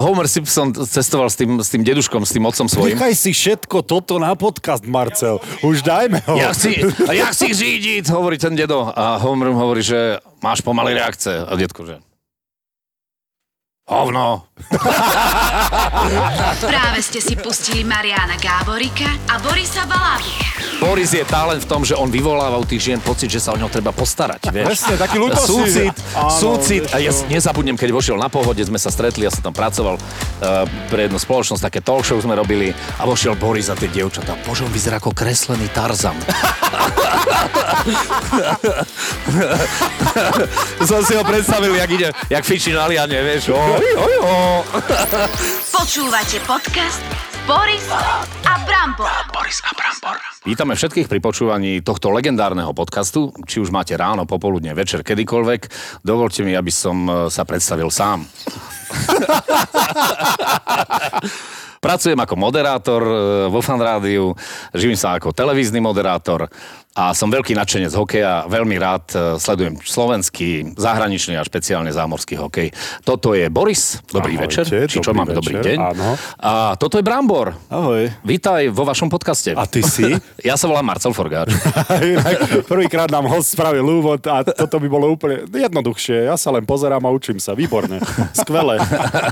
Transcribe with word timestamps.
Homer 0.00 0.24
Simpson 0.24 0.72
cestoval 0.72 1.28
s 1.28 1.36
tým, 1.36 1.60
s 1.60 1.68
tým 1.68 1.84
deduškom, 1.84 2.24
s 2.24 2.32
tým 2.32 2.48
otcom 2.48 2.64
svojím. 2.72 2.96
Nechaj 2.96 3.12
si 3.12 3.36
všetko 3.36 3.84
toto 3.84 4.16
na 4.16 4.32
podcast, 4.32 4.80
Marcel. 4.88 5.36
Už 5.60 5.84
dajme 5.84 6.24
ho. 6.24 6.40
Ja 6.40 6.56
chci, 6.56 6.80
ja 7.12 7.28
chci 7.28 7.52
řídiť, 7.52 8.08
hovorí 8.08 8.40
ten 8.40 8.56
dedo. 8.56 8.88
A 8.96 9.20
Homer 9.20 9.52
mu 9.52 9.60
hovorí, 9.60 9.84
že 9.84 10.16
máš 10.40 10.64
pomaly 10.64 10.96
reakce. 10.96 11.44
A 11.44 11.52
detko, 11.52 11.84
že 11.84 12.00
Hovno. 13.90 14.46
Práve 16.62 17.02
ste 17.02 17.18
si 17.18 17.34
pustili 17.34 17.82
Mariana 17.82 18.38
Gáborika 18.38 19.10
a 19.26 19.42
Borisa 19.42 19.82
Balábika. 19.82 20.49
Boris 20.80 21.12
je 21.12 21.20
talent 21.28 21.60
v 21.60 21.68
tom, 21.68 21.84
že 21.84 21.92
on 21.92 22.08
vyvoláva 22.08 22.56
u 22.56 22.64
tých 22.64 22.88
žien 22.88 22.96
pocit, 23.04 23.28
že 23.28 23.36
sa 23.36 23.52
o 23.52 23.60
ňo 23.60 23.68
treba 23.68 23.92
postarať. 23.92 24.48
Vieš? 24.48 24.64
Presne, 24.64 24.96
taký 24.96 25.20
ľútostivý. 25.20 25.92
Súcit, 25.92 26.16
Áno, 26.16 26.32
súcit. 26.32 26.88
A 26.96 27.04
ja 27.04 27.12
si 27.12 27.28
nezabudnem, 27.28 27.76
keď 27.76 27.92
vošiel 27.92 28.16
na 28.16 28.32
pohode, 28.32 28.64
sme 28.64 28.80
sa 28.80 28.88
stretli, 28.88 29.28
ja 29.28 29.30
som 29.30 29.44
tam 29.44 29.52
pracoval 29.52 30.00
uh, 30.00 30.64
pre 30.88 31.04
jednu 31.04 31.20
spoločnosť, 31.20 31.60
také 31.60 31.84
talk 31.84 32.08
show 32.08 32.16
sme 32.16 32.32
robili 32.32 32.72
a 32.96 33.04
vošiel 33.04 33.36
Boris 33.36 33.68
a 33.68 33.76
tie 33.76 33.92
dievčatá. 33.92 34.40
Bože, 34.48 34.64
on 34.64 34.72
vyzerá 34.72 34.96
ako 34.96 35.12
kreslený 35.12 35.68
Tarzan. 35.68 36.16
som 40.88 41.04
si 41.04 41.12
ho 41.12 41.20
predstavil, 41.28 41.76
jak 41.76 41.90
ide, 41.92 42.08
jak 42.32 42.44
fičí 42.48 42.72
na 42.72 42.88
liane, 42.88 43.20
vieš. 43.20 43.52
Oj, 43.52 43.84
oj, 44.00 44.16
oj. 44.24 44.64
Počúvate 45.76 46.40
podcast 46.48 47.29
Boris 47.46 47.86
a 48.44 48.54
Brambor. 48.66 49.12
Boris 49.32 49.60
a 49.64 49.72
Brambor. 49.72 50.16
Vítame 50.44 50.76
všetkých 50.76 51.08
pri 51.08 51.20
počúvaní 51.22 51.80
tohto 51.80 52.12
legendárneho 52.12 52.72
podcastu, 52.76 53.32
či 53.48 53.60
už 53.60 53.72
máte 53.72 53.96
ráno, 53.96 54.28
popoludne, 54.28 54.76
večer, 54.76 55.00
kedykoľvek. 55.00 55.60
Dovolte 56.04 56.44
mi, 56.44 56.52
aby 56.52 56.72
som 56.72 57.06
e, 57.08 57.12
sa 57.32 57.48
predstavil 57.48 57.88
sám. 57.88 58.24
Pracujem 61.80 62.20
ako 62.20 62.34
moderátor 62.36 63.00
e, 63.00 63.14
vo 63.48 63.64
Fan 63.64 63.80
Rádiu, 63.80 64.36
živím 64.76 65.00
sa 65.00 65.16
ako 65.16 65.32
televízny 65.32 65.80
moderátor 65.80 66.44
a 66.90 67.14
som 67.14 67.30
veľký 67.30 67.54
nadšenec 67.54 67.94
hokeja. 67.94 68.50
Veľmi 68.50 68.74
rád 68.74 69.04
e, 69.14 69.18
sledujem 69.38 69.78
slovenský, 69.78 70.74
zahraničný 70.74 71.38
a 71.38 71.46
špeciálne 71.46 71.86
zámorský 71.94 72.34
hokej. 72.34 72.74
Toto 73.06 73.30
je 73.30 73.46
Boris, 73.46 74.02
dobrý 74.10 74.34
Ahojte, 74.34 74.66
večer, 74.66 74.90
či 74.90 74.98
čo 74.98 75.14
máme, 75.14 75.30
dobrý 75.30 75.62
deň. 75.62 75.78
áno. 75.78 76.18
A 76.42 76.74
toto 76.74 76.98
je 76.98 77.06
Brambor. 77.06 77.54
Ahoj. 77.70 78.10
Vítaj 78.26 78.74
vo 78.74 78.82
vašom 78.82 79.06
podcaste. 79.06 79.54
A 79.54 79.70
ty 79.70 79.86
si? 79.86 80.02
Ja 80.40 80.56
sa 80.56 80.66
volám 80.66 80.88
Marcel 80.88 81.12
Forgáč. 81.12 81.52
Prvýkrát 82.64 83.12
nám 83.12 83.28
host 83.28 83.52
spravil 83.52 83.84
úvod 83.84 84.24
a 84.24 84.40
toto 84.40 84.80
by 84.80 84.88
bolo 84.88 85.12
úplne 85.12 85.44
jednoduchšie. 85.46 86.26
Ja 86.26 86.34
sa 86.40 86.48
len 86.50 86.64
pozerám 86.64 87.04
a 87.04 87.10
učím 87.12 87.36
sa. 87.36 87.52
Výborne. 87.52 88.00
Skvelé. 88.32 88.80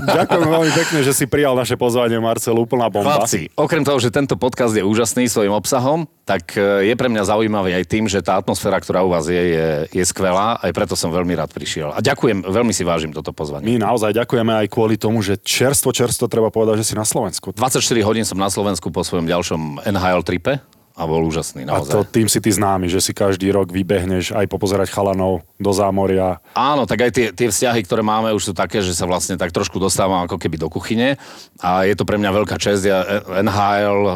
Ďakujem 0.05 0.47
veľmi 0.47 0.71
pekne, 0.71 0.99
že 1.01 1.17
si 1.17 1.25
prijal 1.25 1.57
naše 1.57 1.75
pozvanie, 1.75 2.21
Marcel. 2.21 2.55
Úplná 2.55 2.93
bomba. 2.93 3.25
Chlapci, 3.25 3.49
okrem 3.57 3.81
toho, 3.81 3.97
že 3.97 4.13
tento 4.13 4.37
podcast 4.37 4.77
je 4.77 4.85
úžasný 4.85 5.25
svojim 5.25 5.51
obsahom, 5.51 6.05
tak 6.29 6.53
e, 6.53 6.85
je 6.85 6.93
pre 6.93 7.09
mňa 7.09 7.23
zaujímavý 7.49 7.81
aj 7.81 7.85
tým, 7.89 8.05
že 8.05 8.21
tá 8.21 8.37
atmosféra, 8.37 8.77
ktorá 8.77 9.01
u 9.01 9.09
vás 9.09 9.25
je, 9.25 9.33
je, 9.33 9.67
je 9.89 10.03
skvelá. 10.05 10.61
Aj 10.61 10.69
preto 10.69 10.93
som 10.93 11.09
veľmi 11.09 11.33
rád 11.33 11.49
prišiel. 11.49 11.89
A 11.89 11.97
ďakujem, 11.97 12.45
veľmi 12.45 12.69
si 12.69 12.85
vážim 12.85 13.09
toto 13.09 13.33
pozvanie. 13.33 13.65
My 13.73 13.89
naozaj 13.89 14.13
ďakujeme 14.13 14.53
aj 14.53 14.67
kvôli 14.69 15.01
tomu, 15.01 15.25
že 15.25 15.41
čerstvo, 15.41 15.89
čerstvo 15.89 16.29
treba 16.29 16.53
povedať, 16.53 16.85
že 16.85 16.93
si 16.93 16.95
na 16.95 17.01
Slovensku. 17.01 17.49
24 17.57 17.81
hodín 18.05 18.21
som 18.21 18.37
na 18.37 18.53
Slovensku 18.53 18.93
po 18.93 19.01
svojom 19.01 19.25
ďalšom 19.25 19.81
NHL 19.89 20.21
tripe 20.21 20.61
a 20.99 21.07
bol 21.07 21.23
úžasný, 21.23 21.63
A 21.63 21.79
naozaj. 21.79 21.95
to 21.95 21.99
tým 22.03 22.27
si 22.27 22.43
ty 22.43 22.51
známy, 22.51 22.91
že 22.91 22.99
si 22.99 23.15
každý 23.15 23.47
rok 23.55 23.71
vybehneš 23.71 24.35
aj 24.35 24.51
popozerať 24.51 24.91
chalanov 24.91 25.47
do 25.55 25.71
zámoria. 25.71 26.43
Áno, 26.51 26.83
tak 26.83 27.07
aj 27.07 27.11
tie, 27.15 27.27
tie 27.31 27.47
vzťahy, 27.47 27.87
ktoré 27.87 28.03
máme, 28.03 28.35
už 28.35 28.51
sú 28.51 28.53
také, 28.53 28.83
že 28.83 28.91
sa 28.91 29.07
vlastne 29.07 29.39
tak 29.39 29.55
trošku 29.55 29.79
dostávam 29.79 30.27
ako 30.27 30.35
keby 30.35 30.59
do 30.59 30.67
kuchyne 30.67 31.15
a 31.63 31.87
je 31.87 31.95
to 31.95 32.03
pre 32.03 32.19
mňa 32.19 32.35
veľká 32.35 32.59
čest. 32.59 32.83
Ja 32.83 32.99
E- 32.99 33.23
NHL 33.39 33.99
e, 34.03 34.13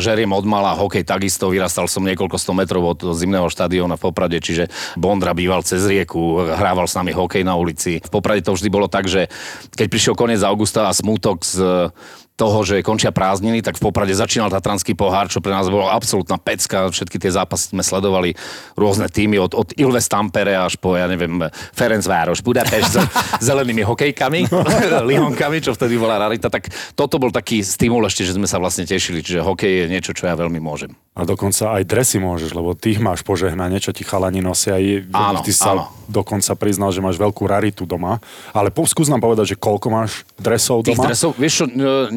žeriem 0.00 0.32
od 0.32 0.48
mala, 0.48 0.72
hokej 0.72 1.04
takisto, 1.04 1.52
vyrastal 1.52 1.84
som 1.84 2.00
niekoľko 2.00 2.40
sto 2.40 2.56
metrov 2.56 2.96
od 2.96 3.12
zimného 3.12 3.52
štadióna 3.52 4.00
v 4.00 4.04
Poprade, 4.08 4.40
čiže 4.40 4.72
Bondra 4.96 5.36
býval 5.36 5.60
cez 5.60 5.84
rieku, 5.84 6.40
hrával 6.40 6.88
s 6.88 6.96
nami 6.96 7.12
hokej 7.12 7.44
na 7.44 7.52
ulici. 7.52 8.00
V 8.00 8.10
Poprade 8.10 8.40
to 8.40 8.56
vždy 8.56 8.68
bolo 8.72 8.88
tak, 8.88 9.04
že 9.04 9.28
keď 9.76 9.86
prišiel 9.92 10.14
koniec 10.16 10.40
augusta 10.40 10.88
a 10.88 10.96
smutok 10.96 11.44
z 11.44 11.90
toho, 12.34 12.66
že 12.66 12.82
končia 12.82 13.14
prázdniny, 13.14 13.62
tak 13.62 13.78
v 13.78 13.86
Poprade 13.86 14.10
začínal 14.10 14.50
Tatranský 14.50 14.98
pohár, 14.98 15.30
čo 15.30 15.38
pre 15.38 15.54
nás 15.54 15.70
bolo 15.70 15.86
absolútna 15.86 16.34
pecka. 16.34 16.90
Všetky 16.90 17.22
tie 17.22 17.30
zápasy 17.30 17.70
sme 17.70 17.86
sledovali 17.86 18.34
rôzne 18.74 19.06
týmy 19.06 19.38
od, 19.38 19.54
od 19.54 19.70
Ilves 19.78 20.10
Tampere 20.10 20.58
až 20.58 20.74
po, 20.74 20.98
ja 20.98 21.06
neviem, 21.06 21.46
Ferencvároš, 21.78 22.42
Budapešť 22.42 22.90
s 22.90 22.98
zelenými 23.48 23.86
hokejkami, 23.86 24.50
lihonkami, 25.14 25.62
čo 25.62 25.78
vtedy 25.78 25.94
bola 25.94 26.18
rarita. 26.18 26.50
Tak 26.50 26.74
toto 26.98 27.22
bol 27.22 27.30
taký 27.30 27.62
stimul 27.62 28.02
ešte, 28.02 28.26
že 28.26 28.34
sme 28.34 28.50
sa 28.50 28.58
vlastne 28.58 28.82
tešili, 28.82 29.22
čiže 29.22 29.38
hokej 29.38 29.86
je 29.86 29.86
niečo, 29.86 30.10
čo 30.10 30.26
ja 30.26 30.34
veľmi 30.34 30.58
môžem. 30.58 30.90
A 31.14 31.22
dokonca 31.22 31.78
aj 31.78 31.86
dresy 31.86 32.18
môžeš, 32.18 32.50
lebo 32.50 32.74
ty 32.74 32.98
ich 32.98 32.98
máš 32.98 33.22
požehnanie, 33.22 33.78
čo 33.78 33.94
ti 33.94 34.02
chalani 34.02 34.42
nosia. 34.42 34.74
I, 34.82 35.06
Áno, 35.14 35.38
ty 35.46 35.54
sa 35.54 35.78
áno. 35.78 35.86
dokonca 36.10 36.58
priznal, 36.58 36.90
že 36.90 36.98
máš 36.98 37.14
veľkú 37.14 37.46
raritu 37.46 37.86
doma. 37.86 38.18
Ale 38.50 38.74
po, 38.74 38.82
skús 38.82 39.06
nám 39.06 39.22
povedať, 39.22 39.54
že 39.54 39.56
koľko 39.56 39.86
máš 39.94 40.26
dresov 40.34 40.82
Tých 40.82 40.98
doma? 40.98 41.06
dresov, 41.06 41.38
vieš 41.38 41.62
čo, 41.62 41.64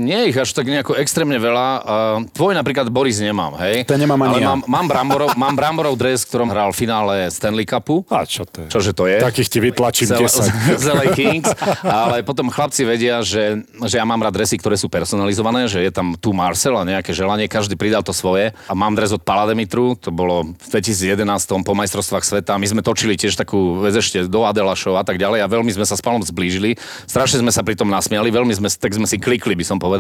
nie 0.08 0.16
je 0.24 0.26
ich 0.32 0.38
až 0.40 0.56
tak 0.56 0.66
nejako 0.66 0.96
extrémne 0.96 1.36
veľa. 1.36 1.68
A 1.84 1.96
Tvoj 2.32 2.56
napríklad 2.56 2.88
Boris 2.88 3.20
nemám, 3.20 3.60
hej? 3.60 3.84
Ten 3.84 4.00
nemám 4.00 4.18
ani 4.24 4.40
Ale 4.40 4.42
ja. 4.42 4.48
mám, 4.56 4.62
mám, 4.66 4.86
bramborov, 4.88 5.30
mám 5.36 5.56
bramborov 5.60 5.94
dres, 6.00 6.24
v 6.24 6.32
ktorom 6.32 6.48
hral 6.48 6.72
v 6.72 6.78
finále 6.80 7.14
Stanley 7.28 7.68
Cupu. 7.68 8.08
A 8.08 8.24
čo 8.24 8.48
to 8.48 8.64
je? 8.64 8.68
Čože 8.72 8.92
to 8.96 9.04
je? 9.12 9.20
Takých 9.20 9.50
ti 9.52 9.60
vytlačím 9.60 10.08
Zele- 10.08 10.32
10. 10.32 10.80
z 10.80 10.86
LA 10.88 11.06
Kings, 11.12 11.52
ale 11.84 12.24
potom 12.24 12.48
chlapci 12.48 12.88
vedia, 12.88 13.20
že, 13.20 13.68
že 13.84 14.00
ja 14.00 14.06
mám 14.08 14.24
rád 14.24 14.40
dresy, 14.40 14.56
ktoré 14.56 14.80
sú 14.80 14.88
personalizované, 14.88 15.68
že 15.68 15.84
je 15.84 15.92
tam 15.92 16.16
tu 16.16 16.32
Marcel 16.32 16.78
a 16.80 16.88
nejaké 16.88 17.12
želanie, 17.12 17.52
každý 17.52 17.76
pridal 17.76 18.06
to 18.06 18.16
svoje. 18.16 18.56
A 18.70 18.74
mám 18.78 18.96
dres 18.96 19.12
od 19.12 19.20
Palademitru, 19.26 20.00
to 20.00 20.14
bolo 20.14 20.56
v 20.56 20.66
2011 20.72 21.20
po 21.66 21.74
majstrovstvách 21.76 22.24
sveta. 22.24 22.56
My 22.56 22.68
sme 22.70 22.82
točili 22.86 23.20
tiež 23.20 23.36
takú 23.36 23.82
vec 23.84 23.98
ešte 23.98 24.24
do 24.30 24.46
Adela 24.46 24.78
Show 24.78 24.96
a 24.96 25.04
tak 25.04 25.18
ďalej 25.18 25.44
a 25.44 25.48
veľmi 25.50 25.74
sme 25.74 25.84
sa 25.84 25.98
s 25.98 26.02
Palom 26.06 26.22
zblížili. 26.22 26.78
Strašne 27.10 27.42
sme 27.42 27.52
sa 27.52 27.66
pri 27.66 27.74
tom 27.74 27.90
nasmiali, 27.90 28.30
veľmi 28.30 28.54
sme, 28.54 28.70
tak 28.70 28.94
sme 28.94 29.10
si 29.10 29.18
klikli, 29.18 29.58
by 29.58 29.66
som 29.66 29.78
povedal. 29.82 29.97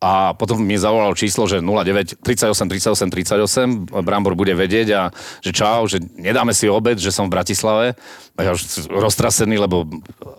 A 0.00 0.32
potom 0.32 0.64
mi 0.64 0.80
zavolal 0.80 1.12
číslo, 1.12 1.44
že 1.44 1.60
09 1.60 2.24
38 2.24 2.56
38 2.56 3.12
38, 3.12 4.00
Brambor 4.00 4.32
bude 4.32 4.56
vedieť 4.56 4.88
a 4.96 5.02
že 5.44 5.52
čau, 5.52 5.84
že 5.84 6.00
nedáme 6.16 6.56
si 6.56 6.72
obed, 6.72 6.96
že 6.96 7.12
som 7.12 7.28
v 7.28 7.36
Bratislave. 7.36 8.00
A 8.32 8.48
ja 8.48 8.56
už 8.56 8.88
roztrasený, 8.88 9.60
lebo 9.60 9.84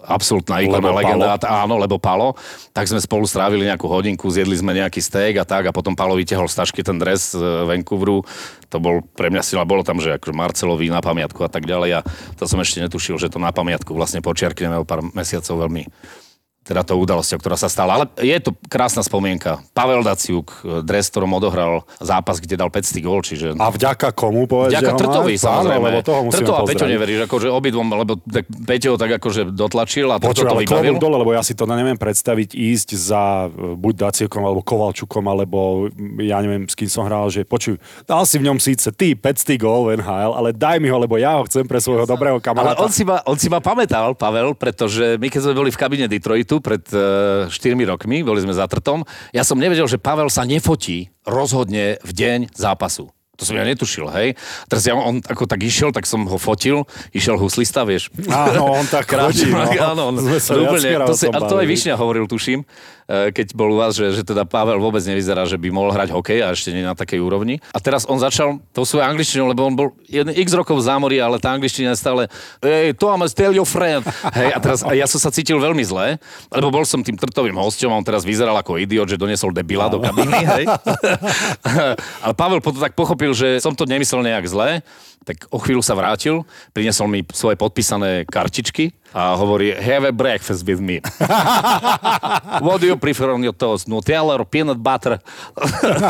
absolútna 0.10 0.66
ikona, 0.66 0.82
Lebo 0.82 0.98
legenda, 0.98 1.38
áno, 1.46 1.78
lebo 1.78 2.02
Palo. 2.02 2.34
Tak 2.74 2.90
sme 2.90 2.98
spolu 2.98 3.30
strávili 3.30 3.70
nejakú 3.70 3.86
hodinku, 3.86 4.34
zjedli 4.34 4.58
sme 4.58 4.74
nejaký 4.74 4.98
steak 4.98 5.38
a 5.38 5.46
tak 5.46 5.70
a 5.70 5.76
potom 5.76 5.94
Palo 5.94 6.18
vytiahol 6.18 6.50
z 6.50 6.58
tašky 6.58 6.82
ten 6.82 6.98
dres 6.98 7.38
z 7.38 7.46
Vancouveru. 7.70 8.26
To 8.74 8.78
bol 8.82 9.06
pre 9.14 9.30
mňa 9.30 9.46
sila, 9.46 9.62
bolo 9.62 9.86
tam, 9.86 10.02
že 10.02 10.18
akože 10.18 10.34
Marcelovi 10.34 10.90
na 10.90 11.06
pamiatku 11.06 11.38
a 11.46 11.50
tak 11.54 11.70
ďalej 11.70 12.02
a 12.02 12.06
to 12.34 12.50
som 12.50 12.58
ešte 12.58 12.82
netušil, 12.82 13.22
že 13.22 13.30
to 13.30 13.38
na 13.38 13.54
pamiatku 13.54 13.94
vlastne 13.94 14.26
počiarkneme 14.26 14.82
o 14.82 14.90
pár 14.90 15.06
mesiacov 15.14 15.70
veľmi 15.70 15.86
teda 16.62 16.86
tou 16.86 17.02
udalosťou, 17.02 17.42
ktorá 17.42 17.58
sa 17.58 17.66
stala. 17.66 17.98
Ale 17.98 18.06
je 18.22 18.38
to 18.38 18.54
krásna 18.70 19.02
spomienka. 19.02 19.60
Pavel 19.74 20.06
Daciuk, 20.06 20.54
dres, 20.86 21.10
ktorom 21.10 21.34
odohral 21.34 21.84
zápas, 21.98 22.38
kde 22.38 22.54
dal 22.54 22.70
500 22.70 23.02
gól, 23.02 23.20
čiže... 23.26 23.58
A 23.58 23.74
vďaka 23.74 24.14
komu 24.14 24.46
povedz, 24.46 24.78
že 24.78 24.94
ho 24.94 24.98
Trtovi, 24.98 25.36
máš? 25.36 25.44
samozrejme. 25.44 25.90
Áno, 25.90 26.06
toho 26.06 26.22
Trto 26.30 26.54
a 26.54 26.62
Peťo 26.64 26.86
neveríš, 26.86 27.26
akože 27.26 27.50
obidvom, 27.50 27.90
lebo 27.92 28.14
tak 28.22 28.46
Peťo 28.46 28.94
tak 28.96 29.18
akože 29.18 29.52
dotlačil 29.52 30.08
a 30.14 30.22
Trto 30.22 30.46
to 30.46 30.54
ale 30.54 30.64
vybavil. 30.64 31.02
dole, 31.02 31.18
lebo 31.18 31.34
ja 31.34 31.42
si 31.42 31.58
to 31.58 31.66
neviem 31.66 31.98
predstaviť 31.98 32.54
ísť 32.54 32.90
za 32.94 33.50
e, 33.50 33.74
buď 33.76 33.94
Daciekom, 34.08 34.46
alebo 34.46 34.62
Kovalčukom, 34.62 35.26
alebo 35.26 35.90
mm, 35.90 36.22
ja 36.24 36.38
neviem, 36.46 36.70
s 36.70 36.78
kým 36.78 36.88
som 36.88 37.10
hral, 37.10 37.34
že 37.34 37.42
počuj, 37.42 37.82
dal 38.06 38.22
si 38.30 38.38
v 38.38 38.46
ňom 38.48 38.62
síce 38.62 38.94
ty 38.94 39.18
500 39.18 39.58
gól 39.58 39.90
v 39.90 39.98
NHL, 39.98 40.32
ale 40.38 40.54
daj 40.54 40.78
mi 40.78 40.94
ho, 40.94 40.98
lebo 41.02 41.18
ja 41.18 41.42
ho 41.42 41.44
chcem 41.50 41.66
pre 41.66 41.82
svojho 41.82 42.06
dobrého 42.06 42.38
Ale 42.38 42.46
kamaráta. 42.46 42.86
on 42.86 42.94
si, 42.94 43.02
ma, 43.02 43.18
on 43.26 43.36
si 43.36 43.50
ma 43.50 43.58
pamätal, 43.58 44.14
Pavel, 44.14 44.54
pretože 44.54 45.18
my 45.18 45.28
keď 45.28 45.42
sme 45.50 45.54
boli 45.58 45.74
v 45.74 45.80
kabine 45.82 46.06
Detroitu 46.06 46.61
pred 46.62 46.82
uh, 46.96 47.50
4 47.50 47.76
rokmi, 47.90 48.24
boli 48.24 48.40
sme 48.42 48.56
za 48.56 48.70
trtom, 48.70 49.04
ja 49.36 49.44
som 49.44 49.60
nevedel, 49.60 49.86
že 49.90 50.02
Pavel 50.02 50.32
sa 50.32 50.48
nefotí 50.48 51.12
rozhodne 51.28 52.00
v 52.02 52.12
deň 52.14 52.40
zápasu. 52.56 53.12
To 53.42 53.50
som 53.50 53.58
ja 53.58 53.66
netušil, 53.66 54.06
hej. 54.14 54.38
Teraz 54.70 54.86
ja, 54.86 54.94
on 54.94 55.18
ako 55.26 55.50
tak 55.50 55.66
išiel, 55.66 55.90
tak 55.90 56.06
som 56.06 56.30
ho 56.30 56.38
fotil, 56.38 56.86
išiel 57.10 57.42
huslista, 57.42 57.82
vieš. 57.82 58.14
Áno, 58.30 58.70
on 58.70 58.86
tak 58.86 59.10
chodí, 59.18 59.50
no. 59.50 59.66
áno, 59.98 60.14
on, 60.14 60.16
úplne, 60.22 60.90
to, 61.10 61.18
si, 61.18 61.26
tom 61.26 61.34
a 61.34 61.40
to 61.50 61.58
aj. 61.58 61.66
Višňa 61.66 61.98
hovoril, 61.98 62.30
tuším, 62.30 62.62
e, 63.10 63.34
keď 63.34 63.58
bol 63.58 63.74
u 63.74 63.82
vás, 63.82 63.98
že, 63.98 64.14
že 64.14 64.22
teda 64.22 64.46
Pavel 64.46 64.78
vôbec 64.78 65.02
nevyzerá, 65.02 65.50
že 65.50 65.58
by 65.58 65.74
mohol 65.74 65.90
hrať 65.90 66.14
hokej 66.14 66.46
a 66.46 66.54
ešte 66.54 66.70
nie 66.70 66.86
na 66.86 66.94
takej 66.94 67.18
úrovni. 67.18 67.58
A 67.74 67.82
teraz 67.82 68.06
on 68.06 68.22
začal 68.22 68.62
tou 68.78 68.86
svojou 68.86 69.10
angličtinou, 69.10 69.50
lebo 69.50 69.66
on 69.66 69.74
bol 69.74 69.90
x 70.14 70.54
rokov 70.54 70.78
v 70.78 70.86
zámori, 70.86 71.18
ale 71.18 71.42
tá 71.42 71.50
angličtina 71.58 71.98
je 71.98 72.00
stále 72.00 72.30
hey, 72.62 72.94
Thomas, 72.94 73.34
tell 73.34 73.58
your 73.58 73.66
friend. 73.66 74.06
Hej, 74.38 74.54
a 74.54 74.58
teraz 74.62 74.86
a 74.86 74.94
ja 74.94 75.10
som 75.10 75.18
sa 75.18 75.34
cítil 75.34 75.58
veľmi 75.58 75.82
zle, 75.82 76.22
lebo 76.54 76.70
bol 76.70 76.86
som 76.86 77.02
tým 77.02 77.18
trtovým 77.18 77.58
hosťom 77.58 77.90
a 77.90 77.98
on 77.98 78.06
teraz 78.06 78.22
vyzeral 78.22 78.54
ako 78.54 78.78
idiot, 78.78 79.10
že 79.10 79.18
doniesol 79.18 79.50
debila 79.50 79.90
do 79.90 79.98
kabiny, 79.98 80.46
hej. 80.46 80.66
ale 82.22 82.34
Pavel 82.38 82.60
potom 82.62 82.78
tak 82.78 82.94
pochopil, 82.94 83.31
hovoril, 83.32 83.58
že 83.58 83.64
som 83.64 83.72
to 83.72 83.88
nemyslel 83.88 84.22
nejak 84.22 84.46
zle, 84.48 84.84
tak 85.22 85.46
o 85.54 85.62
chvíľu 85.62 85.86
sa 85.86 85.94
vrátil, 85.94 86.44
priniesol 86.74 87.06
mi 87.06 87.22
svoje 87.30 87.54
podpísané 87.54 88.26
kartičky 88.26 88.90
a 89.14 89.38
hovorí, 89.38 89.70
have 89.78 90.02
a 90.02 90.10
breakfast 90.10 90.66
with 90.66 90.82
me. 90.82 90.98
What 92.66 92.82
do 92.82 92.90
you 92.90 92.98
prefer 92.98 93.30
on 93.30 93.46
your 93.46 93.54
toast? 93.54 93.86
Nutella 93.86 94.34
or 94.34 94.50
peanut 94.50 94.82
butter? 94.82 95.22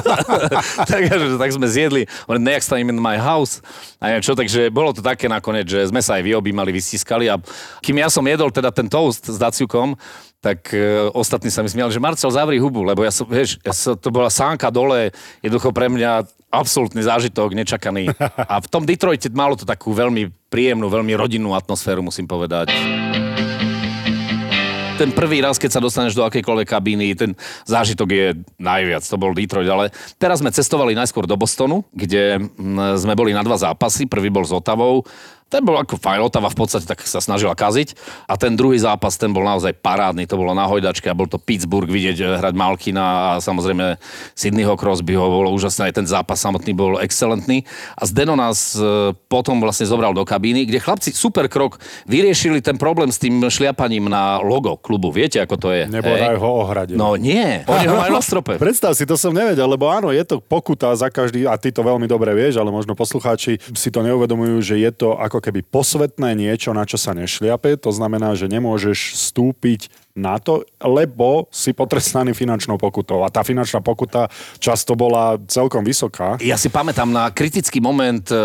takže 0.91 1.35
tak 1.35 1.51
sme 1.51 1.67
zjedli. 1.67 2.07
Hovorí, 2.23 2.39
next 2.39 2.71
time 2.71 2.87
in 2.87 3.03
my 3.03 3.19
house. 3.19 3.59
A 3.99 4.15
neviem 4.15 4.23
čo, 4.23 4.31
takže 4.31 4.71
bolo 4.71 4.95
to 4.95 5.03
také 5.03 5.27
nakoniec, 5.27 5.67
že 5.67 5.91
sme 5.91 5.99
sa 5.99 6.15
aj 6.15 6.31
vyobímali, 6.31 6.71
vystiskali 6.71 7.27
a 7.27 7.35
kým 7.83 7.99
ja 7.99 8.07
som 8.07 8.23
jedol 8.23 8.47
teda 8.47 8.71
ten 8.71 8.87
toast 8.87 9.27
s 9.27 9.35
daciukom, 9.35 9.99
tak 10.41 10.73
e, 10.73 11.11
ostatní 11.13 11.53
sa 11.53 11.61
mi 11.61 11.69
smiali, 11.69 11.93
že 11.93 12.01
Marcel, 12.01 12.33
zavri 12.33 12.57
hubu, 12.57 12.81
lebo 12.81 13.05
ja 13.05 13.13
som, 13.13 13.29
vieš, 13.29 13.61
ja 13.61 13.75
som, 13.75 13.93
to 13.93 14.09
bola 14.09 14.25
sánka 14.31 14.73
dole, 14.73 15.13
jednoducho 15.45 15.69
pre 15.69 15.85
mňa 15.85 16.25
absolútny 16.51 17.01
zážitok, 17.01 17.55
nečakaný. 17.55 18.11
A 18.35 18.59
v 18.59 18.67
tom 18.67 18.83
Detroite 18.83 19.31
malo 19.31 19.55
to 19.55 19.63
takú 19.63 19.95
veľmi 19.95 20.29
príjemnú, 20.51 20.91
veľmi 20.91 21.15
rodinnú 21.15 21.55
atmosféru, 21.55 22.03
musím 22.03 22.27
povedať 22.27 22.69
ten 25.01 25.09
prvý 25.09 25.41
raz, 25.41 25.57
keď 25.57 25.71
sa 25.73 25.81
dostaneš 25.81 26.13
do 26.13 26.21
akejkoľvek 26.21 26.67
kabíny, 26.69 27.17
ten 27.17 27.33
zážitok 27.65 28.09
je 28.13 28.27
najviac. 28.61 29.01
To 29.09 29.17
bol 29.17 29.33
Detroit, 29.33 29.65
ale 29.65 29.89
teraz 30.21 30.45
sme 30.45 30.53
cestovali 30.53 30.93
najskôr 30.93 31.25
do 31.25 31.33
Bostonu, 31.33 31.81
kde 31.89 32.37
mm, 32.37 33.01
sme 33.01 33.17
boli 33.17 33.33
na 33.33 33.41
dva 33.41 33.57
zápasy. 33.57 34.05
Prvý 34.05 34.29
bol 34.29 34.45
s 34.45 34.53
Otavou 34.53 35.01
ten 35.51 35.67
bol 35.67 35.75
ako 35.75 35.99
fajn, 35.99 36.23
Otava 36.23 36.47
v 36.47 36.63
podstate 36.63 36.87
tak 36.87 37.03
sa 37.03 37.19
snažila 37.19 37.51
kaziť. 37.51 37.99
A 38.31 38.39
ten 38.39 38.55
druhý 38.55 38.79
zápas, 38.79 39.19
ten 39.19 39.35
bol 39.35 39.43
naozaj 39.43 39.75
parádny, 39.83 40.23
to 40.23 40.39
bolo 40.39 40.55
na 40.55 40.63
hojdačke 40.63 41.11
a 41.11 41.17
bol 41.17 41.27
to 41.27 41.35
Pittsburgh 41.35 41.91
vidieť 41.91 42.17
eh, 42.23 42.27
hrať 42.39 42.55
Malkina 42.55 43.03
a 43.03 43.43
samozrejme 43.43 43.99
Sydneyho 44.31 44.79
Crosbyho, 44.79 45.27
bolo 45.27 45.51
úžasné, 45.51 45.91
aj 45.91 45.99
ten 45.99 46.07
zápas 46.07 46.39
samotný 46.39 46.71
bol 46.71 47.03
excelentný. 47.03 47.67
A 47.99 48.07
Zdeno 48.07 48.39
nás 48.39 48.79
eh, 48.79 49.11
potom 49.27 49.59
vlastne 49.59 49.83
zobral 49.83 50.15
do 50.15 50.23
kabíny, 50.23 50.63
kde 50.63 50.79
chlapci 50.79 51.11
super 51.11 51.51
krok 51.51 51.83
vyriešili 52.07 52.63
ten 52.63 52.79
problém 52.79 53.11
s 53.11 53.19
tým 53.19 53.43
šliapaním 53.51 54.07
na 54.07 54.39
logo 54.39 54.79
klubu. 54.79 55.11
Viete, 55.11 55.43
ako 55.43 55.55
to 55.59 55.69
je? 55.75 55.83
Nebodaj 55.91 56.39
ho 56.39 56.49
ohradil. 56.63 56.95
No 56.95 57.19
nie, 57.19 57.67
oni 57.67 57.85
ho 57.91 57.99
majú 57.99 58.15
na 58.15 58.23
strope. 58.23 58.55
Predstav 58.63 58.95
si, 58.95 59.03
to 59.03 59.19
som 59.19 59.35
nevedel, 59.35 59.67
lebo 59.67 59.91
áno, 59.91 60.15
je 60.15 60.23
to 60.23 60.39
pokuta 60.39 60.95
za 60.95 61.11
každý, 61.11 61.43
a 61.43 61.59
ty 61.59 61.75
to 61.75 61.83
veľmi 61.83 62.07
dobre 62.07 62.31
vieš, 62.31 62.61
ale 62.61 62.71
možno 62.71 62.95
poslucháči 62.95 63.59
si 63.75 63.89
to 63.91 63.99
neuvedomujú, 63.99 64.63
že 64.63 64.79
je 64.79 64.91
to 64.95 65.19
ako 65.19 65.40
keby 65.41 65.65
posvetné 65.65 66.37
niečo, 66.37 66.71
na 66.71 66.85
čo 66.85 66.95
sa 66.95 67.17
nešliape. 67.17 67.75
To 67.81 67.91
znamená, 67.91 68.37
že 68.37 68.45
nemôžeš 68.45 69.17
stúpiť 69.17 69.89
na 70.13 70.37
to, 70.37 70.67
lebo 70.83 71.47
si 71.49 71.71
potrestaný 71.71 72.35
finančnou 72.35 72.75
pokutou. 72.75 73.23
A 73.23 73.31
tá 73.31 73.41
finančná 73.41 73.79
pokuta 73.79 74.27
často 74.59 74.93
bola 74.93 75.39
celkom 75.47 75.81
vysoká. 75.81 76.35
Ja 76.43 76.59
si 76.59 76.67
pamätám 76.67 77.07
na 77.09 77.31
kritický 77.31 77.79
moment 77.79 78.27
e, 78.27 78.35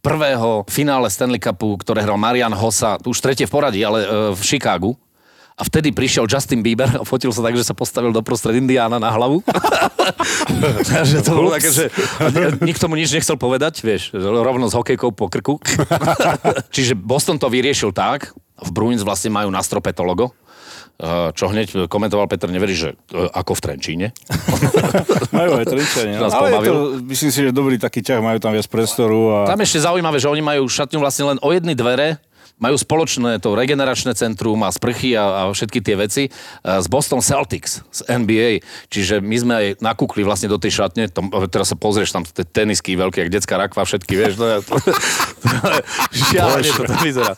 prvého 0.00 0.64
finále 0.66 1.12
Stanley 1.12 1.40
Cupu, 1.40 1.76
ktoré 1.78 2.02
hral 2.02 2.16
Marian 2.16 2.56
Hossa, 2.56 2.96
už 3.04 3.20
tretie 3.20 3.44
v 3.44 3.52
poradí, 3.52 3.80
ale 3.84 4.00
e, 4.02 4.06
v 4.32 4.40
Chicagu. 4.40 4.96
A 5.54 5.62
vtedy 5.62 5.94
prišiel 5.94 6.26
Justin 6.26 6.66
Bieber 6.66 6.90
a 6.98 7.06
fotil 7.06 7.30
sa 7.30 7.38
tak, 7.38 7.54
že 7.54 7.62
sa 7.62 7.78
postavil 7.78 8.10
doprostred 8.10 8.58
Indiána 8.58 8.98
na 8.98 9.14
hlavu. 9.14 9.38
Takže 10.90 11.22
to 11.22 11.30
bolo 11.30 11.54
také, 11.54 11.70
že 11.70 11.84
nikto 12.58 12.90
mu 12.90 12.98
nič 12.98 13.14
nechcel 13.14 13.38
povedať, 13.38 13.86
vieš, 13.86 14.10
rovno 14.18 14.66
s 14.66 14.74
hokejkou 14.74 15.14
po 15.14 15.30
krku. 15.30 15.62
Čiže 16.74 16.98
Boston 16.98 17.38
to 17.38 17.46
vyriešil 17.46 17.94
tak, 17.94 18.34
v 18.34 18.70
Bruins 18.74 19.06
vlastne 19.06 19.30
majú 19.30 19.46
na 19.54 19.62
strope 19.62 19.94
to 19.94 20.02
logo, 20.02 20.34
eh, 20.98 21.30
čo 21.38 21.46
hneď 21.46 21.86
komentoval 21.86 22.26
Peter 22.26 22.50
Neverí, 22.50 22.74
že 22.74 22.98
eh, 23.14 23.30
ako 23.30 23.54
v 23.54 23.60
Trenčíne. 23.62 24.06
majú 25.38 25.50
aj 25.54 25.70
Trenčíne. 25.70 26.18
Ale 26.18 26.50
je 26.50 26.60
to, 26.66 26.74
myslím 27.14 27.30
si, 27.30 27.38
že 27.46 27.54
dobrý 27.54 27.78
taký 27.78 28.02
ťah, 28.02 28.18
majú 28.18 28.42
tam 28.42 28.58
viac 28.58 28.66
priestoru. 28.66 29.46
A... 29.46 29.54
Tam 29.54 29.62
ešte 29.62 29.86
zaujímavé, 29.86 30.18
že 30.18 30.26
oni 30.26 30.42
majú 30.42 30.66
šatňu 30.66 30.98
vlastne 30.98 31.30
len 31.30 31.38
o 31.38 31.48
jedny 31.54 31.78
dvere, 31.78 32.18
majú 32.58 32.76
spoločné 32.78 33.42
to 33.42 33.58
regeneračné 33.58 34.14
centrum 34.14 34.62
a 34.62 34.70
sprchy 34.70 35.18
a, 35.18 35.24
a 35.24 35.40
všetky 35.50 35.82
tie 35.82 35.98
veci 35.98 36.22
z 36.62 36.86
Boston 36.86 37.18
Celtics, 37.18 37.82
z 37.90 38.00
NBA. 38.06 38.62
Čiže 38.88 39.18
my 39.18 39.36
sme 39.36 39.52
aj 39.54 39.66
nakúkli 39.82 40.22
vlastne 40.22 40.46
do 40.46 40.56
tej 40.56 40.82
šatne, 40.82 41.10
tom, 41.10 41.28
teraz 41.50 41.74
sa 41.74 41.76
pozrieš, 41.76 42.14
tam 42.14 42.22
tie 42.22 42.46
tenisky 42.46 42.94
veľké, 42.94 43.26
jak 43.26 43.32
detská 43.34 43.58
rakva, 43.58 43.82
všetky, 43.82 44.12
vieš, 44.14 44.38
to 44.38 44.46
to, 44.62 44.74
šialene 46.30 46.70
to, 46.70 46.82
to 46.86 46.96
vyzerá. 47.02 47.34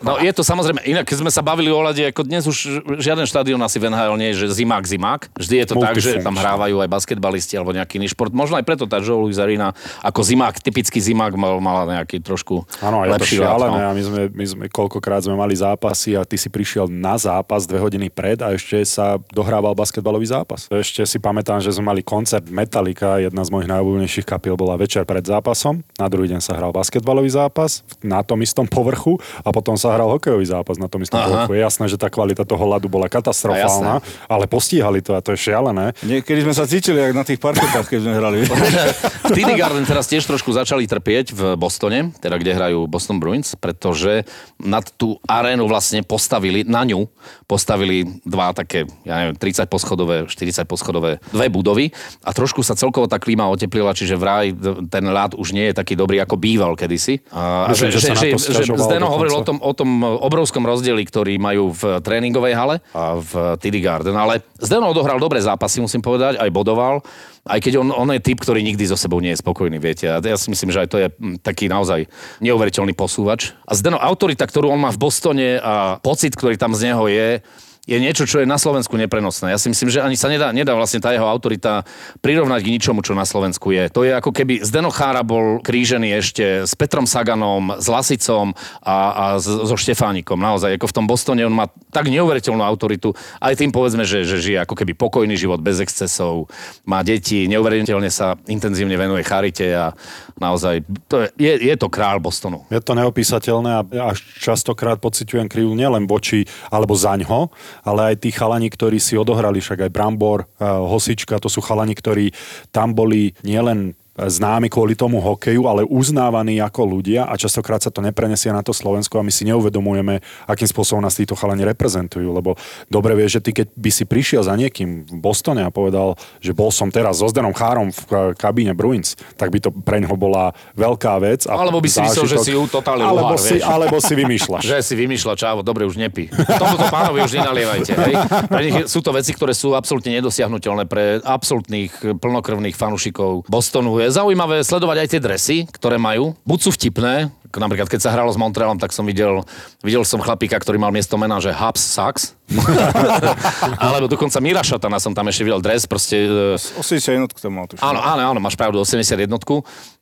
No 0.00 0.16
je 0.16 0.32
to 0.32 0.40
samozrejme, 0.40 0.80
inak 0.84 1.04
keď 1.04 1.16
sme 1.24 1.30
sa 1.32 1.44
bavili 1.44 1.68
o 1.68 1.80
lade, 1.80 2.00
ako 2.00 2.24
dnes 2.24 2.48
už 2.48 2.84
žiaden 3.00 3.28
štadión 3.28 3.60
asi 3.60 3.76
v 3.76 3.92
NHL 3.92 4.16
nie 4.16 4.32
je, 4.32 4.44
že 4.44 4.64
zimák, 4.64 4.84
zimák. 4.84 5.28
Vždy 5.36 5.54
je 5.60 5.66
to 5.68 5.74
tak, 5.76 5.96
že 6.00 6.24
tam 6.24 6.36
hrávajú 6.36 6.80
aj 6.80 6.88
basketbalisti 6.88 7.60
alebo 7.60 7.76
nejaký 7.76 8.00
iný 8.00 8.08
šport. 8.08 8.32
Možno 8.32 8.56
aj 8.56 8.64
preto 8.64 8.88
tá 8.88 9.00
Joe 9.04 9.20
Louis 9.20 9.36
Arena 9.36 9.76
ako 10.00 10.24
zimák, 10.24 10.56
typický 10.60 11.00
zimák 11.04 11.36
mal, 11.36 11.60
mala 11.60 12.00
nejaký 12.00 12.24
trošku 12.24 12.64
Áno, 12.80 13.04
je 13.04 13.12
to 13.20 13.28
šialené 13.28 13.80
no. 13.80 13.88
a 13.88 13.92
my 13.92 14.02
sme, 14.02 14.20
my 14.34 14.44
sme 14.44 14.64
koľkokrát 14.66 15.22
sme 15.22 15.38
mali 15.38 15.54
zápasy 15.54 16.18
a 16.18 16.26
ty 16.26 16.34
si 16.34 16.50
prišiel 16.50 16.90
na 16.90 17.14
zápas 17.14 17.70
dve 17.70 17.78
hodiny 17.78 18.10
pred 18.10 18.42
a 18.42 18.50
ešte 18.50 18.82
sa 18.82 19.22
dohrával 19.30 19.78
basketbalový 19.78 20.26
zápas. 20.26 20.66
Ešte 20.66 21.06
si 21.06 21.22
pamätám, 21.22 21.62
že 21.62 21.70
sme 21.70 21.94
mali 21.94 22.02
koncert 22.02 22.50
Metallica, 22.50 23.22
jedna 23.22 23.46
z 23.46 23.54
mojich 23.54 23.70
najobľúbenejších 23.70 24.26
kapiel 24.26 24.58
bola 24.58 24.74
večer 24.74 25.06
pred 25.06 25.22
zápasom, 25.22 25.86
na 25.94 26.10
druhý 26.10 26.26
deň 26.34 26.42
sa 26.42 26.58
hral 26.58 26.74
basketbalový 26.74 27.30
zápas 27.30 27.86
na 28.02 28.26
tom 28.26 28.42
istom 28.42 28.66
povrchu 28.66 29.22
a 29.46 29.54
potom 29.54 29.78
sa 29.78 29.94
hral 29.94 30.10
hokejový 30.10 30.50
zápas 30.50 30.82
na 30.82 30.90
tom 30.90 31.06
istom 31.06 31.22
Aha. 31.22 31.46
povrchu. 31.46 31.54
Je 31.54 31.62
jasné, 31.62 31.84
že 31.86 31.96
tá 31.96 32.10
kvalita 32.10 32.42
toho 32.42 32.66
ľadu 32.66 32.90
bola 32.90 33.06
katastrofálna, 33.06 34.02
ale 34.26 34.44
postíhali 34.50 34.98
to 34.98 35.14
a 35.14 35.22
to 35.22 35.38
je 35.38 35.46
šialené. 35.46 35.94
Niekedy 36.02 36.42
sme 36.42 36.54
sa 36.58 36.66
cítili 36.66 36.98
jak 36.98 37.14
na 37.14 37.22
tých 37.22 37.38
parketách, 37.38 37.86
keď 37.86 38.00
sme 38.02 38.12
hrali. 38.18 38.42
v 39.30 39.30
TD 39.30 39.54
Garden 39.54 39.86
teraz 39.86 40.10
tiež 40.10 40.26
trošku 40.26 40.50
začali 40.50 40.90
trpieť 40.90 41.30
v 41.30 41.42
Bostone, 41.54 42.10
teda 42.18 42.34
kde 42.34 42.50
hrajú 42.50 42.90
Boston 42.90 43.22
Bruins, 43.22 43.54
pretože 43.54 44.23
nad 44.60 44.84
tú 44.96 45.18
arénu 45.24 45.68
vlastne 45.68 46.00
postavili, 46.02 46.64
na 46.64 46.82
ňu 46.84 47.06
postavili 47.44 48.06
dva 48.24 48.52
také, 48.56 48.88
ja 49.04 49.24
neviem, 49.24 49.36
30 49.36 49.68
poschodové, 49.68 50.16
40 50.26 50.64
poschodové, 50.64 51.22
dve 51.32 51.46
budovy 51.52 51.86
a 52.24 52.30
trošku 52.32 52.64
sa 52.64 52.76
celkovo 52.76 53.08
tá 53.08 53.20
klíma 53.20 53.46
oteplila, 53.48 53.96
čiže 53.96 54.16
vraj 54.16 54.52
ten 54.88 55.04
ľad 55.04 55.36
už 55.36 55.52
nie 55.52 55.70
je 55.70 55.74
taký 55.76 55.94
dobrý, 55.94 56.20
ako 56.20 56.36
býval 56.40 56.72
kedysi. 56.74 57.20
A, 57.30 57.68
Myslím, 57.70 57.92
že, 57.92 58.00
že, 58.00 58.36
že, 58.36 58.62
že 58.64 58.74
Zdeno 58.74 59.08
hovoril 59.12 59.34
o 59.40 59.44
tom, 59.44 59.58
o 59.60 59.72
tom 59.72 60.02
obrovskom 60.02 60.64
rozdieli, 60.64 61.04
ktorý 61.04 61.36
majú 61.38 61.72
v 61.72 62.00
tréningovej 62.00 62.54
hale 62.56 62.76
a 62.92 63.18
v 63.18 63.60
TD 63.60 63.84
Garden, 63.84 64.16
ale 64.16 64.44
Zdeno 64.58 64.90
odohral 64.90 65.20
dobré 65.20 65.40
zápasy, 65.40 65.80
musím 65.80 66.00
povedať, 66.00 66.40
aj 66.40 66.50
bodoval 66.50 67.04
aj 67.44 67.60
keď 67.60 67.84
on, 67.84 67.92
on 67.92 68.08
je 68.16 68.24
typ, 68.24 68.40
ktorý 68.40 68.64
nikdy 68.64 68.88
so 68.88 68.96
sebou 68.96 69.20
nie 69.20 69.36
je 69.36 69.42
spokojný, 69.44 69.76
viete. 69.76 70.08
A 70.08 70.16
ja 70.18 70.36
si 70.40 70.48
myslím, 70.48 70.72
že 70.72 70.80
aj 70.84 70.88
to 70.88 70.98
je 71.00 71.08
hm, 71.12 71.44
taký 71.44 71.68
naozaj 71.68 72.08
neuveriteľný 72.40 72.96
posúvač. 72.96 73.52
A 73.68 73.76
Zdeno, 73.76 74.00
autorita, 74.00 74.48
ktorú 74.48 74.72
on 74.72 74.80
má 74.80 74.90
v 74.90 75.00
Bostone 75.00 75.60
a 75.60 76.00
pocit, 76.00 76.32
ktorý 76.32 76.56
tam 76.56 76.72
z 76.72 76.92
neho 76.92 77.04
je, 77.04 77.44
je 77.84 78.00
niečo, 78.00 78.24
čo 78.24 78.40
je 78.40 78.48
na 78.48 78.56
Slovensku 78.56 78.96
neprenosné. 78.96 79.52
Ja 79.52 79.60
si 79.60 79.68
myslím, 79.68 79.92
že 79.92 80.00
ani 80.00 80.16
sa 80.16 80.32
nedá, 80.32 80.56
nedá 80.56 80.72
vlastne 80.72 81.04
tá 81.04 81.12
jeho 81.12 81.28
autorita 81.28 81.84
prirovnať 82.24 82.60
k 82.64 82.72
ničomu, 82.72 83.04
čo 83.04 83.12
na 83.12 83.28
Slovensku 83.28 83.76
je. 83.76 83.92
To 83.92 84.08
je 84.08 84.16
ako 84.16 84.32
keby 84.32 84.64
Zdeno 84.64 84.88
Chára 84.88 85.20
bol 85.20 85.60
krížený 85.60 86.16
ešte 86.16 86.64
s 86.64 86.72
Petrom 86.72 87.04
Saganom, 87.04 87.76
s 87.76 87.84
Lasicom 87.84 88.56
a, 88.80 88.96
a 89.12 89.24
so 89.40 89.76
Štefánikom. 89.76 90.40
Naozaj, 90.40 90.80
ako 90.80 90.88
v 90.88 90.96
tom 90.96 91.04
Bostone 91.04 91.44
on 91.44 91.52
má 91.52 91.68
tak 91.92 92.08
neuveriteľnú 92.08 92.64
autoritu. 92.64 93.12
Aj 93.36 93.52
tým 93.52 93.68
povedzme, 93.68 94.08
že, 94.08 94.24
že 94.24 94.40
žije 94.40 94.64
ako 94.64 94.80
keby 94.80 94.96
pokojný 94.96 95.36
život 95.36 95.60
bez 95.60 95.84
excesov, 95.84 96.48
má 96.88 97.04
deti, 97.04 97.44
neuveriteľne 97.52 98.08
sa 98.08 98.40
intenzívne 98.48 98.96
venuje 98.96 99.20
charite 99.28 99.68
a 99.76 99.92
naozaj 100.40 100.80
to 101.04 101.20
je, 101.20 101.28
je, 101.36 101.52
je 101.68 101.74
to 101.76 101.92
král 101.92 102.16
Bostonu. 102.16 102.64
Je 102.72 102.80
to 102.80 102.96
neopísateľné 102.96 103.70
a 103.76 103.80
až 104.08 104.24
častokrát 104.40 104.96
pociťujem 105.04 105.52
krivu 105.52 105.76
nielen 105.76 106.08
voči 106.08 106.48
alebo 106.72 106.96
zaňho, 106.96 107.52
ale 107.82 108.14
aj 108.14 108.16
tí 108.22 108.30
chalani, 108.30 108.70
ktorí 108.70 109.02
si 109.02 109.18
odohrali, 109.18 109.58
však 109.58 109.88
aj 109.88 109.90
Brambor, 109.90 110.46
Hosička, 110.62 111.42
to 111.42 111.50
sú 111.50 111.58
chalani, 111.58 111.98
ktorí 111.98 112.30
tam 112.70 112.94
boli 112.94 113.34
nielen 113.42 113.98
známi 114.14 114.70
kvôli 114.70 114.94
tomu 114.94 115.18
hokeju, 115.18 115.66
ale 115.66 115.82
uznávaní 115.82 116.62
ako 116.62 116.86
ľudia 116.86 117.26
a 117.26 117.34
častokrát 117.34 117.82
sa 117.82 117.90
to 117.90 117.98
neprenesie 117.98 118.54
na 118.54 118.62
to 118.62 118.70
Slovensko 118.70 119.18
a 119.18 119.26
my 119.26 119.32
si 119.34 119.42
neuvedomujeme, 119.50 120.22
akým 120.46 120.68
spôsobom 120.70 121.02
nás 121.02 121.18
títo 121.18 121.34
chalani 121.34 121.66
reprezentujú, 121.66 122.30
lebo 122.30 122.54
dobre 122.86 123.18
vieš, 123.18 123.38
že 123.38 123.44
ty 123.44 123.50
keď 123.50 123.66
by 123.74 123.90
si 123.90 124.04
prišiel 124.06 124.46
za 124.46 124.54
niekým 124.54 125.02
v 125.02 125.18
Bostone 125.18 125.66
a 125.66 125.74
povedal, 125.74 126.14
že 126.38 126.54
bol 126.54 126.70
som 126.70 126.94
teraz 126.94 127.18
so 127.18 127.26
Zdenom 127.26 127.50
Chárom 127.50 127.90
v 127.90 128.34
kabíne 128.38 128.70
Bruins, 128.78 129.18
tak 129.34 129.50
by 129.50 129.58
to 129.58 129.74
pre 129.74 129.98
neho 129.98 130.14
bola 130.14 130.54
veľká 130.78 131.18
vec. 131.18 131.50
A 131.50 131.58
alebo 131.58 131.82
by 131.82 131.90
si 131.90 131.98
myslel, 131.98 132.26
že 132.30 132.38
si 132.46 132.50
ju 132.54 132.62
totálne 132.70 133.02
alebo, 133.02 133.34
si, 133.34 133.58
alebo 133.58 133.98
si 133.98 134.14
vymýšľaš. 134.14 134.62
že 134.70 134.78
si 134.86 134.94
vymýšľa, 134.94 135.34
čávo, 135.34 135.60
dobre, 135.66 135.82
už 135.88 135.98
nepí. 135.98 136.30
Tomuto 136.30 136.86
pánovi 136.86 137.26
už 137.26 137.34
nenalievajte. 137.34 137.92
Hej. 137.94 138.14
Pre 138.46 138.62
nich 138.62 138.76
sú 138.86 139.02
to 139.02 139.10
veci, 139.10 139.34
ktoré 139.34 139.56
sú 139.56 139.74
absolútne 139.74 140.14
nedosiahnutelné 140.20 140.86
pre 140.86 141.18
absolútnych 141.24 141.94
plnokrvných 142.20 142.76
fanúšikov 142.76 143.48
Bostonu 143.48 144.03
je 144.04 144.16
zaujímavé 144.16 144.60
sledovať 144.60 144.96
aj 145.00 145.08
tie 145.08 145.20
dresy, 145.20 145.56
ktoré 145.72 145.96
majú. 145.96 146.36
Buď 146.44 146.58
sú 146.68 146.70
vtipné, 146.76 147.32
napríklad 147.48 147.88
keď 147.88 148.00
sa 148.04 148.12
hralo 148.12 148.30
s 148.30 148.38
Montrealom, 148.38 148.76
tak 148.76 148.92
som 148.92 149.06
videl, 149.06 149.42
videl 149.80 150.04
som 150.04 150.20
chlapíka, 150.20 150.58
ktorý 150.58 150.76
mal 150.76 150.92
miesto 150.92 151.16
mena, 151.16 151.40
že 151.40 151.54
Hubs 151.54 151.80
Sachs, 151.80 152.36
Alebo 153.84 154.04
dokonca 154.04 154.36
Mira 154.44 154.60
Šatana 154.60 155.00
som 155.00 155.16
tam 155.16 155.24
ešte 155.32 155.48
videl 155.48 155.64
dres, 155.64 155.88
proste... 155.88 156.28
e, 156.28 156.60
81 156.60 157.32
tam 157.40 157.52
mal, 157.56 157.64
tuším. 157.64 157.80
Áno, 157.80 158.00
áno, 158.04 158.20
áno, 158.36 158.38
máš 158.40 158.56
pravdu, 158.56 158.80
81 158.80 159.24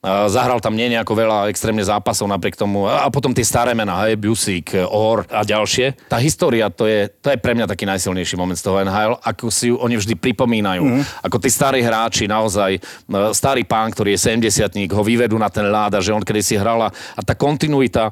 Uh, 0.02 0.26
Zahral 0.26 0.58
tam 0.58 0.74
nie 0.74 0.90
nejako 0.90 1.14
veľa 1.14 1.46
extrémne 1.46 1.78
zápasov 1.78 2.26
napriek 2.26 2.58
tomu. 2.58 2.90
A 2.90 3.06
potom 3.06 3.30
tie 3.30 3.46
staré 3.46 3.70
mená, 3.70 4.02
hej, 4.02 4.18
Busík, 4.18 4.74
Or 4.90 5.22
a 5.30 5.46
ďalšie. 5.46 6.10
Tá 6.10 6.18
história, 6.18 6.66
to 6.74 6.90
je, 6.90 7.06
to 7.22 7.30
je 7.30 7.38
pre 7.38 7.54
mňa 7.54 7.70
taký 7.70 7.86
najsilnejší 7.86 8.34
moment 8.34 8.58
z 8.58 8.66
toho 8.66 8.82
NHL, 8.82 9.22
ako 9.22 9.46
si 9.54 9.70
ju 9.70 9.78
oni 9.78 9.94
vždy 9.94 10.18
pripomínajú. 10.18 10.82
Mm. 10.82 11.02
Ako 11.22 11.38
tí 11.38 11.46
starí 11.54 11.86
hráči, 11.86 12.26
naozaj, 12.26 12.82
uh, 12.82 13.30
starý 13.30 13.62
pán, 13.62 13.94
ktorý 13.94 14.18
je 14.18 14.26
70 14.42 14.90
ho 14.90 15.02
vyvedú 15.06 15.38
na 15.38 15.46
ten 15.46 15.70
ľad 15.70 15.94
a 15.94 16.02
že 16.02 16.10
on 16.10 16.26
kedy 16.26 16.42
si 16.42 16.58
hrala 16.58 16.90
a 16.90 17.20
tá 17.22 17.38
kontinuita 17.38 18.10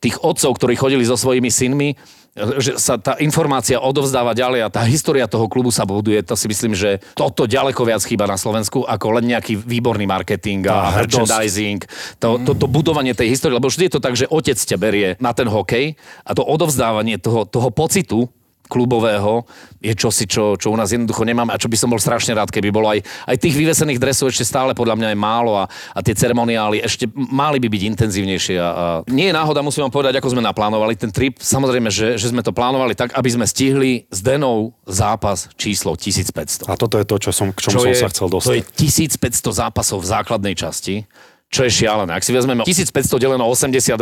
tých 0.00 0.16
otcov, 0.24 0.56
ktorí 0.56 0.72
chodili 0.72 1.04
so 1.04 1.20
svojimi 1.20 1.52
synmi, 1.52 1.92
že 2.36 2.76
sa 2.76 3.00
tá 3.00 3.16
informácia 3.24 3.80
odovzdáva 3.80 4.36
ďalej 4.36 4.60
a 4.60 4.68
tá 4.68 4.84
história 4.84 5.24
toho 5.24 5.48
klubu 5.48 5.72
sa 5.72 5.88
buduje, 5.88 6.20
to 6.20 6.36
si 6.36 6.46
myslím, 6.52 6.76
že 6.76 7.00
toto 7.16 7.48
ďaleko 7.48 7.80
viac 7.80 8.04
chýba 8.04 8.28
na 8.28 8.36
Slovensku 8.36 8.84
ako 8.84 9.16
len 9.16 9.32
nejaký 9.32 9.56
výborný 9.56 10.04
marketing 10.04 10.68
a 10.68 10.92
Tá 10.92 11.00
merchandising, 11.00 11.80
to, 12.20 12.36
to, 12.44 12.52
to 12.52 12.66
budovanie 12.68 13.16
tej 13.16 13.32
histórie, 13.32 13.56
lebo 13.56 13.72
vždy 13.72 13.88
je 13.88 13.92
to 13.96 14.04
tak, 14.04 14.14
že 14.14 14.28
otec 14.28 14.58
ťa 14.60 14.76
berie 14.76 15.08
na 15.16 15.32
ten 15.32 15.48
hokej 15.48 15.96
a 16.28 16.30
to 16.36 16.44
odovzdávanie 16.44 17.16
toho, 17.16 17.48
toho 17.48 17.72
pocitu 17.72 18.28
klubového 18.66 19.46
je 19.80 19.94
čosi, 19.94 20.26
čo, 20.26 20.58
čo 20.58 20.74
u 20.74 20.76
nás 20.76 20.90
jednoducho 20.90 21.22
nemáme 21.22 21.54
a 21.54 21.60
čo 21.60 21.70
by 21.70 21.76
som 21.78 21.88
bol 21.90 22.00
strašne 22.02 22.34
rád, 22.34 22.50
keby 22.50 22.74
bolo 22.74 22.90
aj, 22.90 23.00
aj 23.26 23.36
tých 23.38 23.54
vyvesených 23.54 24.02
dresov 24.02 24.34
ešte 24.34 24.42
stále 24.42 24.74
podľa 24.74 24.98
mňa 24.98 25.08
je 25.14 25.18
málo 25.18 25.52
a, 25.56 25.64
a 25.68 25.98
tie 26.02 26.14
ceremoniály 26.14 26.82
ešte 26.82 27.06
mali 27.14 27.62
by 27.62 27.68
byť 27.70 27.82
intenzívnejšie 27.94 28.56
a, 28.58 28.68
a 28.68 28.86
nie 29.08 29.30
je 29.30 29.34
náhoda, 29.34 29.62
musím 29.62 29.86
vám 29.86 29.94
povedať, 29.94 30.18
ako 30.18 30.34
sme 30.34 30.42
naplánovali 30.42 30.98
ten 30.98 31.14
trip. 31.14 31.38
Samozrejme, 31.38 31.88
že, 31.88 32.18
že 32.18 32.34
sme 32.34 32.42
to 32.42 32.50
plánovali 32.50 32.98
tak, 32.98 33.14
aby 33.14 33.28
sme 33.30 33.46
stihli 33.46 34.10
s 34.10 34.20
Denou 34.20 34.74
zápas 34.84 35.48
číslo 35.54 35.94
1500. 35.94 36.66
A 36.66 36.74
toto 36.74 36.98
je 36.98 37.06
to, 37.06 37.16
čo 37.22 37.30
som, 37.30 37.54
k 37.54 37.70
čomu 37.70 37.86
som 37.86 37.90
je, 37.90 37.96
sa 37.96 38.10
chcel 38.10 38.26
To 38.26 38.42
je 38.50 38.62
dostať. 38.66 39.22
1500 39.22 39.60
zápasov 39.62 40.02
v 40.02 40.06
základnej 40.10 40.54
časti, 40.58 41.06
čo 41.46 41.62
je 41.62 41.70
šialené. 41.70 42.10
Ak 42.10 42.26
si 42.26 42.34
vezmeme 42.34 42.66
1500 42.66 43.22
deleno 43.22 43.46
82, 43.46 43.94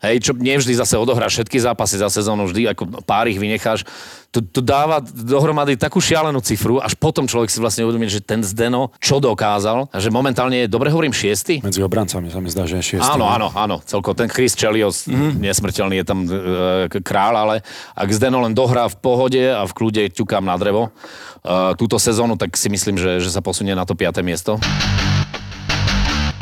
hej, 0.00 0.16
čo 0.24 0.32
nie 0.36 0.56
vždy 0.56 0.76
zase 0.76 0.96
odohráš 0.96 1.40
všetky 1.40 1.60
zápasy 1.60 2.00
za 2.00 2.08
sezónu, 2.08 2.48
vždy 2.48 2.72
ako 2.72 3.04
pár 3.04 3.28
ich 3.28 3.36
vynecháš, 3.36 3.84
to, 4.30 4.38
to 4.40 4.62
dáva 4.62 5.02
dohromady 5.02 5.74
takú 5.74 5.98
šialenú 5.98 6.38
cifru, 6.38 6.78
až 6.78 6.94
potom 6.94 7.26
človek 7.26 7.50
si 7.50 7.58
vlastne 7.58 7.82
uvedomí, 7.82 8.06
že 8.06 8.22
ten 8.22 8.46
Zdeno 8.46 8.94
čo 9.02 9.18
dokázal, 9.18 9.90
a 9.90 9.96
že 9.98 10.08
momentálne 10.08 10.64
je, 10.64 10.66
dobre 10.70 10.86
hovorím, 10.88 11.10
šiesty? 11.10 11.58
Medzi 11.60 11.82
obrancami 11.82 12.30
sa 12.30 12.38
mi 12.38 12.46
zdá, 12.46 12.62
že 12.64 12.78
je 12.78 12.94
šiestý. 12.94 13.10
Áno, 13.10 13.26
áno, 13.26 13.50
áno, 13.50 13.76
celko. 13.82 14.14
Ten 14.14 14.30
Chris 14.30 14.54
Chelios, 14.54 15.10
mm-hmm. 15.10 15.42
nesmrteľný 15.42 15.94
je 15.98 16.06
tam 16.06 16.18
e, 16.22 16.28
k- 16.86 17.02
kráľ, 17.02 17.34
ale 17.42 17.54
ak 17.98 18.08
Zdeno 18.14 18.38
len 18.46 18.54
dohrá 18.54 18.86
v 18.86 18.96
pohode 19.02 19.42
a 19.42 19.66
v 19.66 19.72
kľude 19.74 20.14
ťukám 20.14 20.46
na 20.46 20.54
drevo 20.54 20.88
e, 20.88 21.74
túto 21.74 21.98
sezónu, 21.98 22.38
tak 22.38 22.54
si 22.54 22.70
myslím, 22.70 23.02
že, 23.02 23.18
že 23.18 23.34
sa 23.34 23.42
posunie 23.42 23.74
na 23.74 23.82
to 23.82 23.98
5. 23.98 24.22
miesto. 24.22 24.62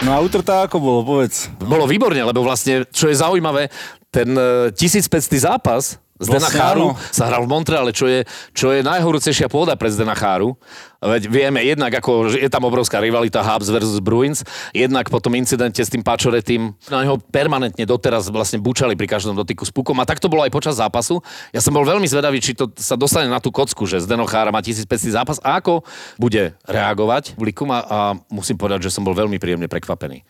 No 0.07 0.15
a 0.15 0.23
utrtá 0.23 0.63
ako 0.63 0.79
bolo, 0.79 1.01
povedz. 1.03 1.51
Bolo 1.59 1.89
výborne, 1.91 2.23
lebo 2.23 2.47
vlastne, 2.47 2.87
čo 2.95 3.11
je 3.11 3.19
zaujímavé, 3.19 3.67
ten 4.15 4.31
e, 4.31 4.71
1500 4.71 5.43
zápas 5.43 5.99
Zdena 6.19 6.51
Vlastne 6.51 6.59
Cháru 6.59 6.87
áno. 6.93 6.99
sa 7.15 7.31
hral 7.31 7.47
v 7.47 7.51
Montreale, 7.51 7.91
čo 7.95 8.11
je, 8.11 8.27
čo 8.51 8.75
je 8.75 8.83
najhorúcejšia 8.83 9.47
pôda 9.47 9.79
pre 9.79 9.87
Zdena 9.87 10.19
Cháru. 10.19 10.59
Veď 10.99 11.31
vieme, 11.31 11.63
jednak 11.63 11.95
ako, 11.95 12.35
je 12.35 12.51
tam 12.51 12.67
obrovská 12.67 12.99
rivalita 12.99 13.39
Habs 13.39 13.71
versus 13.71 14.03
Bruins, 14.03 14.43
jednak 14.75 15.07
po 15.07 15.23
tom 15.23 15.39
incidente 15.39 15.79
s 15.79 15.87
tým 15.87 16.03
Pačoretým, 16.03 16.75
na 16.91 17.07
neho 17.07 17.23
permanentne 17.31 17.87
doteraz 17.87 18.27
vlastne 18.35 18.59
bučali 18.59 18.99
pri 18.99 19.07
každom 19.07 19.39
dotyku 19.39 19.63
s 19.63 19.71
pukom 19.71 19.95
a 20.03 20.05
tak 20.05 20.19
to 20.19 20.27
bolo 20.27 20.43
aj 20.43 20.51
počas 20.51 20.83
zápasu. 20.83 21.23
Ja 21.55 21.63
som 21.63 21.71
bol 21.71 21.87
veľmi 21.87 22.11
zvedavý, 22.11 22.43
či 22.43 22.59
to 22.59 22.67
sa 22.75 22.99
dostane 22.99 23.31
na 23.31 23.39
tú 23.39 23.55
kocku, 23.55 23.87
že 23.87 24.03
Zdeno 24.03 24.27
Chára 24.27 24.51
má 24.51 24.59
1500 24.59 25.15
zápas 25.15 25.39
a 25.39 25.63
ako 25.63 25.87
bude 26.19 26.59
reagovať 26.67 27.39
publikum 27.39 27.71
a, 27.71 27.79
a 27.87 27.99
musím 28.27 28.59
povedať, 28.59 28.91
že 28.91 28.95
som 28.99 29.07
bol 29.07 29.15
veľmi 29.15 29.39
príjemne 29.39 29.71
prekvapený 29.71 30.27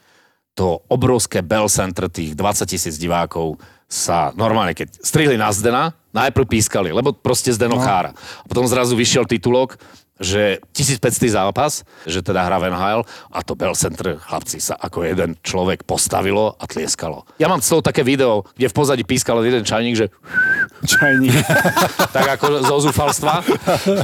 to 0.58 0.82
obrovské 0.90 1.38
Bell 1.38 1.70
Center 1.70 2.10
tých 2.10 2.34
20 2.34 2.66
tisíc 2.66 2.98
divákov 2.98 3.62
sa 3.88 4.36
normálne, 4.36 4.76
keď 4.76 5.00
strihli 5.00 5.40
na 5.40 5.48
Zdena, 5.48 5.96
najprv 6.12 6.44
pískali, 6.44 6.92
lebo 6.92 7.16
proste 7.16 7.48
Zdeno 7.56 7.80
no. 7.80 7.82
chára. 7.82 8.12
A 8.14 8.46
potom 8.46 8.68
zrazu 8.68 8.92
vyšiel 8.92 9.24
titulok, 9.24 9.80
že 10.18 10.58
1500 10.74 11.30
zápas, 11.30 11.86
že 12.04 12.20
teda 12.22 12.42
hrá 12.42 12.58
v 12.58 12.74
NHL 12.74 13.00
a 13.30 13.38
to 13.46 13.54
Bell 13.54 13.74
Center, 13.78 14.18
chlapci, 14.18 14.58
sa 14.58 14.74
ako 14.74 15.06
jeden 15.06 15.38
človek 15.42 15.86
postavilo 15.86 16.58
a 16.58 16.64
tlieskalo. 16.66 17.22
Ja 17.38 17.46
mám 17.46 17.62
toho 17.62 17.80
také 17.80 18.02
video, 18.02 18.42
kde 18.58 18.70
v 18.70 18.74
pozadí 18.74 19.02
pískal 19.06 19.40
jeden 19.46 19.62
čajník, 19.62 19.94
že 19.94 20.06
Čajník. 20.78 21.34
tak 22.16 22.38
ako 22.38 22.62
zo 22.62 22.76
zúfalstva. 22.90 23.42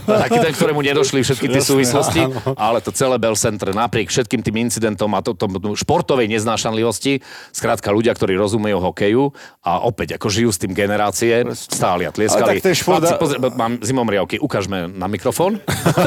Taký 0.04 0.38
ten, 0.42 0.52
ktorému 0.59 0.83
nedošli 0.83 1.23
všetky 1.23 1.47
tie 1.47 1.62
súvislosti, 1.62 2.26
ale 2.59 2.83
to 2.83 2.90
celé 2.90 3.14
Bell 3.18 3.38
Center 3.38 3.71
napriek 3.71 4.11
všetkým 4.11 4.42
tým 4.42 4.66
incidentom 4.66 5.11
a 5.14 5.23
to, 5.23 5.38
to, 5.38 5.47
to 5.47 5.78
športovej 5.78 6.26
neznášanlivosti, 6.26 7.23
skrátka 7.54 7.94
ľudia, 7.94 8.11
ktorí 8.14 8.35
rozumejú 8.35 8.78
hokeju 8.83 9.23
a 9.62 9.87
opäť 9.87 10.18
ako 10.18 10.26
žijú 10.30 10.50
s 10.50 10.59
tým 10.59 10.75
generácie, 10.75 11.47
stáli 11.54 12.06
a 12.06 12.11
tlieskali. 12.11 12.42
Ale 12.42 12.59
tak 12.59 12.66
ten 12.66 12.76
šport 12.76 13.06
Chlapci, 13.06 13.23
pozri, 13.23 13.38
mám 13.38 13.78
zimomriavky, 13.78 14.42
ukážme 14.42 14.90
na 14.90 15.06
mikrofón. 15.06 15.62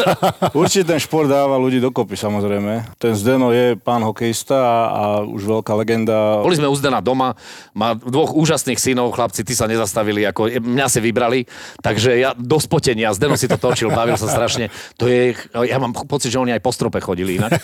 Určite 0.60 0.96
ten 0.96 1.00
šport 1.02 1.28
dáva 1.30 1.58
ľudí 1.60 1.82
dokopy, 1.82 2.16
samozrejme. 2.16 2.98
Ten 2.98 3.14
Zdeno 3.14 3.52
je 3.52 3.76
pán 3.80 4.02
hokejista 4.04 4.58
a, 4.58 4.78
a 4.88 5.04
už 5.26 5.44
veľká 5.44 5.74
legenda. 5.78 6.42
Boli 6.42 6.58
sme 6.58 6.70
u 6.70 6.76
Zdena 6.76 7.02
doma, 7.04 7.38
má 7.74 7.94
dvoch 7.96 8.34
úžasných 8.34 8.80
synov, 8.80 9.14
chlapci, 9.14 9.44
tí 9.44 9.54
sa 9.54 9.66
nezastavili, 9.70 10.26
ako 10.26 10.62
mňa 10.62 10.88
si 10.88 11.00
vybrali, 11.02 11.46
takže 11.82 12.18
ja 12.18 12.32
do 12.38 12.58
spotenia, 12.62 13.14
Zdeno 13.14 13.36
si 13.36 13.50
to 13.50 13.58
točil, 13.58 13.90
bavil 13.94 14.16
sa 14.20 14.30
strašne. 14.30 14.70
To 15.02 15.10
je, 15.10 15.36
ja 15.68 15.78
mám 15.78 15.94
pocit, 15.94 16.34
že 16.34 16.42
oni 16.42 16.54
aj 16.56 16.62
po 16.64 16.72
strope 16.74 17.02
chodili 17.02 17.38
inak. 17.42 17.58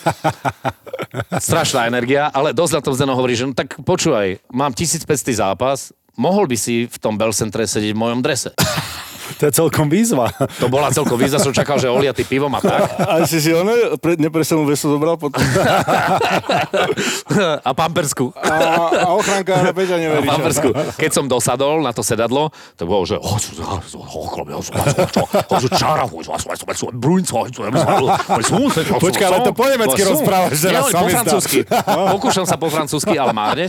Strašná 1.38 1.86
energia, 1.86 2.30
ale 2.30 2.54
dosť 2.56 2.72
na 2.78 2.82
tom 2.82 2.94
Zdeno 2.94 3.14
hovorí, 3.14 3.38
že 3.38 3.46
no 3.46 3.54
tak 3.54 3.78
počúvaj, 3.82 4.42
mám 4.50 4.74
1500 4.74 5.06
zápas, 5.34 5.94
mohol 6.14 6.46
by 6.46 6.56
si 6.58 6.86
v 6.86 6.96
tom 6.98 7.18
Bell 7.18 7.34
Centre 7.34 7.66
sedieť 7.66 7.94
v 7.94 8.02
mojom 8.02 8.20
drese. 8.22 8.54
To 9.40 9.42
je 9.48 9.52
celkom 9.52 9.86
výzva. 9.88 10.30
To 10.60 10.68
bola 10.68 10.92
celkom 10.92 11.16
výzva, 11.18 11.40
som 11.40 11.50
čakal, 11.50 11.80
že 11.80 11.90
oliatý 11.90 12.22
pivom 12.24 12.52
a 12.54 12.60
tak. 12.60 12.80
A 13.04 13.12
si 13.26 13.40
si 13.40 13.50
ono 13.50 13.98
pre, 13.98 14.16
nepresenú 14.16 14.64
vesu 14.68 14.88
zobral 14.90 15.16
potom. 15.18 15.42
A 17.64 17.70
pampersku. 17.72 18.30
A, 18.36 18.54
a 19.04 19.08
ochranka 19.16 19.60
na 19.60 19.72
Peťa 19.72 19.96
neverí. 19.98 20.26
čo? 20.26 20.32
Pampersku. 20.36 20.68
Keď 21.00 21.10
som 21.10 21.24
dosadol 21.26 21.82
na 21.82 21.90
to 21.90 22.02
sedadlo, 22.04 22.52
to 22.78 22.84
bolo, 22.86 23.04
že 23.08 23.16
Počkaj, 28.98 29.26
ale 29.26 29.38
to 29.44 29.52
po 29.52 29.64
nemecky 29.66 30.00
rozprávaš 30.04 30.54
sa 30.60 31.00
po 31.00 31.08
francúzsky. 31.10 31.58
Pokúšam 32.14 32.46
sa 32.46 32.56
po 32.58 32.68
francúzsky, 32.70 33.14
ale 33.16 33.32
márne. 33.34 33.66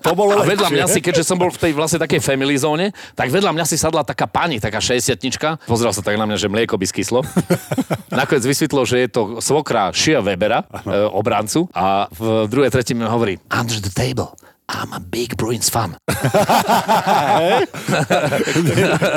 To 0.00 0.12
bolo 0.16 0.40
A 0.40 0.44
vedľa 0.44 0.68
mňa 0.70 0.86
si, 0.90 1.00
keďže 1.00 1.24
som 1.26 1.36
bol 1.36 1.50
v 1.50 1.58
tej 1.60 1.72
vlastne 1.76 2.00
takej 2.00 2.20
family 2.20 2.54
zóne, 2.56 2.90
tak 3.16 3.30
vedľa 3.30 3.52
mňa 3.52 3.64
si 3.68 3.76
sadla 3.76 4.04
taká 4.06 4.28
pani, 4.28 4.58
taká 4.60 4.80
60 4.84 5.64
Pozrel 5.64 5.92
sa 5.96 6.02
tak 6.04 6.20
na 6.20 6.28
mňa, 6.28 6.36
že 6.36 6.52
mlieko 6.52 6.76
by 6.76 6.84
skyslo. 6.84 7.24
Nakoniec 8.12 8.44
vysvetlo, 8.44 8.84
že 8.84 9.00
je 9.00 9.08
to 9.08 9.22
svokra 9.40 9.90
Shia 9.96 10.20
Webera, 10.20 10.68
e, 10.84 11.08
obrancu. 11.08 11.66
A 11.72 12.06
v 12.12 12.44
druhej 12.52 12.68
tretine 12.68 13.08
hovorí, 13.08 13.40
under 13.48 13.80
the 13.80 13.90
table. 13.90 14.36
I'm 14.64 14.96
a 14.96 15.00
big 15.00 15.36
Bruins 15.36 15.68
fan. 15.68 15.92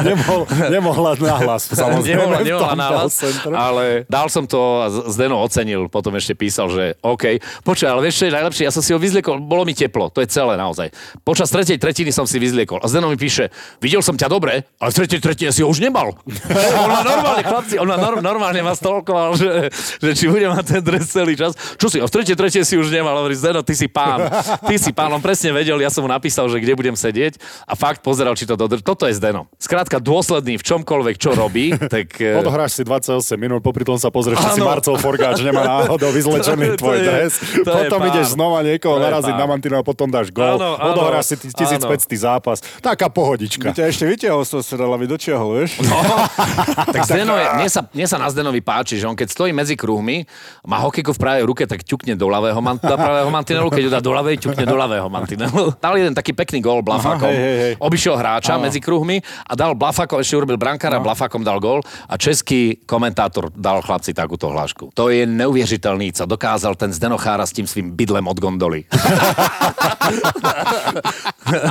Nemohol, 0.04 0.44
nemohla 0.68 1.12
nahlas, 1.16 1.72
samozrejme. 1.72 2.20
nemohla, 2.20 2.40
nemohla 2.44 2.76
nahlas, 2.76 3.24
ale 3.48 4.04
dal 4.12 4.28
som 4.28 4.44
to 4.44 4.60
a 4.84 4.92
Zdeno 5.08 5.40
ocenil, 5.40 5.88
potom 5.88 6.12
ešte 6.20 6.36
písal, 6.36 6.68
že 6.68 6.84
OK. 7.00 7.40
Počkaj, 7.64 7.88
ale 7.88 8.02
vieš, 8.04 8.20
čo 8.20 8.26
je 8.28 8.36
najlepšie? 8.36 8.64
Ja 8.68 8.74
som 8.76 8.84
si 8.84 8.92
ho 8.92 9.00
vyzliekol, 9.00 9.40
bolo 9.40 9.64
mi 9.64 9.72
teplo, 9.72 10.12
to 10.12 10.20
je 10.20 10.28
celé 10.28 10.60
naozaj. 10.60 10.92
Počas 11.24 11.48
tretej 11.48 11.80
tretiny 11.80 12.12
som 12.12 12.28
si 12.28 12.44
vyzliekol 12.44 12.84
a 12.84 12.88
Zdeno 12.92 13.08
mi 13.08 13.16
píše, 13.16 13.48
videl 13.80 14.04
som 14.04 14.20
ťa 14.20 14.28
dobre, 14.28 14.68
ale 14.84 14.90
v 14.92 14.96
tretej 15.00 15.24
tretine 15.24 15.56
si 15.56 15.64
ho 15.64 15.72
už 15.72 15.80
nemal. 15.80 16.12
on 16.84 16.90
ma 16.92 17.02
normálne, 17.08 17.44
chlapci, 17.48 17.80
on 17.80 17.88
ma 17.88 17.96
nor- 17.96 18.20
normálne 18.20 18.60
ma 18.60 18.76
stolkoval, 18.76 19.40
že, 19.40 19.72
že 20.04 20.12
či 20.12 20.28
budem 20.28 20.52
mať 20.52 20.66
ten 20.76 20.82
dres 20.84 21.08
celý 21.08 21.40
čas. 21.40 21.56
Čo 21.80 21.88
si, 21.88 22.04
a 22.04 22.06
v 22.06 22.12
tretej 22.12 22.36
tretine 22.36 22.68
si 22.68 22.76
už 22.76 22.92
nemal, 22.92 23.16
hovorí 23.16 23.36
Zdeno, 23.40 23.64
ty 23.64 23.80
si 23.80 23.88
pán, 23.88 24.28
ty 24.68 24.76
si 24.76 24.92
pán, 24.92 25.16
on 25.16 25.24
presne 25.38 25.54
vedel, 25.54 25.78
ja 25.78 25.94
som 25.94 26.02
mu 26.02 26.10
napísal, 26.10 26.50
že 26.50 26.58
kde 26.58 26.74
budem 26.74 26.98
sedieť 26.98 27.38
a 27.70 27.78
fakt 27.78 28.02
pozeral, 28.02 28.34
či 28.34 28.50
to 28.50 28.58
dodr... 28.58 28.82
Toto 28.82 29.06
je 29.06 29.14
Zdeno. 29.14 29.46
Skrátka 29.62 30.02
dôsledný 30.02 30.58
v 30.58 30.66
čomkoľvek, 30.66 31.16
čo 31.22 31.38
robí, 31.38 31.78
tak... 31.94 32.10
eh, 32.18 32.42
Odohráš 32.42 32.74
si 32.74 32.82
28 32.82 33.14
minút, 33.38 33.62
popri 33.62 33.86
tom 33.86 34.02
sa 34.02 34.10
pozrieš, 34.10 34.42
či 34.42 34.58
si. 34.58 34.66
Marcel 34.66 34.98
Forgáč 34.98 35.46
nemá 35.46 35.62
náhodou 35.78 36.10
vyzlečený 36.10 36.74
To 36.74 36.74
je- 36.74 36.82
tvoj 36.82 36.90
to 36.90 36.98
je- 36.98 37.06
dres. 37.06 37.32
to 37.38 37.70
je 37.70 37.86
Potom 37.86 38.00
pán. 38.02 38.10
ideš 38.10 38.28
znova 38.34 38.66
niekoho 38.66 38.98
je 38.98 39.04
naraziť 39.06 39.30
pán. 39.30 39.38
na 39.38 39.46
mantinel, 39.46 39.82
potom 39.86 40.10
dáš 40.10 40.34
gól. 40.34 40.58
Odohráš 40.58 41.26
si 41.30 41.36
t- 41.38 41.54
1500 41.54 42.18
zápas. 42.18 42.58
Taká 42.82 43.14
pohodička. 43.14 43.78
Ťa 43.78 43.94
ešte 43.94 44.10
vytiahol 44.10 44.42
z 44.42 44.58
toho 44.58 44.64
sedala, 44.66 44.98
dočiahol, 44.98 45.62
vieš? 45.62 45.78
No, 45.86 46.02
tak 46.98 47.06
Zdeno 47.06 47.38
je, 47.38 47.46
mne, 47.54 47.70
sa, 47.70 47.86
mne 47.86 48.08
sa 48.10 48.18
na 48.18 48.26
Zdenovi 48.26 48.66
páči, 48.66 48.98
že 48.98 49.06
on 49.06 49.14
keď 49.14 49.30
stojí 49.30 49.54
medzi 49.54 49.78
kruhmi, 49.78 50.26
má 50.66 50.82
hokejku 50.82 51.14
v 51.14 51.20
pravej 51.22 51.44
ruke, 51.46 51.64
tak 51.64 51.86
ťukne 51.86 52.18
do 52.18 52.26
ľavého, 52.26 52.58
man, 52.58 52.82
do 52.82 52.96
pravého 52.98 53.30
mantinelu, 53.30 53.70
keď 53.70 53.84
ho 53.86 53.92
dá 53.94 54.02
do 54.02 54.10
ľavej, 54.10 54.42
ťukne 54.42 54.66
do 54.66 54.74
ľavého 54.74 55.06
mantinelu. 55.06 55.27
Mantinelu. 55.28 55.76
Dal 55.84 56.00
jeden 56.00 56.16
taký 56.16 56.32
pekný 56.32 56.64
gól 56.64 56.80
Blafakom. 56.80 57.28
Aha, 57.28 57.36
hej, 57.36 57.56
hej. 57.60 57.74
Obišiel 57.84 58.16
hráča 58.16 58.56
Áno. 58.56 58.64
medzi 58.64 58.80
kruhmi 58.80 59.20
a 59.44 59.54
dal 59.60 59.76
Blafakom, 59.76 60.24
ešte 60.24 60.40
urobil 60.40 60.56
brankára, 60.56 61.04
Blafakom 61.04 61.44
dal 61.44 61.60
gól 61.60 61.84
a 62.08 62.16
český 62.16 62.80
komentátor 62.88 63.52
dal 63.52 63.84
chlapci 63.84 64.16
takúto 64.16 64.48
hlášku. 64.48 64.96
To 64.96 65.12
je 65.12 65.28
neuvěřitelný, 65.28 66.16
co 66.16 66.24
dokázal 66.26 66.80
ten 66.80 66.96
Zdenochára 66.96 67.44
s 67.44 67.52
tým 67.52 67.68
svým 67.68 67.92
bydlem 67.92 68.28
od 68.28 68.40
gondoly. 68.40 68.88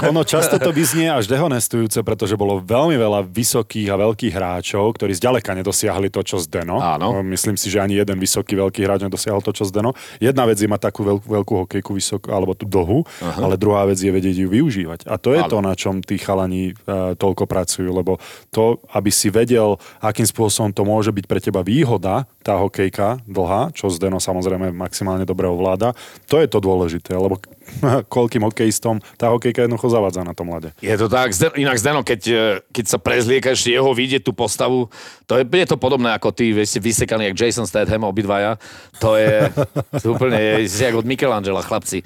Ono 0.09 0.25
často 0.25 0.59
to 0.61 0.73
vyznie 0.73 1.09
až 1.09 1.29
dehonestujúce, 1.31 2.03
pretože 2.05 2.37
bolo 2.37 2.61
veľmi 2.61 2.97
veľa 2.97 3.25
vysokých 3.25 3.89
a 3.93 3.97
veľkých 3.97 4.35
hráčov, 4.35 4.93
ktorí 4.97 5.17
zďaleka 5.17 5.55
nedosiahli 5.57 6.13
to, 6.13 6.21
čo 6.21 6.37
Zdeno. 6.41 6.81
Áno. 6.81 7.23
Myslím 7.25 7.57
si, 7.57 7.73
že 7.73 7.81
ani 7.81 7.97
jeden 7.97 8.21
vysoký 8.21 8.57
veľký 8.57 8.85
hráč 8.85 9.01
nedosiahol 9.07 9.41
to, 9.41 9.53
čo 9.53 9.65
Zdeno. 9.69 9.97
Jedna 10.21 10.45
vec 10.45 10.61
je 10.61 10.69
mať 10.69 10.93
takú 10.93 11.07
veľkú, 11.07 11.27
veľkú 11.29 11.53
hokejku 11.65 11.93
vysokú, 11.97 12.29
alebo 12.33 12.57
tú 12.57 12.67
uh-huh. 12.67 13.41
Ale 13.47 13.55
druhá 13.55 13.87
vec 13.87 14.03
je 14.03 14.11
vedieť 14.11 14.43
ju 14.43 14.49
využívať. 14.51 15.07
A 15.07 15.15
to 15.23 15.31
je 15.31 15.47
Áno. 15.47 15.51
to, 15.51 15.59
na 15.63 15.79
čom 15.79 16.03
tí 16.03 16.19
chalani 16.19 16.75
uh, 16.75 17.15
toľko 17.15 17.47
pracujú, 17.47 17.87
lebo 17.95 18.19
to, 18.51 18.83
aby 18.91 19.15
si 19.15 19.31
vedel, 19.31 19.79
akým 20.03 20.27
spôsobom 20.27 20.75
to 20.75 20.83
môže 20.83 21.15
byť 21.15 21.25
pre 21.31 21.39
teba 21.39 21.63
výhoda, 21.63 22.27
tá 22.43 22.59
hokejka 22.59 23.23
dlhá, 23.23 23.71
čo 23.71 23.87
Zdeno 23.87 24.19
samozrejme 24.19 24.75
maximálne 24.75 25.23
dobre 25.23 25.47
ovláda, 25.47 25.95
to 26.27 26.43
je 26.43 26.51
to 26.51 26.59
dôležité, 26.59 27.15
lebo 27.15 27.39
koľkým 28.15 28.43
hokejistom 28.47 29.01
tá 29.17 29.33
hokejka 29.33 29.67
jednoducho 29.67 29.89
zavádza 29.91 30.23
na 30.23 30.35
tom 30.37 30.53
ľade. 30.53 30.73
Je 30.79 30.95
to 30.95 31.07
tak, 31.11 31.33
inak 31.57 31.77
Zdeno, 31.81 32.03
keď, 32.07 32.21
e, 32.29 32.45
keď 32.71 32.85
sa 32.87 32.99
prezliekaš 33.01 33.67
jeho 33.67 33.91
vidieť 33.93 34.23
tú 34.23 34.33
postavu, 34.37 34.89
to 35.27 35.41
je, 35.41 35.45
je 35.45 35.67
to 35.67 35.77
podobné 35.81 36.15
ako 36.15 36.31
ty, 36.31 36.53
ste 36.67 36.79
vysekaní 36.79 37.31
jak 37.33 37.37
Jason 37.37 37.67
Statham, 37.67 38.07
obidvaja. 38.07 38.61
To 39.03 39.19
je 39.19 39.51
to 40.03 40.15
úplne, 40.15 40.39
je, 40.39 40.71
jak 40.71 40.95
od 40.95 41.07
Michelangela, 41.07 41.63
chlapci. 41.63 42.03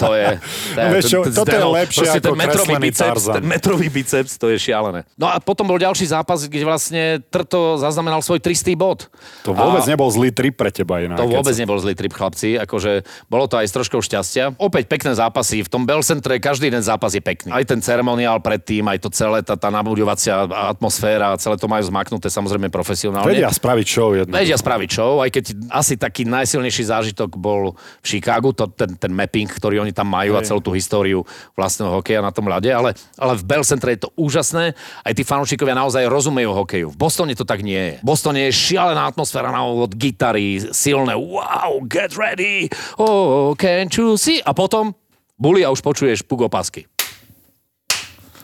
To 0.00 0.16
je... 0.16 0.38
To 0.74 0.88
vieš 0.90 1.04
čo, 1.12 1.18
toto 1.22 1.52
je 1.52 1.64
lepšie 1.64 2.06
ako 2.06 2.22
ten 2.22 2.36
metrový 2.38 2.74
biceps, 2.80 3.22
ten 3.28 3.46
metrový 3.46 3.88
biceps, 3.92 4.32
to 4.40 4.50
je 4.50 4.58
šialené. 4.58 5.06
No 5.14 5.30
a 5.30 5.38
potom 5.38 5.68
bol 5.68 5.78
ďalší 5.78 6.08
zápas, 6.10 6.46
kde 6.46 6.64
vlastne 6.66 7.02
Trto 7.26 7.76
zaznamenal 7.76 8.22
svoj 8.22 8.40
300 8.40 8.78
bod. 8.78 9.10
To 9.44 9.52
vôbec 9.52 9.84
a... 9.84 9.90
nebol 9.90 10.08
zlý 10.08 10.30
trip 10.32 10.56
pre 10.56 10.70
teba 10.70 11.02
inak. 11.02 11.18
To 11.18 11.28
vôbec 11.28 11.52
nebol 11.58 11.76
zlý 11.76 11.92
trip, 11.92 12.14
chlapci. 12.14 12.56
Akože 12.56 13.04
bolo 13.28 13.44
to 13.50 13.58
aj 13.58 13.66
s 13.68 13.72
troškou 13.74 14.00
šťastia. 14.00 14.56
Opäť 14.56 14.95
pekné 14.96 15.12
zápasy. 15.12 15.60
V 15.60 15.68
tom 15.68 15.84
Bell 15.84 16.00
Centre 16.00 16.40
každý 16.40 16.72
jeden 16.72 16.80
zápas 16.80 17.12
je 17.12 17.20
pekný. 17.20 17.52
Aj 17.52 17.60
ten 17.68 17.76
ceremoniál 17.84 18.40
predtým, 18.40 18.80
aj 18.88 18.98
to 19.04 19.12
celé, 19.12 19.44
tá, 19.44 19.52
tá 19.52 19.68
nabudovacia 19.68 20.48
atmosféra, 20.48 21.36
celé 21.36 21.60
to 21.60 21.68
majú 21.68 21.84
zmaknuté 21.84 22.32
samozrejme 22.32 22.72
profesionálne. 22.72 23.28
Vedia 23.28 23.52
spraviť 23.52 23.86
show 23.86 24.16
jedno. 24.16 24.32
Vedia 24.32 24.56
spraviť 24.56 24.88
show, 24.88 25.20
aj 25.20 25.30
keď 25.36 25.44
asi 25.68 26.00
taký 26.00 26.24
najsilnejší 26.24 26.88
zážitok 26.88 27.36
bol 27.36 27.76
v 28.00 28.06
Chicagu, 28.08 28.56
to, 28.56 28.72
ten, 28.72 28.96
ten 28.96 29.12
mapping, 29.12 29.52
ktorý 29.52 29.84
oni 29.84 29.92
tam 29.92 30.08
majú 30.08 30.40
a 30.40 30.40
Hej. 30.40 30.48
celú 30.48 30.64
tú 30.64 30.72
históriu 30.72 31.20
vlastného 31.52 32.00
hokeja 32.00 32.24
na 32.24 32.32
tom 32.32 32.48
ľade, 32.48 32.72
ale, 32.72 32.96
ale 33.20 33.36
v 33.36 33.44
Bell 33.44 33.64
Centre 33.68 33.92
je 33.92 34.08
to 34.08 34.10
úžasné, 34.16 34.72
aj 35.04 35.12
tí 35.12 35.28
fanúšikovia 35.28 35.76
naozaj 35.76 36.08
rozumejú 36.08 36.56
hokeju. 36.56 36.88
V 36.88 36.96
Bostone 36.96 37.36
to 37.36 37.44
tak 37.44 37.60
nie 37.60 37.76
je. 37.76 37.94
V 38.00 38.06
Bostone 38.08 38.48
je 38.48 38.56
šialená 38.56 39.12
atmosféra 39.12 39.52
na 39.52 39.60
úvod, 39.68 39.92
gitary, 39.92 40.56
silné, 40.72 41.12
wow, 41.12 41.84
get 41.84 42.16
ready, 42.16 42.72
oh, 42.96 43.52
can't 43.60 43.92
you 43.92 44.16
see? 44.16 44.40
A 44.40 44.56
potom 44.56 44.95
buli 45.36 45.62
a 45.62 45.72
už 45.72 45.80
počuješ 45.84 46.24
puk 46.24 46.48
opasky. 46.48 46.88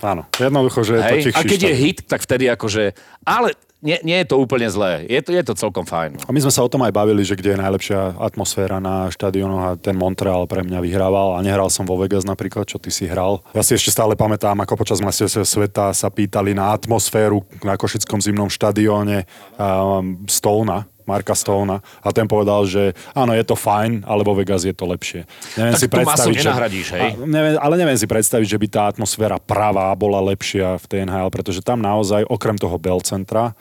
Áno, 0.02 0.26
jednoducho, 0.34 0.82
že 0.82 0.98
je 0.98 1.02
to 1.02 1.14
Hej? 1.14 1.22
tichší 1.30 1.38
A 1.38 1.46
keď 1.46 1.60
je 1.62 1.72
štát. 1.72 1.82
hit, 1.82 1.98
tak 2.10 2.20
vtedy 2.26 2.44
akože... 2.50 2.82
Ale 3.22 3.54
nie, 3.82 3.98
nie 4.06 4.18
je 4.22 4.30
to 4.30 4.38
úplne 4.38 4.70
zlé. 4.70 5.06
Je 5.10 5.18
to, 5.22 5.34
je 5.34 5.42
to 5.42 5.58
celkom 5.58 5.82
fajn. 5.82 6.18
A 6.26 6.30
my 6.30 6.38
sme 6.38 6.54
sa 6.54 6.62
o 6.62 6.70
tom 6.70 6.86
aj 6.86 6.94
bavili, 6.94 7.26
že 7.26 7.34
kde 7.34 7.54
je 7.54 7.62
najlepšia 7.62 8.14
atmosféra 8.14 8.78
na 8.78 9.10
štadiónoch 9.10 9.62
a 9.62 9.70
ten 9.74 9.98
Montreal 9.98 10.46
pre 10.46 10.62
mňa 10.62 10.78
vyhrával 10.78 11.34
a 11.34 11.42
nehral 11.42 11.66
som 11.66 11.82
vo 11.82 11.98
Vegas 11.98 12.22
napríklad, 12.22 12.66
čo 12.66 12.78
ty 12.78 12.94
si 12.94 13.10
hral. 13.10 13.42
Ja 13.50 13.66
si 13.66 13.74
ešte 13.74 13.90
stále 13.90 14.14
pamätám, 14.14 14.54
ako 14.62 14.78
počas 14.78 15.02
majstrovstiev 15.02 15.42
sveta 15.42 15.90
sa 15.94 16.14
pýtali 16.14 16.54
na 16.54 16.70
atmosféru 16.70 17.42
na 17.66 17.74
Košickom 17.74 18.22
zimnom 18.22 18.46
štadióne 18.46 19.26
um, 19.58 20.22
Stona, 20.30 20.86
Marka 21.04 21.34
Stona 21.36 21.82
a 22.00 22.08
ten 22.10 22.26
povedal, 22.26 22.64
že 22.64 22.96
áno, 23.12 23.34
je 23.34 23.44
to 23.44 23.58
fajn, 23.58 24.06
ale 24.06 24.22
vo 24.22 24.34
Vegas 24.36 24.62
je 24.62 24.74
to 24.74 24.86
lepšie. 24.86 25.26
Neviem 25.58 25.72
Tak 25.74 25.90
tú 25.90 26.00
masu 26.02 26.30
nenahradíš, 26.32 26.88
hej? 26.94 27.10
A 27.14 27.26
neviem, 27.26 27.54
ale 27.58 27.74
neviem 27.78 27.98
si 27.98 28.06
predstaviť, 28.06 28.46
že 28.46 28.58
by 28.60 28.66
tá 28.70 28.82
atmosféra 28.90 29.36
pravá 29.42 29.90
bola 29.98 30.22
lepšia 30.22 30.78
v 30.80 30.86
tej 30.86 30.98
NHL, 31.08 31.28
pretože 31.34 31.60
tam 31.60 31.82
naozaj, 31.82 32.26
okrem 32.26 32.56
toho 32.56 32.76
Bell 32.78 33.02
Centra, 33.02 33.54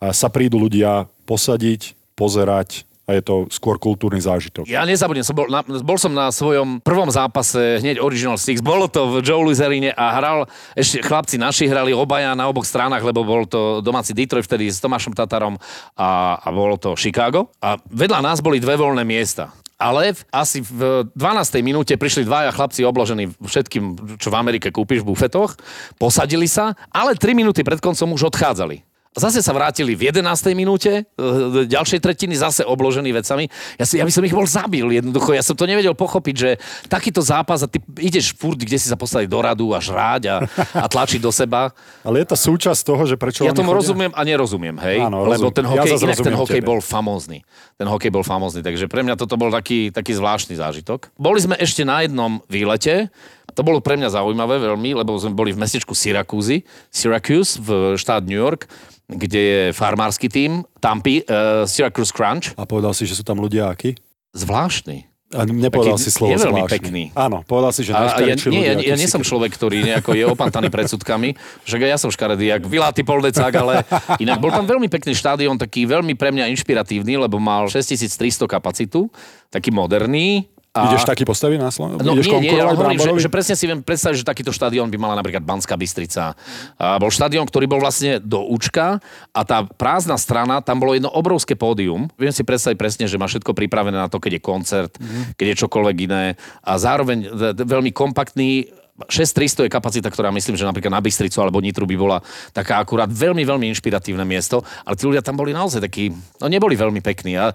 sa 0.00 0.28
prídu 0.28 0.60
ľudia 0.60 1.08
posadiť, 1.24 1.96
pozerať 2.14 2.84
a 3.04 3.10
je 3.16 3.22
to 3.22 3.34
skôr 3.52 3.76
kultúrny 3.76 4.16
zážitok. 4.20 4.64
Ja 4.64 4.88
nezabudnem, 4.88 5.24
som 5.24 5.36
bol, 5.36 5.48
na, 5.48 5.60
bol 5.62 5.98
som 6.00 6.12
na 6.12 6.32
svojom 6.32 6.80
prvom 6.80 7.08
zápase 7.12 7.80
hneď 7.84 8.00
Original 8.00 8.40
Six, 8.40 8.64
bolo 8.64 8.88
to 8.88 9.20
v 9.20 9.24
Joe 9.24 9.44
Luzeríne 9.44 9.92
a 9.92 10.16
hral, 10.16 10.38
ešte 10.72 11.04
chlapci 11.04 11.36
naši 11.36 11.68
hrali 11.68 11.92
obaja 11.92 12.32
na 12.32 12.48
oboch 12.48 12.64
stranách, 12.64 13.04
lebo 13.04 13.20
bol 13.20 13.44
to 13.44 13.84
domáci 13.84 14.16
Detroit 14.16 14.48
vtedy 14.48 14.72
s 14.72 14.80
Tomášom 14.80 15.12
Tatarom 15.12 15.60
a, 15.94 16.40
a 16.40 16.48
bolo 16.48 16.80
to 16.80 16.96
Chicago. 16.96 17.52
A 17.60 17.76
vedľa 17.92 18.24
nás 18.24 18.40
boli 18.40 18.56
dve 18.56 18.80
voľné 18.80 19.04
miesta. 19.04 19.52
Ale 19.74 20.14
v, 20.14 20.20
asi 20.30 20.62
v 20.62 21.04
12. 21.12 21.60
minúte 21.60 21.92
prišli 21.98 22.24
dvaja 22.24 22.54
chlapci 22.54 22.86
obložení 22.86 23.28
všetkým, 23.42 24.16
čo 24.16 24.32
v 24.32 24.38
Amerike 24.38 24.70
kúpiš 24.70 25.02
v 25.02 25.12
bufetoch, 25.12 25.58
posadili 25.98 26.46
sa, 26.46 26.78
ale 26.88 27.18
3 27.18 27.36
minúty 27.36 27.60
pred 27.66 27.82
koncom 27.82 28.14
už 28.14 28.32
odchádzali. 28.32 28.93
Zase 29.14 29.38
sa 29.40 29.50
vrátili 29.50 29.94
v 29.94 30.10
11. 30.10 30.26
minúte, 30.52 31.06
e, 31.06 31.22
ďalšej 31.64 32.02
tretiny 32.02 32.34
zase 32.34 32.62
obložený 32.62 33.14
vecami. 33.14 33.46
Ja, 33.78 33.86
si, 33.86 33.94
ja 33.94 34.02
by 34.02 34.10
som 34.10 34.22
ich 34.22 34.34
bol 34.34 34.42
zabil 34.42 34.82
jednoducho. 34.90 35.30
Ja 35.30 35.40
som 35.40 35.54
to 35.54 35.64
nevedel 35.64 35.94
pochopiť, 35.94 36.34
že 36.34 36.50
takýto 36.86 37.22
zápas 37.22 37.62
a 37.62 37.70
ty 37.70 37.78
ideš 37.96 38.34
furt, 38.34 38.58
kde 38.58 38.74
si 38.74 38.90
sa 38.90 38.98
postaviť 38.98 39.30
do 39.30 39.38
radu 39.38 39.66
a 39.70 39.78
žráť 39.78 40.22
a, 40.26 40.36
a 40.74 40.86
tlačiť 40.90 41.22
do 41.22 41.30
seba. 41.30 41.70
Ale 42.02 42.20
je 42.20 42.28
to 42.28 42.36
súčasť 42.36 42.80
toho, 42.82 43.06
že 43.06 43.14
prečo 43.14 43.46
Ja 43.46 43.54
tomu 43.54 43.70
chodia? 43.70 43.78
rozumiem 43.86 44.10
a 44.10 44.20
nerozumiem, 44.20 44.76
hej? 44.82 44.98
Áno, 45.00 45.22
Lebo 45.22 45.46
rozumiem. 45.46 45.54
ten 45.54 45.64
Ja 45.64 45.70
hokej, 45.78 45.90
zase 45.94 46.04
inak 46.04 46.18
ten 46.18 46.34
hokej 46.34 46.58
tebe. 46.58 46.68
bol 46.68 46.80
famózny. 46.82 47.38
Ten 47.78 47.86
hokej 47.86 48.10
bol 48.10 48.26
famózny, 48.26 48.66
takže 48.66 48.90
pre 48.90 49.06
mňa 49.06 49.14
toto 49.14 49.38
bol 49.38 49.54
taký, 49.54 49.94
taký 49.94 50.10
zvláštny 50.10 50.58
zážitok. 50.58 51.14
Boli 51.14 51.38
sme 51.38 51.54
ešte 51.54 51.86
na 51.86 52.02
jednom 52.02 52.42
výlete, 52.50 53.14
to 53.54 53.62
bolo 53.62 53.78
pre 53.78 53.94
mňa 53.94 54.18
zaujímavé 54.18 54.58
veľmi, 54.58 54.98
lebo 54.98 55.14
sme 55.14 55.32
boli 55.32 55.54
v 55.54 55.62
mestečku 55.62 55.94
Syracuse, 55.94 56.66
Syracuse 56.90 57.56
v 57.62 57.94
štát 57.94 58.26
New 58.26 58.38
York, 58.38 58.66
kde 59.06 59.40
je 59.40 59.60
farmársky 59.70 60.26
tím, 60.26 60.66
Tampi, 60.82 61.22
uh, 61.24 61.62
Syracuse 61.64 62.10
Crunch. 62.10 62.52
A 62.58 62.66
povedal 62.66 62.92
si, 62.96 63.06
že 63.06 63.14
sú 63.14 63.22
tam 63.22 63.38
ľudia 63.38 63.70
akí? 63.70 63.94
Zvláštny. 64.34 65.14
A 65.34 65.42
nepovedal 65.50 65.98
Taký 65.98 66.04
si 66.06 66.10
slovo 66.14 66.30
je 66.30 66.38
veľmi 66.38 66.62
zvláštny. 66.62 66.78
pekný. 66.78 67.02
Áno, 67.18 67.42
povedal 67.42 67.74
si, 67.74 67.82
že 67.82 67.90
A, 67.90 68.06
ja, 68.22 68.38
nie, 68.38 68.62
ja, 68.70 68.74
ja 68.78 68.94
nie 68.94 69.10
som 69.10 69.18
človek, 69.18 69.50
ktorý 69.50 69.82
nejako 69.82 70.14
je 70.14 70.22
opantaný 70.30 70.70
predsudkami, 70.70 71.34
že 71.68 71.74
ja 71.82 71.98
som 71.98 72.14
škaredý, 72.14 72.54
jak 72.54 72.62
vyláty 72.62 73.02
poldecák, 73.02 73.50
ale 73.58 73.82
inak 74.24 74.38
bol 74.38 74.54
tam 74.54 74.62
veľmi 74.62 74.86
pekný 74.86 75.10
štádion, 75.18 75.58
taký 75.58 75.90
veľmi 75.90 76.14
pre 76.14 76.30
mňa 76.30 76.54
inšpiratívny, 76.54 77.18
lebo 77.18 77.42
mal 77.42 77.66
6300 77.66 78.46
kapacitu, 78.46 79.10
taký 79.50 79.74
moderný. 79.74 80.53
A... 80.74 80.90
Ideš 80.90 81.06
taký 81.06 81.22
postaviť 81.22 81.62
na 81.62 81.70
Slovensku? 81.70 82.02
No 82.02 82.18
Ideš 82.18 82.34
nie, 82.34 82.50
nie, 82.50 82.58
ja 82.58 82.66
hovorím, 82.66 82.98
že, 82.98 83.06
že 83.14 83.30
presne 83.30 83.54
si 83.54 83.62
viem 83.64 83.78
predstaviť, 83.78 84.16
že 84.18 84.26
takýto 84.26 84.50
štadión 84.50 84.90
by 84.90 84.98
mala 84.98 85.14
napríklad 85.14 85.46
Banská 85.46 85.78
Bystrica. 85.78 86.34
A 86.74 86.98
bol 86.98 87.14
štadión, 87.14 87.46
ktorý 87.46 87.70
bol 87.70 87.78
vlastne 87.78 88.18
do 88.18 88.42
účka 88.42 88.98
a 89.30 89.40
tá 89.46 89.62
prázdna 89.62 90.18
strana, 90.18 90.58
tam 90.58 90.82
bolo 90.82 90.98
jedno 90.98 91.14
obrovské 91.14 91.54
pódium. 91.54 92.10
Viem 92.18 92.34
si 92.34 92.42
predstaviť 92.42 92.74
presne, 92.74 93.06
že 93.06 93.14
má 93.14 93.30
všetko 93.30 93.54
pripravené 93.54 93.94
na 93.94 94.10
to, 94.10 94.18
keď 94.18 94.36
je 94.36 94.42
koncert, 94.42 94.92
Mhm. 94.98 95.38
keď 95.38 95.46
je 95.46 95.60
čokoľvek 95.62 95.96
iné. 96.10 96.24
A 96.60 96.74
zároveň 96.74 97.30
v- 97.30 97.54
veľmi 97.54 97.94
kompaktný 97.94 98.66
6300 98.94 99.66
je 99.66 99.74
kapacita, 99.74 100.06
ktorá 100.06 100.30
myslím, 100.30 100.54
že 100.54 100.62
napríklad 100.62 100.94
na 100.94 101.02
Bystricu 101.02 101.42
alebo 101.42 101.58
Nitru 101.58 101.82
by 101.82 101.96
bola 101.98 102.18
taká 102.54 102.78
akurát 102.78 103.10
veľmi, 103.10 103.42
veľmi 103.42 103.66
inšpiratívne 103.74 104.22
miesto, 104.22 104.62
ale 104.86 104.94
tí 104.94 105.02
ľudia 105.10 105.18
tam 105.18 105.34
boli 105.34 105.50
naozaj 105.50 105.82
takí, 105.82 106.14
no 106.14 106.46
neboli 106.46 106.78
veľmi 106.78 107.02
pekní. 107.02 107.34
Ja 107.34 107.50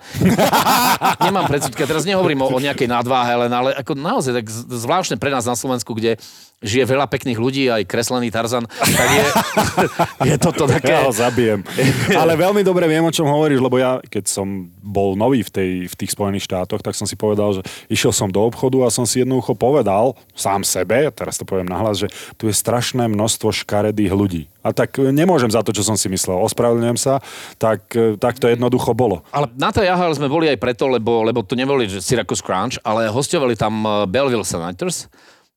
nemám 1.26 1.48
predsudky, 1.48 1.88
teraz 1.88 2.04
nehovorím 2.04 2.44
o, 2.44 2.52
o 2.52 2.60
nejakej 2.60 2.92
nadváhe, 2.92 3.48
len 3.48 3.52
ale 3.56 3.72
ako 3.72 3.96
naozaj 3.96 4.44
tak 4.44 4.52
zvláštne 4.52 5.16
pre 5.16 5.32
nás 5.32 5.48
na 5.48 5.56
Slovensku, 5.56 5.96
kde 5.96 6.20
žije 6.60 6.84
veľa 6.92 7.08
pekných 7.08 7.40
ľudí, 7.40 7.72
aj 7.72 7.88
kreslený 7.88 8.36
Tarzan, 8.36 8.68
tak 8.68 9.10
je, 9.16 9.26
je 10.30 10.36
toto 10.36 10.68
také... 10.68 10.92
Ja 10.92 11.08
ho 11.08 11.16
zabijem. 11.16 11.64
Ale 12.20 12.36
veľmi 12.36 12.68
dobre 12.68 12.84
viem, 12.92 13.04
o 13.04 13.16
čom 13.16 13.32
hovoríš, 13.32 13.64
lebo 13.64 13.80
ja, 13.80 14.04
keď 14.04 14.28
som 14.28 14.68
bol 14.90 15.14
nový 15.14 15.46
v, 15.46 15.52
tej, 15.54 15.72
v 15.86 15.96
tých 15.96 16.18
Spojených 16.18 16.50
štátoch, 16.50 16.82
tak 16.82 16.98
som 16.98 17.06
si 17.06 17.14
povedal, 17.14 17.62
že 17.62 17.62
išiel 17.94 18.10
som 18.10 18.34
do 18.34 18.42
obchodu 18.42 18.82
a 18.84 18.90
som 18.90 19.06
si 19.06 19.22
jednoducho 19.22 19.54
povedal 19.54 20.18
sám 20.34 20.66
sebe, 20.66 21.14
teraz 21.14 21.38
to 21.38 21.46
poviem 21.46 21.70
nahlas, 21.70 22.02
že 22.02 22.08
tu 22.42 22.50
je 22.50 22.56
strašné 22.58 23.06
množstvo 23.06 23.54
škaredých 23.54 24.14
ľudí. 24.18 24.44
A 24.66 24.74
tak 24.74 24.98
e, 24.98 25.14
nemôžem 25.14 25.48
za 25.48 25.62
to, 25.64 25.72
čo 25.72 25.86
som 25.86 25.96
si 25.96 26.12
myslel. 26.12 26.42
Ospravedlňujem 26.44 27.00
sa, 27.00 27.22
tak, 27.62 27.88
e, 27.94 28.18
tak 28.18 28.42
to 28.42 28.50
jednoducho 28.50 28.92
bolo. 28.98 29.22
Ale 29.30 29.48
na 29.56 29.70
tej 29.70 29.94
AHL 29.94 30.18
sme 30.18 30.28
boli 30.28 30.50
aj 30.50 30.58
preto, 30.60 30.90
lebo, 30.90 31.24
lebo 31.24 31.46
to 31.46 31.54
neboli 31.54 31.86
že 31.86 32.04
Syracuse 32.04 32.44
Crunch, 32.44 32.82
ale 32.82 33.12
hostovali 33.12 33.54
tam 33.54 33.86
eh, 33.86 33.92
Belleville 34.10 34.48
Senators. 34.48 35.06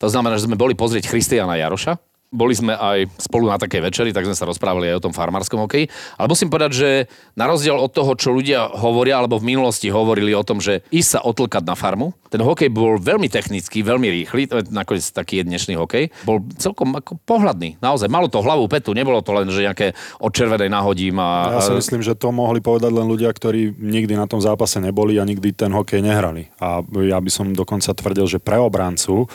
To 0.03 0.11
znamená, 0.11 0.35
že 0.35 0.51
sme 0.51 0.59
boli 0.59 0.75
pozrieť 0.75 1.07
Christiana 1.07 1.55
Jaroša. 1.55 2.12
Boli 2.33 2.57
sme 2.57 2.73
aj 2.73 3.13
spolu 3.21 3.53
na 3.53 3.61
takej 3.61 3.85
večeri, 3.85 4.11
tak 4.11 4.25
sme 4.25 4.33
sa 4.33 4.49
rozprávali 4.49 4.89
aj 4.89 4.99
o 4.99 5.05
tom 5.05 5.13
farmárskom 5.13 5.69
hokeji. 5.69 5.93
Ale 6.17 6.27
musím 6.33 6.49
povedať, 6.49 6.73
že 6.73 6.89
na 7.37 7.45
rozdiel 7.45 7.77
od 7.77 7.93
toho, 7.93 8.17
čo 8.17 8.33
ľudia 8.33 8.73
hovoria, 8.73 9.21
alebo 9.21 9.37
v 9.37 9.53
minulosti 9.53 9.93
hovorili 9.93 10.33
o 10.33 10.41
tom, 10.41 10.59
že 10.59 10.81
ísť 10.89 11.11
sa 11.13 11.21
otlkať 11.23 11.63
na 11.69 11.77
farmu, 11.77 12.17
ten 12.33 12.41
hokej 12.41 12.73
bol 12.73 12.97
veľmi 12.97 13.29
technický, 13.29 13.85
veľmi 13.85 14.09
rýchly, 14.09 14.49
to 14.49 14.65
je 14.65 14.73
nakoniec 14.73 15.05
taký 15.05 15.45
je 15.45 15.53
dnešný 15.53 15.77
hokej, 15.77 16.09
bol 16.25 16.41
celkom 16.57 16.97
ako 16.97 17.21
pohľadný. 17.29 17.77
Naozaj, 17.85 18.09
malo 18.09 18.33
to 18.33 18.41
hlavu, 18.41 18.65
petu, 18.73 18.97
nebolo 18.97 19.21
to 19.21 19.37
len, 19.37 19.53
že 19.53 19.69
nejaké 19.69 19.93
od 20.17 20.33
červenej 20.33 20.73
nahodím 20.73 21.21
a... 21.21 21.61
Ja 21.61 21.69
si 21.69 21.77
myslím, 21.77 22.01
že 22.01 22.17
to 22.17 22.33
mohli 22.33 22.65
povedať 22.65 22.89
len 22.89 23.05
ľudia, 23.05 23.29
ktorí 23.29 23.77
nikdy 23.77 24.17
na 24.17 24.25
tom 24.25 24.41
zápase 24.41 24.81
neboli 24.81 25.21
a 25.21 25.29
nikdy 25.29 25.53
ten 25.53 25.69
hokej 25.77 26.01
nehrali. 26.01 26.49
A 26.57 26.81
ja 27.05 27.21
by 27.21 27.29
som 27.29 27.53
dokonca 27.53 27.93
tvrdil, 27.93 28.25
že 28.25 28.41
pre 28.41 28.57
obrancu 28.57 29.29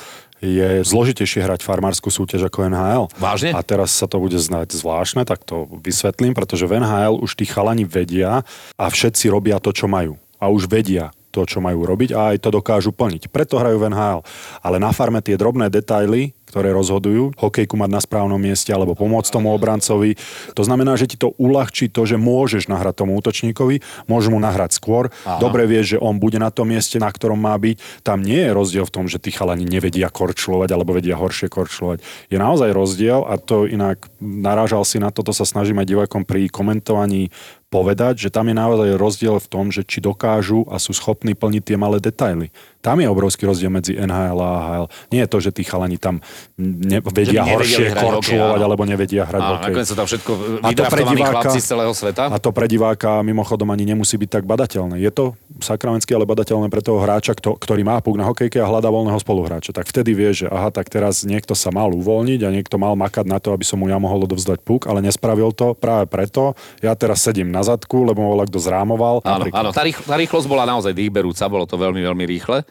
je 0.44 0.86
zložitejšie 0.86 1.42
hrať 1.42 1.66
farmárskú 1.66 2.14
súťaž 2.14 2.48
ako 2.50 2.70
NHL. 2.70 3.04
Vážne? 3.18 3.52
A 3.58 3.62
teraz 3.66 3.94
sa 3.94 4.06
to 4.06 4.22
bude 4.22 4.38
znať 4.38 4.78
zvláštne, 4.78 5.26
tak 5.26 5.42
to 5.42 5.66
vysvetlím, 5.82 6.38
pretože 6.38 6.70
v 6.70 6.82
NHL 6.82 7.18
už 7.18 7.34
tí 7.34 7.50
chalani 7.50 7.90
vedia 7.90 8.46
a 8.78 8.86
všetci 8.86 9.34
robia 9.34 9.58
to, 9.58 9.74
čo 9.74 9.90
majú. 9.90 10.22
A 10.38 10.54
už 10.54 10.70
vedia 10.70 11.10
to, 11.34 11.46
čo 11.46 11.58
majú 11.62 11.86
robiť 11.86 12.14
a 12.14 12.34
aj 12.34 12.38
to 12.46 12.50
dokážu 12.54 12.94
plniť. 12.94 13.30
Preto 13.34 13.58
hrajú 13.58 13.78
v 13.82 13.90
NHL. 13.94 14.20
Ale 14.62 14.78
na 14.78 14.94
farme 14.94 15.22
tie 15.22 15.38
drobné 15.38 15.70
detaily, 15.74 16.37
ktoré 16.48 16.72
rozhodujú, 16.72 17.36
hokejku 17.36 17.76
mať 17.76 17.90
na 17.92 18.02
správnom 18.02 18.40
mieste 18.40 18.72
alebo 18.72 18.96
pomôcť 18.96 19.30
tomu 19.30 19.52
obrancovi. 19.52 20.16
To 20.56 20.64
znamená, 20.64 20.96
že 20.96 21.12
ti 21.12 21.20
to 21.20 21.36
uľahčí 21.36 21.92
to, 21.92 22.08
že 22.08 22.16
môžeš 22.16 22.72
nahrať 22.72 23.04
tomu 23.04 23.20
útočníkovi, 23.20 24.08
môžeš 24.08 24.30
mu 24.32 24.40
nahrať 24.40 24.80
skôr. 24.80 25.12
Aha. 25.28 25.44
Dobre 25.44 25.68
vieš, 25.68 25.96
že 25.96 26.02
on 26.02 26.18
bude 26.24 26.40
na 26.40 26.48
tom 26.48 26.72
mieste, 26.72 26.98
na 26.98 27.12
ktorom 27.12 27.38
má 27.38 27.54
byť. 27.60 28.02
Tam 28.08 28.24
nie 28.24 28.40
je 28.48 28.56
rozdiel 28.56 28.88
v 28.88 28.94
tom, 28.96 29.06
že 29.12 29.20
tí 29.20 29.36
chalani 29.36 29.68
nevedia 29.68 30.08
korčľovať 30.08 30.70
alebo 30.72 30.96
vedia 30.96 31.20
horšie 31.20 31.52
korčľovať. 31.52 32.32
Je 32.32 32.40
naozaj 32.40 32.72
rozdiel 32.72 33.28
a 33.28 33.36
to 33.36 33.68
inak 33.68 34.08
narážal 34.24 34.88
si 34.88 35.04
na 35.04 35.12
toto, 35.12 35.36
sa 35.36 35.44
snažím 35.44 35.84
aj 35.84 35.88
divakom 35.92 36.24
pri 36.24 36.48
komentovaní 36.48 37.30
povedať, 37.68 38.28
že 38.28 38.30
tam 38.32 38.48
je 38.48 38.56
naozaj 38.56 38.96
rozdiel 38.96 39.44
v 39.44 39.48
tom, 39.52 39.66
že 39.76 39.84
či 39.84 40.00
dokážu 40.00 40.64
a 40.72 40.80
sú 40.80 40.96
schopní 40.96 41.36
plniť 41.36 41.64
tie 41.68 41.78
malé 41.78 42.00
detaily. 42.00 42.48
Tam 42.80 43.04
je 43.04 43.12
obrovský 43.12 43.44
rozdiel 43.44 43.68
medzi 43.68 44.00
NHL 44.00 44.40
a 44.40 44.50
AHL. 44.64 44.86
Nie 45.12 45.28
je 45.28 45.30
to, 45.36 45.38
že 45.44 45.52
tí 45.52 45.68
chalani 45.68 46.00
tam 46.00 46.24
ne, 46.56 47.04
vedia 47.04 47.44
horšie 47.44 47.92
korčulovať 47.92 48.62
alebo 48.64 48.88
nevedia 48.88 49.28
hrať 49.28 49.42
hokej. 49.44 49.64
nakoniec 49.68 49.88
sú 49.92 49.96
tam 50.00 50.08
všetko 50.08 50.32
vydraftovaní 50.64 51.20
chlapci 51.20 51.60
z 51.60 51.68
celého 51.68 51.92
sveta. 51.92 52.32
A 52.32 52.40
to 52.40 52.56
pre 52.56 52.72
diváka 52.72 53.20
mimochodom 53.28 53.68
ani 53.76 53.84
nemusí 53.84 54.16
byť 54.16 54.30
tak 54.32 54.44
badateľné. 54.48 55.04
Je 55.04 55.12
to 55.12 55.36
sakramentsky, 55.60 56.16
ale 56.16 56.24
badateľné 56.24 56.72
pre 56.72 56.80
toho 56.80 57.04
hráča, 57.04 57.36
kto, 57.36 57.60
ktorý 57.60 57.84
má 57.84 58.00
puk 58.00 58.16
na 58.16 58.24
hokejke 58.24 58.64
a 58.64 58.70
hľadá 58.70 58.88
voľného 58.88 59.20
spoluhráča. 59.20 59.76
Tak 59.76 59.92
vtedy 59.92 60.16
vie, 60.16 60.32
že 60.32 60.48
aha, 60.48 60.72
tak 60.72 60.88
teraz 60.88 61.28
niekto 61.28 61.52
sa 61.60 61.76
mal 61.76 61.92
uvoľniť 61.92 62.40
a 62.48 62.54
niekto 62.56 62.80
mal 62.80 62.96
makať 62.96 63.28
na 63.28 63.44
to, 63.44 63.52
aby 63.52 63.68
som 63.68 63.84
mu 63.84 63.92
ja 63.92 64.00
mohol 64.00 64.24
odovzdať 64.24 64.64
puk, 64.64 64.88
ale 64.88 65.04
nespravil 65.04 65.52
to 65.52 65.76
práve 65.76 66.08
preto. 66.08 66.56
Ja 66.80 66.96
teraz 66.96 67.26
sedím 67.26 67.57
na 67.58 67.66
zadku, 67.66 68.06
lebo 68.06 68.22
ma 68.22 68.46
kto 68.46 68.62
zrámoval. 68.62 69.26
Áno, 69.26 69.50
áno 69.50 69.70
tá, 69.74 69.82
rých, 69.82 69.98
tá 70.06 70.14
rýchlosť 70.14 70.46
bola 70.46 70.70
naozaj 70.70 70.94
dýchberúca, 70.94 71.50
bolo 71.50 71.66
to 71.66 71.74
veľmi, 71.82 72.06
veľmi 72.06 72.26
rýchle. 72.30 72.62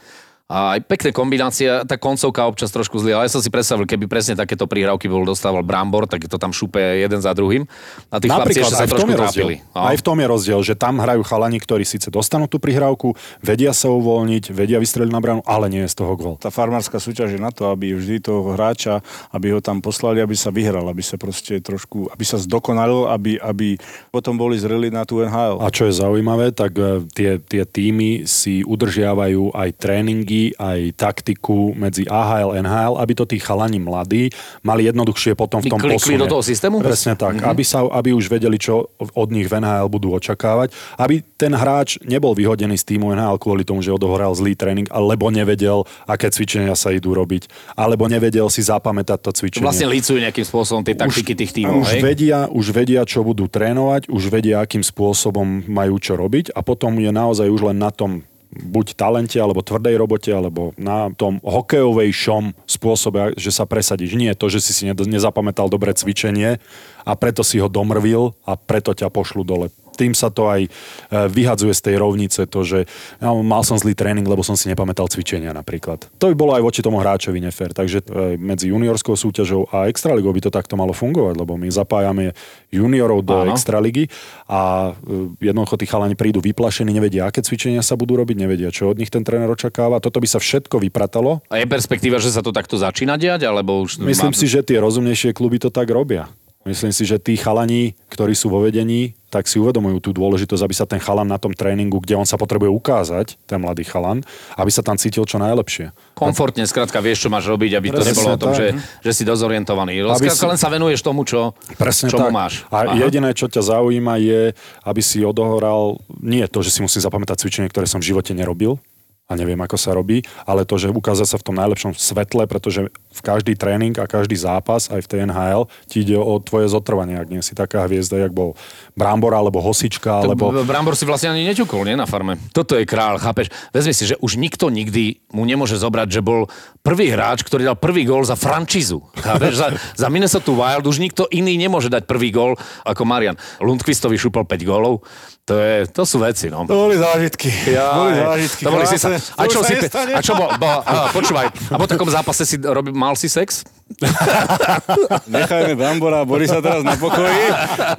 A 0.46 0.78
aj 0.78 0.86
pekné 0.86 1.10
kombinácia, 1.10 1.82
tá 1.82 1.98
koncovka 1.98 2.46
občas 2.46 2.70
trošku 2.70 3.02
zlý, 3.02 3.18
ale 3.18 3.26
ja 3.26 3.34
som 3.34 3.42
si 3.42 3.50
predstavil, 3.50 3.82
keby 3.82 4.06
presne 4.06 4.38
takéto 4.38 4.70
prihrávky 4.70 5.10
bol 5.10 5.26
dostával 5.26 5.66
Brambor, 5.66 6.06
tak 6.06 6.22
to 6.30 6.38
tam 6.38 6.54
šupe 6.54 6.78
jeden 6.78 7.18
za 7.18 7.34
druhým. 7.34 7.66
A 8.14 8.22
tí 8.22 8.30
chlapci 8.30 8.62
ešte 8.62 8.78
sa 8.78 8.86
trošku 8.86 9.10
trápili. 9.10 9.66
No. 9.74 9.90
Aj 9.90 9.98
v 9.98 10.06
tom 10.06 10.14
je 10.22 10.26
rozdiel, 10.30 10.62
že 10.62 10.78
tam 10.78 11.02
hrajú 11.02 11.26
chalani, 11.26 11.58
ktorí 11.58 11.82
síce 11.82 12.14
dostanú 12.14 12.46
tú 12.46 12.62
prihrávku, 12.62 13.18
vedia 13.42 13.74
sa 13.74 13.90
uvoľniť, 13.90 14.54
vedia 14.54 14.78
vystreliť 14.78 15.10
na 15.10 15.18
bránu, 15.18 15.42
ale 15.42 15.66
nie 15.66 15.82
je 15.82 15.90
z 15.90 15.96
toho 15.98 16.14
gol. 16.14 16.38
Tá 16.38 16.54
farmárska 16.54 17.02
súťaž 17.02 17.34
je 17.34 17.40
na 17.42 17.50
to, 17.50 17.74
aby 17.74 17.98
vždy 17.98 18.22
toho 18.22 18.54
hráča, 18.54 19.02
aby 19.34 19.50
ho 19.50 19.58
tam 19.58 19.82
poslali, 19.82 20.22
aby 20.22 20.38
sa 20.38 20.54
vyhral, 20.54 20.86
aby 20.86 21.02
sa 21.02 21.18
proste 21.18 21.58
trošku, 21.58 22.06
aby 22.14 22.22
sa 22.22 22.38
zdokonalil, 22.38 23.10
aby, 23.10 23.42
aby 23.42 23.82
potom 24.14 24.38
boli 24.38 24.54
zreli 24.62 24.94
na 24.94 25.02
tú 25.02 25.26
NHL. 25.26 25.58
A 25.58 25.74
čo 25.74 25.90
je 25.90 25.98
zaujímavé, 25.98 26.54
tak 26.54 26.78
e, 26.78 27.02
tie, 27.10 27.42
tie 27.42 27.66
týmy 27.66 28.30
si 28.30 28.62
udržiavajú 28.62 29.50
aj 29.50 29.74
tréningy 29.74 30.35
stratégií, 30.36 30.52
aj 30.56 30.80
taktiku 30.96 31.72
medzi 31.72 32.04
AHL, 32.06 32.60
NHL, 32.60 32.94
aby 33.00 33.12
to 33.16 33.24
tí 33.24 33.38
chalani 33.40 33.80
mladí 33.80 34.30
mali 34.60 34.88
jednoduchšie 34.88 35.32
potom 35.34 35.64
v 35.64 35.72
tom 35.72 35.80
posune. 35.80 36.20
do 36.20 36.28
toho 36.28 36.44
systému? 36.44 36.84
Presne 36.84 37.16
tak, 37.16 37.40
mm-hmm. 37.40 37.50
aby, 37.50 37.64
sa, 37.64 37.84
aby 37.88 38.12
už 38.12 38.28
vedeli, 38.28 38.60
čo 38.60 38.92
od 38.98 39.28
nich 39.32 39.48
v 39.48 39.60
NHL 39.60 39.88
budú 39.88 40.12
očakávať, 40.16 40.72
aby 41.00 41.24
ten 41.36 41.52
hráč 41.52 42.00
nebol 42.04 42.36
vyhodený 42.36 42.76
z 42.76 42.96
týmu 42.96 43.12
NHL 43.16 43.40
kvôli 43.40 43.64
tomu, 43.64 43.80
že 43.80 43.92
odohral 43.92 44.32
zlý 44.36 44.56
tréning, 44.56 44.88
alebo 44.92 45.32
nevedel, 45.32 45.84
aké 46.04 46.28
cvičenia 46.28 46.76
sa 46.76 46.92
idú 46.92 47.16
robiť, 47.16 47.48
alebo 47.76 48.08
nevedel 48.08 48.48
si 48.52 48.64
zapamätať 48.64 49.18
to 49.20 49.30
cvičenie. 49.32 49.64
Vlastne 49.64 49.88
lícujú 49.88 50.18
nejakým 50.20 50.46
spôsobom 50.46 50.82
tie 50.84 50.96
taktiky 50.96 51.32
už, 51.32 51.38
tých 51.38 51.52
tímov. 51.56 51.84
Už 51.84 51.92
vedia, 52.02 52.38
už 52.50 52.66
vedia, 52.72 53.02
čo 53.08 53.24
budú 53.24 53.48
trénovať, 53.48 54.08
už 54.10 54.22
vedia, 54.28 54.60
akým 54.60 54.82
spôsobom 54.84 55.64
majú 55.68 55.96
čo 56.00 56.18
robiť 56.18 56.52
a 56.52 56.60
potom 56.60 56.96
je 56.98 57.10
naozaj 57.12 57.48
už 57.48 57.72
len 57.72 57.78
na 57.78 57.92
tom 57.92 58.26
buď 58.60 58.96
talente, 58.96 59.36
alebo 59.36 59.60
tvrdej 59.60 59.96
robote, 60.00 60.32
alebo 60.32 60.72
na 60.80 61.12
tom 61.12 61.38
hokejovejšom 61.44 62.56
spôsobe, 62.66 63.36
že 63.36 63.52
sa 63.52 63.68
presadíš. 63.68 64.16
Nie 64.16 64.32
to, 64.36 64.48
že 64.48 64.64
si 64.64 64.72
si 64.72 64.84
nezapamätal 64.88 65.68
dobré 65.68 65.92
cvičenie 65.92 66.58
a 67.04 67.12
preto 67.14 67.44
si 67.44 67.60
ho 67.60 67.68
domrvil 67.68 68.34
a 68.48 68.56
preto 68.58 68.96
ťa 68.96 69.12
pošlu 69.12 69.46
dole 69.46 69.68
tým 69.96 70.12
sa 70.12 70.28
to 70.28 70.46
aj 70.46 70.68
e, 70.68 70.70
vyhadzuje 71.10 71.72
z 71.72 71.82
tej 71.82 71.96
rovnice, 71.96 72.44
to, 72.44 72.60
že 72.62 72.78
ja, 73.18 73.30
mal 73.32 73.64
som 73.64 73.80
zlý 73.80 73.96
tréning, 73.96 74.28
lebo 74.28 74.44
som 74.44 74.54
si 74.54 74.68
nepamätal 74.68 75.08
cvičenia 75.08 75.56
napríklad. 75.56 76.06
To 76.20 76.28
by 76.30 76.34
bolo 76.36 76.52
aj 76.54 76.62
voči 76.62 76.80
tomu 76.84 77.00
hráčovi 77.00 77.40
nefér. 77.40 77.72
Takže 77.72 78.04
e, 78.04 78.36
medzi 78.36 78.70
juniorskou 78.70 79.16
súťažou 79.16 79.72
a 79.72 79.88
extraligou 79.88 80.30
by 80.36 80.44
to 80.44 80.50
takto 80.52 80.76
malo 80.76 80.92
fungovať, 80.92 81.34
lebo 81.40 81.56
my 81.56 81.68
zapájame 81.72 82.36
juniorov 82.68 83.24
do 83.24 83.48
Áno. 83.48 83.56
extraligy 83.56 84.12
a 84.46 84.92
e, 84.92 85.48
jednoducho 85.48 85.80
tí 85.80 85.88
chalani 85.88 86.14
prídu 86.14 86.44
vyplašení, 86.44 86.92
nevedia, 86.92 87.26
aké 87.26 87.40
cvičenia 87.40 87.80
sa 87.80 87.96
budú 87.96 88.20
robiť, 88.20 88.36
nevedia, 88.36 88.68
čo 88.68 88.92
od 88.92 89.00
nich 89.00 89.08
ten 89.08 89.24
tréner 89.24 89.48
očakáva. 89.48 89.98
Toto 90.04 90.20
by 90.20 90.28
sa 90.28 90.38
všetko 90.38 90.78
vypratalo. 90.84 91.40
A 91.48 91.58
je 91.62 91.66
perspektíva, 91.66 92.20
že 92.20 92.30
sa 92.30 92.44
to 92.44 92.52
takto 92.52 92.76
začína 92.76 93.16
diať, 93.16 93.48
alebo 93.48 93.80
už... 93.82 94.04
Myslím 94.04 94.34
má... 94.34 94.38
si, 94.38 94.46
že 94.46 94.60
tie 94.60 94.76
rozumnejšie 94.82 95.32
kluby 95.32 95.62
to 95.62 95.72
tak 95.72 95.88
robia. 95.88 96.28
Myslím 96.66 96.90
si, 96.90 97.06
že 97.06 97.22
tí 97.22 97.38
chalani, 97.38 97.94
ktorí 98.10 98.34
sú 98.34 98.50
vo 98.50 98.58
vedení, 98.58 99.14
tak 99.30 99.46
si 99.46 99.62
uvedomujú 99.62 100.02
tú 100.02 100.10
dôležitosť, 100.10 100.62
aby 100.66 100.74
sa 100.74 100.82
ten 100.82 100.98
chalan 100.98 101.30
na 101.30 101.38
tom 101.38 101.54
tréningu, 101.54 102.02
kde 102.02 102.18
on 102.18 102.26
sa 102.26 102.34
potrebuje 102.34 102.74
ukázať, 102.74 103.38
ten 103.46 103.62
mladý 103.62 103.86
chalan, 103.86 104.26
aby 104.58 104.70
sa 104.74 104.82
tam 104.82 104.98
cítil 104.98 105.22
čo 105.22 105.38
najlepšie. 105.38 105.94
Komfortne, 106.18 106.66
skrátka 106.66 106.98
vieš, 106.98 107.26
čo 107.26 107.30
máš 107.30 107.46
robiť, 107.46 107.78
aby 107.78 107.94
Presne 107.94 108.02
to 108.02 108.10
nebolo 108.10 108.28
o 108.34 108.40
tom, 108.40 108.52
že, 108.58 108.74
že 109.06 109.12
si 109.14 109.22
dozorientovaný. 109.22 110.02
Aby 110.10 110.26
skrátka 110.26 110.46
si... 110.46 110.50
len 110.50 110.58
sa 110.58 110.68
venuješ 110.74 111.00
tomu, 111.06 111.22
čo, 111.22 111.54
Presne 111.78 112.10
čomu 112.10 112.30
tak. 112.30 112.34
máš. 112.34 112.66
A 112.74 112.90
Aha. 112.90 112.98
jediné, 112.98 113.30
čo 113.30 113.46
ťa 113.46 113.62
zaujíma, 113.62 114.18
je, 114.18 114.50
aby 114.82 115.00
si 115.04 115.22
odohoral, 115.22 116.02
nie 116.18 116.42
to, 116.50 116.66
že 116.66 116.74
si 116.74 116.80
musím 116.82 116.98
zapamätať 116.98 117.46
cvičenie, 117.46 117.70
ktoré 117.70 117.86
som 117.86 118.02
v 118.02 118.10
živote 118.10 118.34
nerobil, 118.34 118.82
a 119.26 119.32
neviem, 119.34 119.58
ako 119.58 119.74
sa 119.74 119.90
robí, 119.90 120.22
ale 120.46 120.62
to, 120.62 120.78
že 120.78 120.94
ukázať 120.94 121.26
sa 121.26 121.38
v 121.42 121.46
tom 121.50 121.58
najlepšom 121.58 121.98
svetle, 121.98 122.46
pretože 122.46 122.86
v 122.94 123.20
každý 123.20 123.58
tréning 123.58 123.94
a 123.98 124.06
každý 124.06 124.38
zápas, 124.38 124.86
aj 124.86 125.02
v 125.02 125.10
tej 125.10 125.20
NHL, 125.26 125.66
ti 125.90 126.06
ide 126.06 126.14
o 126.14 126.38
tvoje 126.38 126.70
zotrvanie, 126.70 127.18
ak 127.18 127.30
nie 127.30 127.42
si 127.42 127.58
taká 127.58 127.90
hviezda, 127.90 128.22
jak 128.22 128.30
bol 128.30 128.54
Brambor 128.96 129.36
alebo 129.36 129.60
Hosička, 129.60 130.24
alebo... 130.24 130.64
Brambor 130.64 130.96
si 130.96 131.04
vlastne 131.04 131.36
ani 131.36 131.44
neťukol, 131.52 131.84
nie, 131.84 132.00
na 132.00 132.08
farme. 132.08 132.40
Toto 132.56 132.80
je 132.80 132.88
král, 132.88 133.20
chápeš? 133.20 133.52
Vezmi 133.68 133.92
si, 133.92 134.08
že 134.08 134.16
už 134.24 134.40
nikto 134.40 134.72
nikdy 134.72 135.20
mu 135.36 135.44
nemôže 135.44 135.76
zobrať, 135.76 136.08
že 136.08 136.24
bol 136.24 136.48
prvý 136.80 137.12
hráč, 137.12 137.44
ktorý 137.44 137.68
dal 137.68 137.76
prvý 137.76 138.08
gól 138.08 138.24
za 138.24 138.40
frančízu. 138.40 139.04
Chápeš? 139.20 139.60
za, 139.60 139.68
za 139.76 140.08
Minnesota 140.08 140.48
Wild 140.48 140.88
už 140.88 140.96
nikto 140.96 141.28
iný 141.28 141.60
nemôže 141.60 141.92
dať 141.92 142.08
prvý 142.08 142.32
gól 142.32 142.56
ako 142.88 143.04
Marian. 143.04 143.36
Lundqvistovi 143.60 144.16
šupol 144.16 144.48
5 144.48 144.64
gólov. 144.64 145.04
To, 145.46 145.54
je, 145.60 145.86
to 145.92 146.02
sú 146.08 146.18
veci, 146.18 146.48
no. 146.48 146.64
To 146.64 146.88
boli 146.88 146.96
zážitky. 146.96 147.52
Ja, 147.70 148.00
boli 148.00 148.16
zážitky. 148.16 148.62
To 148.64 148.70
boli 148.74 148.86
si 148.88 148.96
sa, 148.96 149.12
a 149.12 149.44
čo, 149.44 149.60
si, 149.62 149.76
a 149.92 150.20
čo 150.24 150.34
bol, 150.34 150.50
bo, 150.58 150.66
a, 150.66 151.12
počúvaj, 151.14 151.52
a 151.70 151.76
po 151.78 151.86
takom 151.86 152.08
zápase 152.08 152.42
si 152.42 152.58
robil, 152.58 152.96
mal 152.96 153.14
si 153.14 153.28
sex? 153.30 153.62
Nechajme 155.30 155.78
Bambora 155.78 156.20
a 156.20 156.24
Borisa 156.26 156.58
teraz 156.58 156.82
na 156.82 156.98
pokoji. 156.98 157.46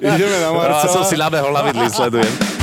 Ideme 0.04 0.38
na 0.43 0.52
Marca. 0.52 0.84
Ja 0.84 0.91
som 0.91 1.04
si 1.08 1.15
na 1.15 1.63
vidli, 1.63 1.88
sledujem 1.88 2.56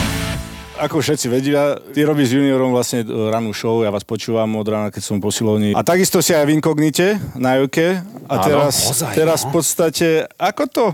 ako 0.75 0.99
všetci 0.99 1.27
vedia, 1.31 1.79
ty 1.95 2.03
robíš 2.03 2.35
s 2.35 2.37
juniorom 2.37 2.75
vlastne 2.75 3.07
e, 3.07 3.31
ranú 3.31 3.55
show, 3.55 3.83
ja 3.87 3.95
vás 3.95 4.03
počúvam 4.03 4.51
od 4.59 4.67
rána, 4.67 4.89
keď 4.91 5.03
som 5.07 5.17
posilovný. 5.23 5.71
A 5.73 5.87
takisto 5.87 6.19
si 6.19 6.35
aj 6.35 6.51
v 6.51 6.59
inkognite 6.59 7.23
na 7.39 7.63
Juke. 7.63 8.03
A 8.25 8.35
teraz, 8.41 8.89
Áno, 8.89 8.91
ozaj, 8.97 9.13
teraz 9.15 9.41
no. 9.45 9.47
v 9.47 9.49
podstate, 9.53 10.09
ako 10.41 10.63
to, 10.67 10.87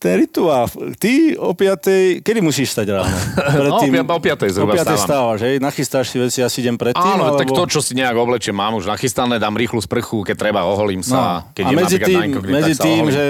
ten 0.00 0.16
rituál, 0.16 0.64
ty 0.96 1.36
o 1.36 1.52
piatej, 1.52 2.24
kedy 2.24 2.40
musíš 2.40 2.72
stať 2.72 2.86
ráno? 2.96 3.12
Predtým, 3.68 4.00
no, 4.00 4.16
o 4.16 4.20
piatej 4.20 4.48
zhruba 4.56 4.72
O 4.72 4.76
piatej 4.80 4.98
stávaš, 4.98 5.38
hej? 5.44 5.54
Nachystáš 5.60 6.08
si 6.08 6.16
veci, 6.16 6.40
ja 6.40 6.48
si 6.48 6.64
idem 6.64 6.80
predtým? 6.80 7.04
Áno, 7.04 7.30
alebo... 7.30 7.38
tak 7.38 7.52
to, 7.52 7.62
čo 7.68 7.80
si 7.84 7.92
nejak 7.94 8.16
oblečiem, 8.16 8.56
mám 8.56 8.80
už 8.80 8.88
nachystané, 8.88 9.36
dám 9.36 9.54
rýchlu 9.54 9.78
sprchu, 9.84 10.24
keď 10.24 10.36
treba, 10.40 10.64
oholím 10.64 11.04
sa. 11.04 11.44
No. 11.44 11.52
Keď 11.52 11.64
a 11.64 11.70
medzi 11.76 11.98
tým, 12.00 12.28
medzi 12.48 12.74
tým 12.80 13.04
že 13.12 13.24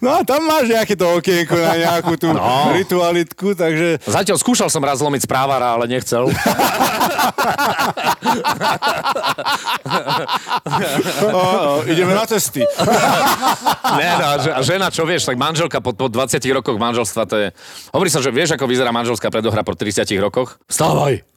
No 0.00 0.16
a 0.16 0.24
tam 0.24 0.48
máš 0.48 0.72
nejaké 0.72 0.96
to 0.96 1.04
okienko 1.04 1.60
na 1.60 1.76
nejakú 1.76 2.16
tú 2.16 2.32
no. 2.36 2.72
ritualitku, 2.72 3.52
takže... 3.52 4.00
Zatiaľ 4.08 4.40
skúšal 4.40 4.72
som 4.72 4.80
raz 4.80 5.04
zlomiť 5.04 5.28
správala, 5.28 5.76
ale 5.76 5.84
nechcel. 5.92 6.24
o, 11.28 11.36
o, 11.36 11.84
ideme 11.84 12.16
na 12.16 12.24
cesty. 12.24 12.64
ne, 14.00 14.08
no, 14.16 14.24
a 14.56 14.64
žena, 14.64 14.88
čo 14.88 15.04
vieš, 15.04 15.28
tak 15.28 15.36
manželka 15.36 15.84
po, 15.84 15.92
po 15.92 16.08
20 16.08 16.40
rokoch 16.56 16.80
manželstva, 16.80 17.22
to 17.28 17.36
je... 17.36 17.52
Hovorí 17.92 18.08
sa, 18.08 18.24
že 18.24 18.32
vieš, 18.32 18.56
ako 18.56 18.64
vyzerá 18.64 18.88
manželská 18.96 19.28
predohra 19.28 19.60
po 19.60 19.76
30 19.76 20.08
rokoch? 20.16 20.56
Vstávaj! 20.72 21.29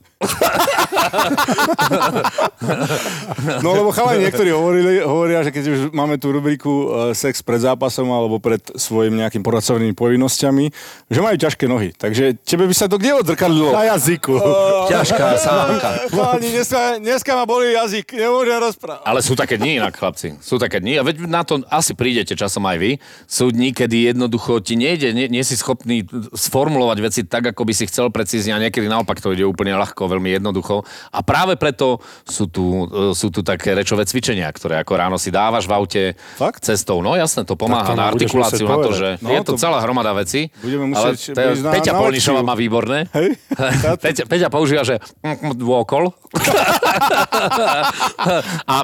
No 3.62 3.75
lebo 3.75 3.91
chalani 3.91 4.27
niektorí 4.27 4.49
hovorili, 4.55 5.03
hovoria, 5.03 5.43
že 5.43 5.51
keď 5.51 5.63
už 5.67 5.79
máme 5.91 6.15
tú 6.17 6.31
rubriku 6.31 6.71
uh, 6.88 7.12
sex 7.12 7.43
pred 7.43 7.59
zápasom 7.59 8.07
alebo 8.09 8.39
pred 8.39 8.59
svojim 8.75 9.13
nejakým 9.19 9.43
poradcovnými 9.43 9.93
povinnosťami, 9.95 10.65
že 11.12 11.19
majú 11.19 11.36
ťažké 11.38 11.65
nohy. 11.67 11.91
Takže 11.95 12.39
tebe 12.43 12.65
by 12.65 12.75
sa 12.75 12.88
to 12.88 12.97
kde 12.97 13.19
odzrkadlilo? 13.19 13.75
Na 13.75 13.95
jazyku. 13.95 14.33
Uh, 14.36 14.88
Ťažká 14.89 15.25
sánka. 15.39 15.89
Chalani, 16.12 16.47
dneska, 16.49 16.79
dneska 16.99 17.31
ma 17.36 17.45
boli 17.47 17.75
jazyk, 17.75 18.15
nemôžem 18.15 18.57
rozprávať. 18.59 19.03
Ale 19.03 19.19
sú 19.19 19.33
také 19.36 19.59
dni 19.59 19.83
inak, 19.83 19.95
chlapci. 19.95 20.39
Sú 20.39 20.55
také 20.59 20.79
dni. 20.79 20.99
A 20.99 21.03
veď 21.03 21.27
na 21.27 21.43
to 21.43 21.62
asi 21.67 21.93
prídete 21.93 22.36
časom 22.36 22.63
aj 22.67 22.77
vy. 22.79 22.91
Sú 23.27 23.51
dni, 23.51 23.75
kedy 23.75 24.15
jednoducho 24.15 24.63
ti 24.63 24.79
nejde, 24.79 25.12
nie, 25.12 25.27
nie 25.27 25.43
si 25.43 25.59
schopný 25.59 26.05
sformulovať 26.33 26.97
veci 27.03 27.21
tak, 27.27 27.53
ako 27.53 27.67
by 27.67 27.73
si 27.75 27.86
chcel 27.89 28.09
precízne 28.13 28.55
a 28.55 28.62
niekedy 28.62 28.88
naopak 28.88 29.19
to 29.19 29.33
ide 29.33 29.43
úplne 29.47 29.75
ľahko, 29.75 30.07
veľmi 30.13 30.38
jednoducho. 30.38 30.86
A 31.10 31.26
práve 31.26 31.58
preto 31.58 31.97
sú 32.23 32.45
tu, 32.47 32.86
e, 32.86 33.17
sú 33.17 33.34
tu 33.34 33.41
také 33.41 33.73
rečové 33.73 34.06
cvičenia, 34.06 34.47
ktoré 34.54 34.78
ako 34.82 34.93
ráno 34.93 35.17
si 35.17 35.34
dávaš 35.34 35.65
v 35.65 35.73
aute 35.73 36.04
Fakt? 36.38 36.62
cestou. 36.62 37.02
No 37.02 37.17
jasné, 37.17 37.43
to 37.43 37.58
pomáha 37.58 37.91
to 37.91 37.97
na 37.97 38.06
artikuláciu, 38.13 38.69
na 38.69 38.78
to, 38.78 38.93
že 38.93 39.17
no, 39.19 39.34
je 39.34 39.41
to, 39.41 39.58
to 39.58 39.62
celá 39.62 39.82
hromada 39.82 40.13
veci. 40.13 40.54
Budeme 40.62 40.93
musieť 40.93 41.34
ale 41.34 41.58
te, 41.58 41.82
Peťa 41.82 41.91
Polnišová 41.97 42.41
má 42.45 42.54
výborné. 42.54 43.10
Hej? 43.12 43.36
Peťa, 44.04 44.23
Peťa 44.30 44.47
používa, 44.54 44.86
že 44.86 45.02
dôkol 45.58 46.13
a 48.73 48.78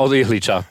od 0.00 0.12
ihliča. 0.12 0.64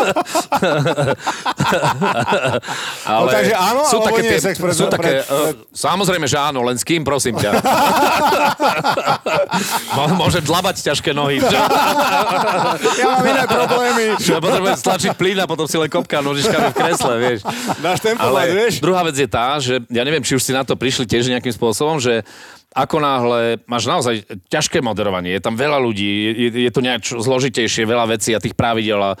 ale 3.10 3.24
no, 3.24 3.30
takže 3.30 3.54
áno, 3.54 3.84
sú 3.86 4.00
také, 4.02 4.22
nie 4.22 4.40
sex 4.40 4.56
sú 4.56 4.86
také, 4.88 5.22
uh, 5.24 5.52
samozrejme, 5.72 6.26
že 6.26 6.38
áno, 6.40 6.62
len 6.64 6.76
s 6.76 6.84
kým, 6.84 7.04
prosím 7.04 7.36
ťa. 7.36 7.50
Môže 10.20 10.40
dlabať 10.44 10.82
ťažké 10.92 11.14
nohy. 11.16 11.40
ja 11.40 13.06
mám 13.08 13.24
iné 13.24 13.46
problémy. 13.46 14.16
Čo 14.20 14.40
potrebujem 14.40 14.76
stlačiť 14.78 15.14
plyn 15.16 15.40
a 15.42 15.46
potom 15.48 15.68
si 15.68 15.76
len 15.76 15.88
kopka 15.88 16.20
nožičkami 16.20 16.70
v 16.72 16.76
kresle, 16.76 17.18
vieš. 17.20 17.40
Dáš 17.80 18.00
tempovať, 18.04 18.48
vieš. 18.52 18.80
Druhá 18.80 19.02
vec 19.06 19.16
je 19.16 19.28
tá, 19.28 19.58
že 19.60 19.80
ja 19.88 20.04
neviem, 20.04 20.22
či 20.24 20.34
už 20.36 20.42
si 20.42 20.52
na 20.52 20.64
to 20.64 20.76
prišli 20.76 21.06
tiež 21.08 21.28
nejakým 21.32 21.52
spôsobom, 21.52 22.00
že 22.00 22.22
ako 22.70 22.96
náhle 23.02 23.58
máš 23.66 23.90
naozaj 23.90 24.22
ťažké 24.46 24.78
moderovanie, 24.78 25.34
je 25.34 25.42
tam 25.42 25.58
veľa 25.58 25.82
ľudí, 25.82 26.06
je, 26.06 26.70
je 26.70 26.70
to 26.70 26.78
nejak 26.78 27.02
zložitejšie, 27.02 27.82
veľa 27.82 28.14
vecí 28.14 28.30
a 28.30 28.38
tých 28.38 28.54
pravidel 28.54 29.02
a 29.02 29.18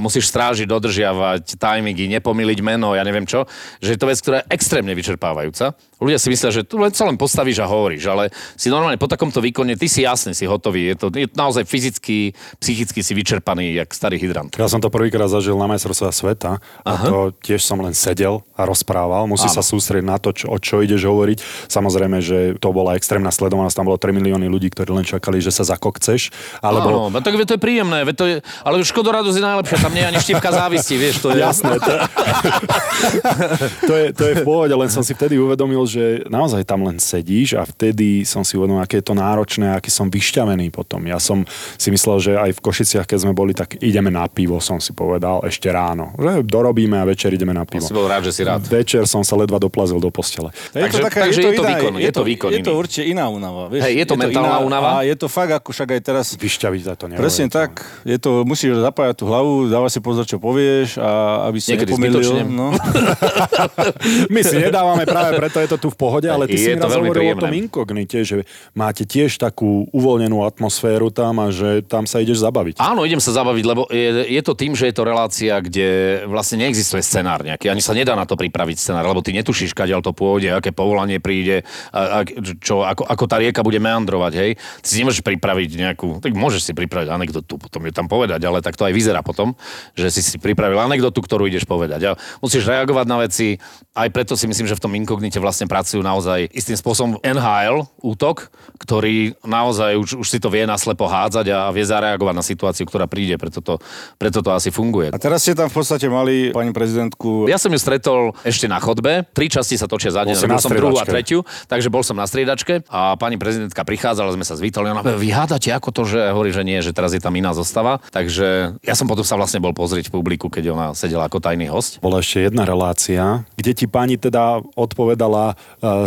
musíš 0.00 0.32
strážiť, 0.32 0.64
dodržiavať 0.64 1.60
timingy, 1.60 2.08
nepomýliť 2.16 2.58
meno, 2.64 2.96
ja 2.96 3.04
neviem 3.04 3.28
čo, 3.28 3.44
že 3.84 3.94
je 3.94 4.00
to 4.00 4.08
vec, 4.08 4.18
ktorá 4.24 4.36
je 4.40 4.48
extrémne 4.48 4.96
vyčerpávajúca. 4.96 5.76
Ľudia 5.96 6.20
si 6.20 6.28
myslia, 6.28 6.52
že 6.52 6.60
tu 6.60 6.76
len 6.76 6.92
sa 6.92 7.08
len 7.08 7.16
postavíš 7.16 7.64
a 7.64 7.66
hovoríš, 7.66 8.04
ale 8.04 8.28
si 8.52 8.68
normálne 8.68 9.00
po 9.00 9.08
takomto 9.08 9.40
výkone, 9.40 9.80
ty 9.80 9.88
si 9.88 10.04
jasne, 10.04 10.36
si 10.36 10.44
hotový. 10.44 10.92
Je 10.92 10.96
to, 11.00 11.06
je 11.08 11.24
naozaj 11.32 11.64
fyzicky, 11.64 12.36
psychicky 12.60 13.00
si 13.00 13.16
vyčerpaný, 13.16 13.72
jak 13.80 13.88
starý 13.96 14.20
hydrant. 14.20 14.52
Ja 14.60 14.68
som 14.68 14.84
to 14.84 14.92
prvýkrát 14.92 15.32
zažil 15.32 15.56
na 15.56 15.64
majstrovstvá 15.64 16.12
sveta 16.12 16.60
a 16.84 16.90
Aha. 16.92 17.06
to 17.08 17.18
tiež 17.40 17.64
som 17.64 17.80
len 17.80 17.96
sedel 17.96 18.44
a 18.52 18.68
rozprával. 18.68 19.24
Musí 19.24 19.48
Áno. 19.48 19.56
sa 19.56 19.62
sústrediť 19.64 20.04
na 20.04 20.20
to, 20.20 20.36
čo, 20.36 20.52
o 20.52 20.60
čo 20.60 20.84
ideš 20.84 21.08
hovoriť. 21.08 21.40
Samozrejme, 21.72 22.20
že 22.20 22.60
to 22.60 22.76
bola 22.76 22.92
extrémna 22.92 23.32
sledovanosť, 23.32 23.80
tam 23.80 23.88
bolo 23.88 23.96
3 23.96 24.12
milióny 24.12 24.52
ľudí, 24.52 24.68
ktorí 24.68 24.92
len 24.92 25.08
čakali, 25.08 25.40
že 25.40 25.48
sa 25.48 25.64
zakokceš. 25.64 26.28
Alebo... 26.60 27.08
Áno, 27.08 27.24
tak 27.24 27.40
to 27.40 27.56
je 27.56 27.60
príjemné, 27.60 28.04
to 28.12 28.28
je, 28.28 28.36
ale 28.68 28.84
škodoradosť 28.84 29.40
je 29.40 29.44
najlepšia, 29.48 29.76
tam 29.80 29.92
nie 29.96 30.04
je 30.04 30.08
ani 30.12 30.20
štipka 30.20 30.50
závisti, 30.52 30.94
vieš, 31.00 31.24
to 31.24 31.32
je... 31.32 31.40
Jasné, 31.40 31.80
to, 31.80 31.92
to, 33.88 33.94
je, 33.96 34.06
to 34.12 34.22
je 34.28 34.34
v 34.40 34.44
pohode, 34.44 34.74
len 34.76 34.90
som 34.92 35.00
si 35.00 35.16
vtedy 35.16 35.40
uvedomil, 35.40 35.85
že 35.88 36.04
naozaj 36.26 36.66
tam 36.66 36.84
len 36.84 37.00
sedíš 37.00 37.56
a 37.56 37.62
vtedy 37.64 38.26
som 38.26 38.42
si 38.42 38.58
uvedomil, 38.58 38.82
aké 38.82 39.00
je 39.00 39.06
to 39.06 39.14
náročné, 39.16 39.72
aký 39.72 39.88
som 39.88 40.10
vyšťavený 40.10 40.68
potom. 40.74 41.06
Ja 41.06 41.16
som 41.16 41.46
si 41.80 41.88
myslel, 41.94 42.16
že 42.20 42.32
aj 42.36 42.50
v 42.58 42.60
Košiciach, 42.60 43.06
keď 43.06 43.18
sme 43.24 43.32
boli, 43.32 43.56
tak 43.56 43.78
ideme 43.80 44.10
na 44.10 44.26
pivo, 44.28 44.58
som 44.60 44.82
si 44.82 44.92
povedal, 44.92 45.40
ešte 45.46 45.70
ráno. 45.70 46.12
Že 46.18 46.44
dorobíme 46.44 46.98
a 46.98 47.04
večer 47.06 47.32
ideme 47.32 47.54
na 47.54 47.64
pivo. 47.64 47.86
Si 47.86 47.94
bol 47.94 48.10
rád, 48.10 48.28
že 48.28 48.32
si 48.34 48.42
rád. 48.42 48.66
Večer 48.66 49.06
som 49.06 49.22
sa 49.22 49.38
ledva 49.38 49.56
doplazil 49.56 50.02
do 50.02 50.10
postele. 50.12 50.50
Je 50.74 50.82
takže, 50.82 50.98
to 51.00 51.06
taká, 51.06 51.18
takže 51.30 51.40
je, 51.40 51.46
to, 51.46 51.50
je 51.50 51.56
to 51.56 51.64
výkon. 51.64 51.92
Je, 51.96 52.12
to 52.12 52.22
výkon. 52.26 52.50
Je 52.52 52.60
to 52.60 52.72
určite 52.74 53.04
iná 53.06 53.30
únava. 53.30 53.70
Vieš, 53.70 53.82
Hej, 53.86 53.94
je 54.02 54.04
to 54.04 54.14
je 54.14 54.20
mentálna 54.26 54.58
to 54.60 54.66
únava. 54.66 54.88
A 54.98 55.06
je 55.06 55.14
to 55.16 55.26
fakt, 55.30 55.52
ako 55.54 55.70
však 55.70 55.88
aj 55.96 56.00
teraz... 56.02 56.26
Vyšťaviť 56.36 56.82
za 56.82 56.94
to 56.98 57.04
neviem. 57.06 57.22
Presne 57.22 57.46
tak. 57.48 57.86
Je 58.02 58.18
to, 58.18 58.42
musíš 58.42 58.76
zapájať 58.82 59.14
tú 59.16 59.24
hlavu, 59.30 59.70
dávať 59.70 59.98
si 59.98 60.00
pozor, 60.02 60.24
čo 60.28 60.36
povieš 60.42 60.98
a 61.00 61.46
aby 61.48 61.58
si 61.62 61.72
Niekedy 61.72 61.92
nepomýlil. 61.94 62.44
No. 62.50 62.74
My 64.34 64.40
si 64.42 64.56
nedávame 64.58 65.06
práve 65.06 65.36
preto 65.36 65.58
je 65.62 65.68
to 65.68 65.75
tu 65.76 65.88
v 65.92 65.96
pohode, 65.96 66.28
ale 66.28 66.48
ty 66.48 66.56
je 66.56 66.64
si 66.64 66.70
mi 66.74 66.80
raz 66.80 66.92
hovoril 66.96 67.36
o 67.36 67.40
tom 67.40 67.54
inkognite, 67.54 68.24
že 68.24 68.44
máte 68.72 69.04
tiež 69.04 69.36
takú 69.40 69.86
uvoľnenú 69.92 70.42
atmosféru 70.44 71.12
tam 71.12 71.40
a 71.40 71.52
že 71.52 71.84
tam 71.86 72.04
sa 72.04 72.20
ideš 72.20 72.42
zabaviť. 72.42 72.80
Áno, 72.80 73.04
idem 73.04 73.20
sa 73.20 73.32
zabaviť, 73.36 73.64
lebo 73.64 73.88
je, 73.88 74.26
je 74.32 74.42
to 74.42 74.52
tým, 74.56 74.72
že 74.72 74.88
je 74.90 74.94
to 74.96 75.04
relácia, 75.04 75.54
kde 75.60 75.88
vlastne 76.26 76.64
neexistuje 76.64 77.04
scenár 77.04 77.44
nejaký, 77.44 77.68
ani 77.68 77.82
sa 77.84 77.92
nedá 77.92 78.16
na 78.16 78.24
to 78.24 78.34
pripraviť 78.34 78.76
scenár, 78.80 79.04
lebo 79.06 79.20
ty 79.20 79.36
netušíš, 79.36 79.76
kadiaľ 79.76 80.02
to 80.02 80.16
pôjde, 80.16 80.52
aké 80.52 80.72
povolanie 80.72 81.20
príde, 81.20 81.62
a, 81.92 82.20
a, 82.20 82.28
čo, 82.60 82.82
ako, 82.82 83.04
ako 83.06 83.24
tá 83.28 83.36
rieka 83.38 83.60
bude 83.60 83.78
meandrovať, 83.78 84.32
hej. 84.34 84.50
Ty 84.56 84.86
si 84.88 84.96
nemôžeš 85.04 85.22
pripraviť 85.22 85.70
nejakú, 85.76 86.24
tak 86.24 86.32
môžeš 86.32 86.70
si 86.70 86.72
pripraviť 86.72 87.08
anekdotu, 87.12 87.60
potom 87.60 87.82
je 87.84 87.92
tam 87.92 88.08
povedať, 88.08 88.40
ale 88.46 88.64
tak 88.64 88.74
to 88.74 88.88
aj 88.88 88.94
vyzerá 88.94 89.20
potom, 89.20 89.54
že 89.92 90.08
si 90.10 90.24
si 90.24 90.36
pripravil 90.40 90.78
anekdotu, 90.80 91.20
ktorú 91.20 91.46
ideš 91.46 91.68
povedať. 91.68 92.00
A 92.06 92.10
musíš 92.40 92.66
reagovať 92.66 93.06
na 93.06 93.16
veci, 93.22 93.60
aj 93.96 94.08
preto 94.12 94.34
si 94.38 94.48
myslím, 94.48 94.66
že 94.66 94.76
v 94.76 94.82
tom 94.82 94.92
inkognite 94.96 95.38
vlastne 95.42 95.65
pracujú 95.66 96.02
naozaj 96.02 96.50
istým 96.54 96.78
spôsobom 96.78 97.18
NHL 97.22 97.86
útok, 98.02 98.50
ktorý 98.78 99.34
naozaj 99.42 99.98
už, 99.98 100.08
už 100.22 100.26
si 100.26 100.38
to 100.38 100.50
vie 100.50 100.64
naslepo 100.66 101.10
hádzať 101.10 101.46
a 101.50 101.70
vie 101.74 101.84
zareagovať 101.84 102.34
na 102.34 102.44
situáciu, 102.44 102.84
ktorá 102.86 103.10
príde, 103.10 103.34
preto 103.38 103.58
to, 103.62 103.82
preto 104.18 104.42
to 104.42 104.50
asi 104.54 104.70
funguje. 104.70 105.10
A 105.10 105.18
teraz 105.18 105.42
ste 105.42 105.58
tam 105.58 105.66
v 105.66 105.76
podstate 105.82 106.06
mali 106.06 106.54
pani 106.54 106.70
prezidentku... 106.70 107.50
Ja 107.50 107.58
som 107.58 107.74
ju 107.74 107.80
stretol 107.80 108.36
ešte 108.46 108.70
na 108.70 108.78
chodbe, 108.78 109.26
tri 109.34 109.50
časti 109.50 109.74
sa 109.74 109.90
točia 109.90 110.14
za 110.14 110.22
deň, 110.22 110.34
bol 110.46 110.62
som 110.62 110.72
druhú 110.72 110.96
a 111.00 111.06
tretiu, 111.06 111.42
takže 111.66 111.90
bol 111.90 112.06
som 112.06 112.14
na 112.14 112.28
striedačke. 112.28 112.86
A 112.86 113.18
pani 113.18 113.40
prezidentka 113.40 113.82
prichádzala, 113.82 114.36
sme 114.36 114.46
sa 114.46 114.54
zvítali, 114.54 114.92
ona 114.92 115.02
vy 115.02 115.28
hádate 115.32 115.72
ako 115.72 115.90
to, 115.90 116.02
že? 116.06 116.20
Hovorí, 116.30 116.52
že 116.52 116.62
nie, 116.62 116.78
že 116.84 116.94
teraz 116.94 117.16
je 117.16 117.22
tam 117.22 117.34
iná 117.34 117.56
zostava, 117.56 117.98
takže 118.12 118.78
ja 118.84 118.94
som 118.94 119.08
potom 119.08 119.24
sa 119.24 119.34
vlastne 119.34 119.58
bol 119.58 119.72
pozrieť 119.72 120.12
v 120.12 120.20
publiku, 120.20 120.52
keď 120.52 120.64
ona 120.70 120.86
sedela 120.92 121.26
ako 121.26 121.42
tajný 121.42 121.72
host. 121.72 121.98
Bola 121.98 122.20
ešte 122.22 122.46
jedna 122.46 122.68
relácia, 122.68 123.42
kde 123.56 123.72
ti 123.72 123.86
pani 123.88 124.20
teda 124.20 124.62
odpovedala 124.76 125.55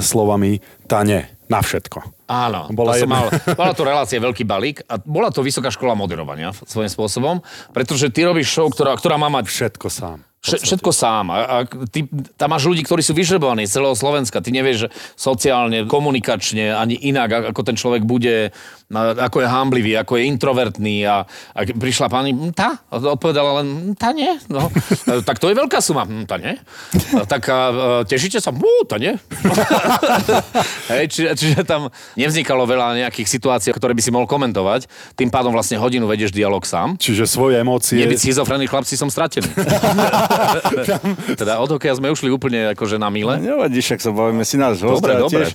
slovami 0.01 0.62
tá 0.89 1.03
nie, 1.05 1.25
na 1.49 1.62
všetko. 1.63 2.18
Áno, 2.30 2.70
bola, 2.78 2.94
to 2.94 3.04
jedna... 3.04 3.10
mal, 3.10 3.26
bola 3.58 3.74
to 3.74 3.82
relácia 3.82 4.22
Veľký 4.22 4.46
balík 4.46 4.86
a 4.86 5.02
bola 5.02 5.34
to 5.34 5.42
vysoká 5.42 5.74
škola 5.74 5.98
moderovania 5.98 6.54
svojím 6.54 6.94
spôsobom, 6.94 7.36
pretože 7.74 8.13
ty 8.13 8.22
robíš 8.22 8.54
show, 8.54 8.70
ktorá, 8.70 8.94
ktorá 8.94 9.18
má 9.18 9.34
mať... 9.34 9.50
Všetko 9.50 9.89
sám. 9.89 10.30
Všetko 10.39 10.96
sám. 10.96 11.36
A, 11.36 11.38
a 11.44 11.56
ty, 11.92 12.08
tam 12.39 12.56
máš 12.56 12.63
ľudí, 12.63 12.88
ktorí 12.88 13.04
sú 13.04 13.12
vyžrebovaní 13.12 13.68
z 13.68 13.76
celého 13.76 13.92
Slovenska. 13.92 14.39
Ty 14.39 14.56
nevieš 14.56 14.88
sociálne, 15.20 15.84
komunikačne, 15.84 16.72
ani 16.72 16.96
inak, 16.96 17.52
ako 17.52 17.62
ten 17.68 17.76
človek 17.76 18.08
bude, 18.08 18.56
ako 18.96 19.44
je 19.44 19.48
hamblivý, 19.52 19.92
ako 20.00 20.15
je 20.15 20.32
introvertný. 20.32 20.96
A, 21.04 21.28
a 21.28 21.60
prišla 21.68 22.08
pani, 22.08 22.32
hm, 22.32 22.56
tá? 22.56 22.80
Odpovedala 22.88 23.60
len, 23.60 23.68
hm, 23.68 23.96
tá 24.00 24.15
nie. 24.15 24.32
No. 24.48 24.72
tak 25.28 25.44
to 25.44 25.52
je 25.52 25.60
veľká 25.60 25.84
suma. 25.84 26.08
Hm, 26.08 26.24
tá 26.24 26.39
nie. 26.39 26.56
Tak 27.28 27.42
a, 27.52 27.60
tešíte 28.08 28.39
sa? 28.39 28.56
Mú, 28.56 28.88
tá 28.88 28.96
nie. 28.96 29.20
Hej, 30.96 31.04
či, 31.12 31.22
čiže 31.36 31.68
tam 31.68 31.92
nevznikalo 32.19 32.67
veľa 32.67 32.99
nejakých 33.08 33.27
situácií, 33.32 33.71
ktoré 33.71 33.95
by 33.95 34.01
si 34.03 34.12
mohol 34.12 34.27
komentovať. 34.27 34.91
Tým 35.15 35.32
pádom 35.32 35.55
vlastne 35.55 35.79
hodinu 35.79 36.03
vedieš 36.03 36.36
dialog 36.36 36.67
sám. 36.67 36.99
Čiže 36.99 37.23
svoje 37.23 37.63
emócie... 37.63 38.03
Nebyť 38.03 38.19
schizofrenný 38.19 38.67
chlapci 38.67 38.99
som 38.99 39.08
stratený. 39.08 39.47
teda 41.39 41.63
od 41.63 41.71
hokeja 41.71 41.95
sme 41.95 42.12
ušli 42.12 42.27
úplne 42.27 42.75
akože 42.75 42.99
na 42.99 43.08
mile. 43.08 43.39
No, 43.39 43.55
nevadí, 43.55 43.79
však 43.79 44.03
sa 44.03 44.12
bavíme, 44.12 44.43
si 44.43 44.60
náš 44.60 44.84
host. 44.84 44.99
Dobre, 44.99 45.15
dobre. 45.15 45.47
Tiež, 45.47 45.49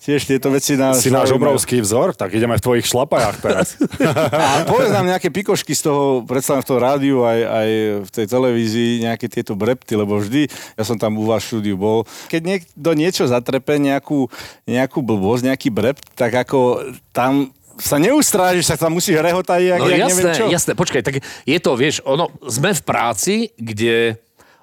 tiež 0.00 0.20
tieto 0.24 0.48
veci 0.48 0.80
nás... 0.80 1.04
Si 1.04 1.12
náš 1.12 1.36
obrovský 1.36 1.84
vzor, 1.84 2.16
tak 2.16 2.32
ideme 2.32 2.56
v 2.56 2.62
tvojich 2.64 2.88
šlapajách 2.88 3.36
teraz. 3.44 3.76
a 4.40 4.64
povedz 4.64 4.96
nám 4.96 5.12
nejaké 5.12 5.28
pikošky 5.28 5.76
z 5.76 5.92
toho, 5.92 6.24
predstavím 6.24 6.64
v 6.64 6.68
toho 6.72 6.80
rádiu 6.80 7.16
aj, 7.28 7.40
aj 7.44 7.68
v 8.06 8.10
tej 8.10 8.26
televízii, 8.30 8.90
nejaké 9.04 9.26
tieto 9.28 9.52
brepty, 9.52 9.92
lebo 9.98 10.16
vždy, 10.16 10.48
ja 10.48 10.82
som 10.86 10.96
tam 10.96 11.20
u 11.20 11.28
vás 11.28 11.44
v 11.44 11.48
štúdiu 11.52 11.76
bol, 11.76 12.08
keď 12.32 12.40
niekto 12.56 12.90
niečo 12.96 13.28
zatrepe, 13.28 13.76
nejakú, 13.76 14.30
nejakú 14.64 15.02
blbosť, 15.02 15.52
nejaký 15.52 15.68
brept, 15.68 16.05
tak 16.14 16.32
ako 16.46 16.92
tam 17.10 17.50
sa 17.76 18.00
neustrážiš, 18.00 18.72
tak 18.72 18.80
tam 18.80 18.96
musíš 18.96 19.20
rehotať, 19.20 19.60
jak, 19.60 19.80
no, 19.80 19.88
jak 19.88 20.00
jasné, 20.00 20.16
neviem 20.16 20.28
čo. 20.32 20.44
jasné, 20.48 20.72
počkaj, 20.72 21.02
tak 21.04 21.14
je 21.44 21.58
to, 21.60 21.72
vieš, 21.76 22.00
ono, 22.08 22.32
sme 22.48 22.72
v 22.72 22.82
práci, 22.82 23.34
kde 23.56 24.16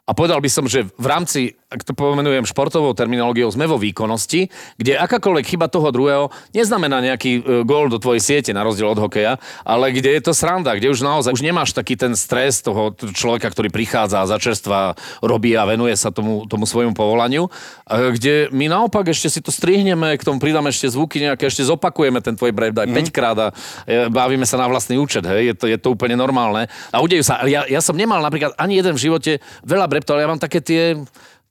A 0.03 0.11
povedal 0.11 0.43
by 0.43 0.49
som, 0.51 0.67
že 0.67 0.83
v 0.83 1.07
rámci, 1.07 1.55
ak 1.73 1.81
to 1.81 1.97
pomenujem 1.97 2.45
športovou 2.45 2.93
terminológiou, 2.93 3.49
sme 3.49 3.65
vo 3.65 3.81
výkonnosti, 3.81 4.53
kde 4.77 4.93
akákoľvek 5.01 5.57
chyba 5.57 5.65
toho 5.65 5.89
druhého 5.89 6.29
neznamená 6.53 7.01
nejaký 7.01 7.41
e, 7.41 7.65
gól 7.65 7.89
do 7.89 7.97
tvojej 7.97 8.21
siete, 8.21 8.53
na 8.53 8.61
rozdiel 8.61 8.93
od 8.93 9.01
hokeja, 9.01 9.41
ale 9.65 9.89
kde 9.89 10.13
je 10.13 10.21
to 10.21 10.37
sranda, 10.37 10.77
kde 10.77 10.93
už 10.93 11.01
naozaj 11.01 11.33
už 11.33 11.41
nemáš 11.41 11.73
taký 11.73 11.97
ten 11.97 12.13
stres 12.13 12.61
toho 12.61 12.93
človeka, 12.93 13.49
ktorý 13.49 13.73
prichádza 13.73 14.21
a 14.21 14.29
začerstva 14.29 14.93
robí 15.25 15.57
a 15.57 15.65
venuje 15.65 15.97
sa 15.97 16.13
tomu, 16.13 16.45
tomu 16.45 16.69
svojmu 16.69 16.93
povolaniu, 16.93 17.49
a 17.89 18.13
kde 18.13 18.53
my 18.53 18.69
naopak 18.69 19.09
ešte 19.09 19.33
si 19.33 19.39
to 19.41 19.49
strihneme, 19.49 20.13
k 20.13 20.23
tomu 20.23 20.37
pridáme 20.37 20.69
ešte 20.69 20.93
zvuky 20.93 21.25
nejaké, 21.25 21.49
ešte 21.49 21.65
zopakujeme 21.65 22.21
ten 22.21 22.37
tvoj 22.37 22.53
brev 22.53 22.77
aj 22.77 22.85
mm. 22.85 23.09
5 23.09 23.17
krát 23.17 23.37
a 23.41 23.47
e, 23.89 24.05
bavíme 24.13 24.45
sa 24.45 24.61
na 24.61 24.69
vlastný 24.69 25.01
účet, 25.01 25.25
hej, 25.25 25.49
je 25.49 25.55
to, 25.57 25.65
je 25.65 25.77
to 25.81 25.89
úplne 25.89 26.13
normálne. 26.13 26.69
A 26.93 27.01
udejú 27.01 27.25
sa, 27.25 27.41
ja, 27.49 27.65
ja 27.65 27.81
som 27.81 27.97
nemal 27.97 28.21
napríklad 28.21 28.53
ani 28.61 28.77
jeden 28.77 28.93
v 28.93 29.09
živote 29.09 29.31
veľa 29.65 29.89
breptov, 29.89 30.19
ale 30.19 30.23
ja 30.27 30.29
mám 30.29 30.41
také 30.41 30.61
tie 30.61 31.01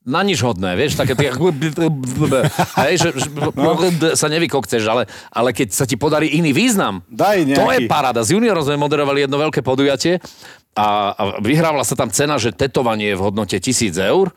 na 0.03 0.21
nič 0.27 0.43
hodné, 0.43 0.75
vieš, 0.75 0.99
také 0.99 1.15
tie... 1.15 1.31
Hej, 2.83 2.95
že, 2.99 3.09
že 3.15 3.29
no. 3.31 3.79
sa 4.19 4.27
nevykokceš, 4.27 4.83
ale, 4.91 5.07
ale 5.31 5.55
keď 5.55 5.69
sa 5.71 5.87
ti 5.87 5.95
podarí 5.95 6.35
iný 6.35 6.51
význam, 6.51 7.07
Daj 7.07 7.47
nejaký. 7.47 7.59
to 7.59 7.67
je 7.71 7.81
paráda. 7.87 8.27
S 8.27 8.35
juniorom 8.35 8.67
sme 8.67 8.75
moderovali 8.75 9.25
jedno 9.27 9.39
veľké 9.39 9.63
podujatie 9.63 10.19
a, 10.75 11.15
a 11.15 11.23
vyhrávala 11.39 11.87
sa 11.87 11.95
tam 11.95 12.11
cena, 12.11 12.35
že 12.35 12.51
tetovanie 12.51 13.15
je 13.15 13.17
v 13.19 13.25
hodnote 13.31 13.57
tisíc 13.63 13.95
eur 13.95 14.35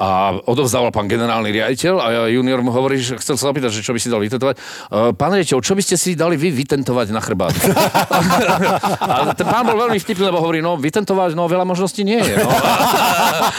a 0.00 0.40
odovzdával 0.48 0.88
pán 0.88 1.04
generálny 1.04 1.52
riaditeľ 1.52 1.94
a 2.00 2.06
junior 2.32 2.64
mu 2.64 2.72
hovorí, 2.72 2.96
že 2.96 3.20
chcel 3.20 3.36
sa 3.36 3.52
opýtať, 3.52 3.68
že 3.76 3.84
čo 3.84 3.92
by 3.92 4.00
si 4.00 4.08
dal 4.08 4.24
vytentovať. 4.24 4.56
Uh, 4.88 5.12
pán 5.12 5.36
riaditeľ, 5.36 5.60
čo 5.60 5.76
by 5.76 5.82
ste 5.84 6.00
si 6.00 6.16
dali 6.16 6.40
vy 6.40 6.48
vytentovať 6.48 7.12
na 7.12 7.20
chrbát? 7.20 7.52
a 9.12 9.36
ten 9.36 9.44
pán 9.44 9.68
bol 9.68 9.76
veľmi 9.76 10.00
vtipný, 10.00 10.24
lebo 10.32 10.40
hovorí, 10.40 10.64
no 10.64 10.80
vytentovať, 10.80 11.36
no 11.36 11.44
veľa 11.44 11.68
možností 11.68 12.00
nie 12.00 12.16
je. 12.16 12.34
No. 12.40 12.48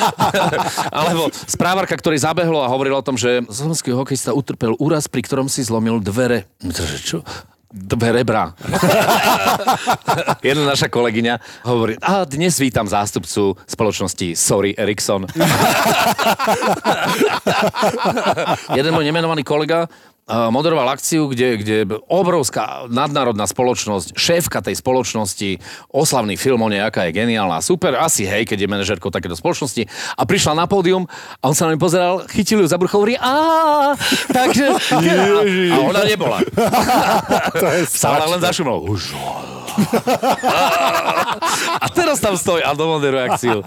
Alebo 1.05 1.29
správarka, 1.45 1.93
ktorý 1.93 2.17
zabehlo 2.17 2.65
a 2.65 2.71
hovoril 2.73 2.97
o 2.97 3.05
tom, 3.05 3.21
že 3.21 3.45
slovenský 3.45 3.93
hokejista 3.93 4.33
utrpel 4.33 4.73
úraz, 4.81 5.05
pri 5.05 5.21
ktorom 5.21 5.45
si 5.45 5.61
zlomil 5.61 6.01
dvere. 6.01 6.49
Čo? 7.05 7.21
Dve 7.71 8.11
rebra. 8.11 8.51
Jedna 10.45 10.75
naša 10.75 10.91
kolegyňa 10.91 11.63
hovorí, 11.63 11.95
a 12.03 12.27
dnes 12.27 12.59
vítam 12.59 12.83
zástupcu 12.83 13.55
spoločnosti 13.63 14.35
Sorry 14.35 14.75
Ericsson. 14.75 15.23
Jeden 18.77 18.91
môj 18.91 19.07
nemenovaný 19.07 19.47
kolega 19.47 19.87
moderoval 20.49 20.87
akciu, 20.95 21.27
kde, 21.27 21.47
kde 21.59 21.75
obrovská 22.07 22.87
nadnárodná 22.87 23.43
spoločnosť, 23.43 24.15
šéfka 24.15 24.63
tej 24.63 24.79
spoločnosti, 24.79 25.59
oslavný 25.91 26.39
film 26.39 26.63
o 26.63 26.69
nejaká 26.71 27.09
je 27.09 27.15
geniálna, 27.15 27.59
super, 27.59 27.99
asi 27.99 28.23
hej, 28.23 28.47
keď 28.47 28.63
je 28.63 28.71
manažerkou 28.71 29.11
takéto 29.11 29.35
spoločnosti 29.35 29.85
a 30.15 30.21
prišla 30.23 30.55
na 30.55 30.65
pódium 30.65 31.03
a 31.39 31.43
on 31.51 31.55
sa 31.55 31.67
na 31.67 31.75
mňa 31.75 31.81
pozeral, 31.81 32.15
chytil 32.31 32.63
ju 32.63 32.67
za 32.71 32.79
brucho, 32.79 33.01
hovorí 33.01 33.19
a 33.19 33.33
takže 34.31 34.71
a 35.71 35.77
ona 35.81 36.01
nebola. 36.05 36.37
to 37.61 37.65
je 37.67 37.81
Stále 37.89 38.29
len 38.29 38.39
zašumol. 38.39 38.85
Už 38.87 39.17
a 41.81 41.87
teraz 41.95 42.19
tam 42.19 42.35
stojí 42.35 42.59
a 42.59 42.75
domoderuje 42.75 43.23
akciu. 43.23 43.57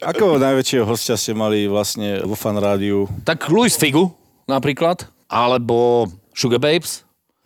Ako 0.00 0.40
najväčšieho 0.40 0.84
hostia 0.88 1.20
ste 1.20 1.36
mali 1.36 1.68
vlastne 1.68 2.24
vo 2.24 2.32
fan 2.32 2.56
rádiu? 2.56 3.04
Tak 3.28 3.52
Luis 3.52 3.76
Figu 3.76 4.08
napríklad 4.48 5.13
alebo 5.28 6.08
Sugar 6.34 6.60
Babes. 6.60 7.04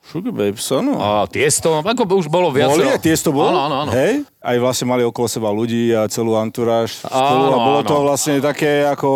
Sugar 0.09 0.33
Babes, 0.33 0.64
áno. 0.73 0.97
A 0.97 1.29
Tiesto, 1.29 1.85
ako 1.85 2.09
už 2.17 2.33
bolo 2.33 2.49
viac. 2.49 2.73
Boli, 2.73 2.88
Tiesto 2.97 3.29
bolo? 3.29 3.53
Áno, 3.53 3.61
áno, 3.69 3.77
áno. 3.85 3.91
Hej? 3.93 4.25
Aj 4.41 4.57
vlastne 4.57 4.88
mali 4.88 5.05
okolo 5.05 5.29
seba 5.29 5.53
ľudí 5.53 5.93
a 5.93 6.09
celú 6.09 6.33
antúraž 6.33 7.05
spolu 7.05 7.53
áno, 7.53 7.53
a 7.53 7.59
bolo 7.61 7.81
áno. 7.85 7.91
to 7.93 7.97
vlastne 8.01 8.41
také 8.41 8.88
ako 8.88 9.11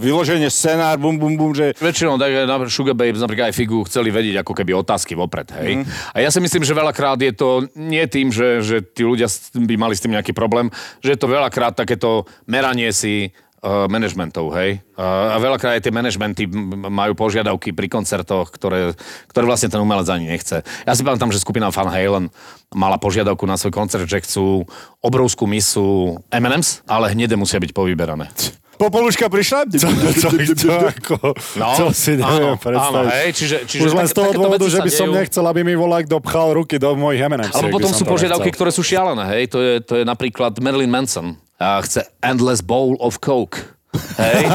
vyloženie 0.00 0.48
scenár, 0.48 0.96
bum, 0.96 1.20
bum, 1.20 1.36
bum, 1.36 1.52
že... 1.52 1.76
Väčšinou 1.76 2.16
tak 2.16 2.32
na 2.48 2.56
Sugar 2.72 2.96
Babes, 2.96 3.20
napríklad 3.20 3.52
aj 3.52 3.54
Figu, 3.60 3.84
chceli 3.84 4.08
vedieť 4.08 4.40
ako 4.40 4.56
keby 4.56 4.72
otázky 4.80 5.12
vopred, 5.12 5.52
hej. 5.60 5.76
Mm. 5.76 5.84
A 6.16 6.24
ja 6.24 6.32
si 6.32 6.40
myslím, 6.40 6.64
že 6.64 6.72
veľakrát 6.72 7.20
je 7.20 7.36
to 7.36 7.68
nie 7.76 8.08
tým, 8.08 8.32
že, 8.32 8.64
že 8.64 8.80
tí 8.80 9.04
ľudia 9.04 9.28
by 9.52 9.76
mali 9.76 9.92
s 9.92 10.00
tým 10.00 10.16
nejaký 10.16 10.32
problém, 10.32 10.72
že 11.04 11.12
je 11.12 11.20
to 11.20 11.28
veľakrát 11.28 11.76
takéto 11.76 12.24
meranie 12.48 12.88
si 12.96 13.36
manažmentov, 13.62 14.56
hej. 14.56 14.80
Uh, 14.96 15.36
a 15.36 15.36
veľakrát 15.36 15.76
aj 15.76 15.84
tie 15.84 15.92
manažmenty 15.92 16.48
majú 16.88 17.12
požiadavky 17.12 17.76
pri 17.76 17.92
koncertoch, 17.92 18.48
ktoré, 18.48 18.96
ktoré 19.28 19.44
vlastne 19.44 19.68
ten 19.68 19.80
umelec 19.80 20.08
ani 20.08 20.32
nechce. 20.32 20.64
Ja 20.88 20.96
si 20.96 21.04
pamätám, 21.04 21.28
že 21.28 21.44
skupina 21.44 21.68
Van 21.68 21.92
Halen 21.92 22.32
mala 22.72 22.96
požiadavku 22.96 23.44
na 23.44 23.60
svoj 23.60 23.76
koncert, 23.76 24.08
že 24.08 24.24
chcú 24.24 24.64
obrovskú 25.04 25.44
misu 25.44 26.16
M&M's, 26.32 26.80
ale 26.88 27.12
hnede 27.12 27.36
musia 27.36 27.60
byť 27.60 27.76
povyberané. 27.76 28.32
Popoluška 28.80 29.28
prišla? 29.28 29.68
Co, 29.76 29.88
co, 29.92 30.28
čo, 30.56 30.68
ako, 30.96 31.36
no, 31.60 31.68
to 31.76 31.84
si 31.92 32.16
neviem 32.16 32.56
áno, 32.56 32.64
predstaviť. 32.64 32.96
Áno, 32.96 33.12
hej, 33.12 33.30
čiže, 33.36 33.56
čiže 33.68 33.82
Už 33.84 33.92
len 33.92 34.08
z 34.08 34.14
toho 34.16 34.32
dôvodu, 34.32 34.64
že 34.72 34.80
by 34.80 34.88
som 34.88 35.12
dejú... 35.12 35.20
nechcel, 35.20 35.44
aby 35.44 35.60
mi 35.60 35.76
volák 35.76 36.08
dopchal 36.08 36.56
ruky 36.56 36.80
do 36.80 36.96
mojich 36.96 37.20
M&M's. 37.20 37.52
Ale 37.52 37.68
potom 37.68 37.92
sú 37.92 38.08
požiadavky, 38.08 38.48
nechcel. 38.48 38.56
ktoré 38.56 38.70
sú 38.72 38.80
šialené, 38.80 39.24
hej. 39.36 39.52
To 39.52 39.58
je, 39.60 39.72
to 39.84 39.92
je 40.00 40.04
napríklad 40.08 40.56
Marilyn 40.64 40.88
Manson 40.88 41.36
a 41.60 41.82
chce 41.82 42.02
Endless 42.22 42.62
Bowl 42.64 42.96
of 43.00 43.20
Coke. 43.20 43.76
Hej? 44.18 44.46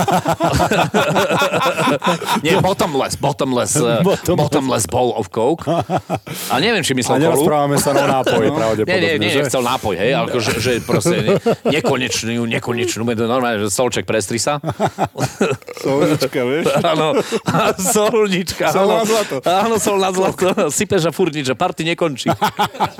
Nie, 2.43 2.61
bottomless, 2.61 3.15
bottomless, 3.15 3.75
uh, 3.75 3.99
bottomless 4.35 4.87
bowl 4.87 5.11
of 5.11 5.27
coke. 5.27 5.67
A 6.47 6.55
neviem, 6.63 6.79
či 6.87 6.95
myslel 6.95 7.19
A 7.19 7.21
nerozprávame 7.27 7.75
sa 7.75 7.91
na 7.91 8.07
nápoj, 8.07 8.47
pravdepodobne. 8.59 8.95
Nie, 8.95 9.19
nie, 9.19 9.27
nie, 9.35 9.43
chcel 9.43 9.59
nápoj, 9.59 9.95
hej, 9.99 10.11
ale 10.15 10.27
že, 10.39 10.51
že 10.63 10.71
proste 10.79 11.19
ne, 11.19 11.35
nekonečnú, 11.67 12.47
nekonečnú, 12.47 13.03
normálne, 13.27 13.67
že 13.67 13.75
solček 13.75 14.07
prestri 14.07 14.39
sa. 14.39 14.63
Solnička, 15.83 16.41
vieš? 16.47 16.65
Áno, 16.79 17.19
solnička. 17.75 18.71
Sol 18.71 18.87
na 18.87 19.03
zlato. 19.03 19.35
Áno, 19.43 19.75
sol 19.83 19.99
na 19.99 20.09
zlato. 20.15 20.47
Sypeš 20.71 21.09
a 21.09 21.11
furt 21.11 21.35
nič, 21.35 21.51
že 21.51 21.55
party 21.59 21.83
nekončí. 21.91 22.31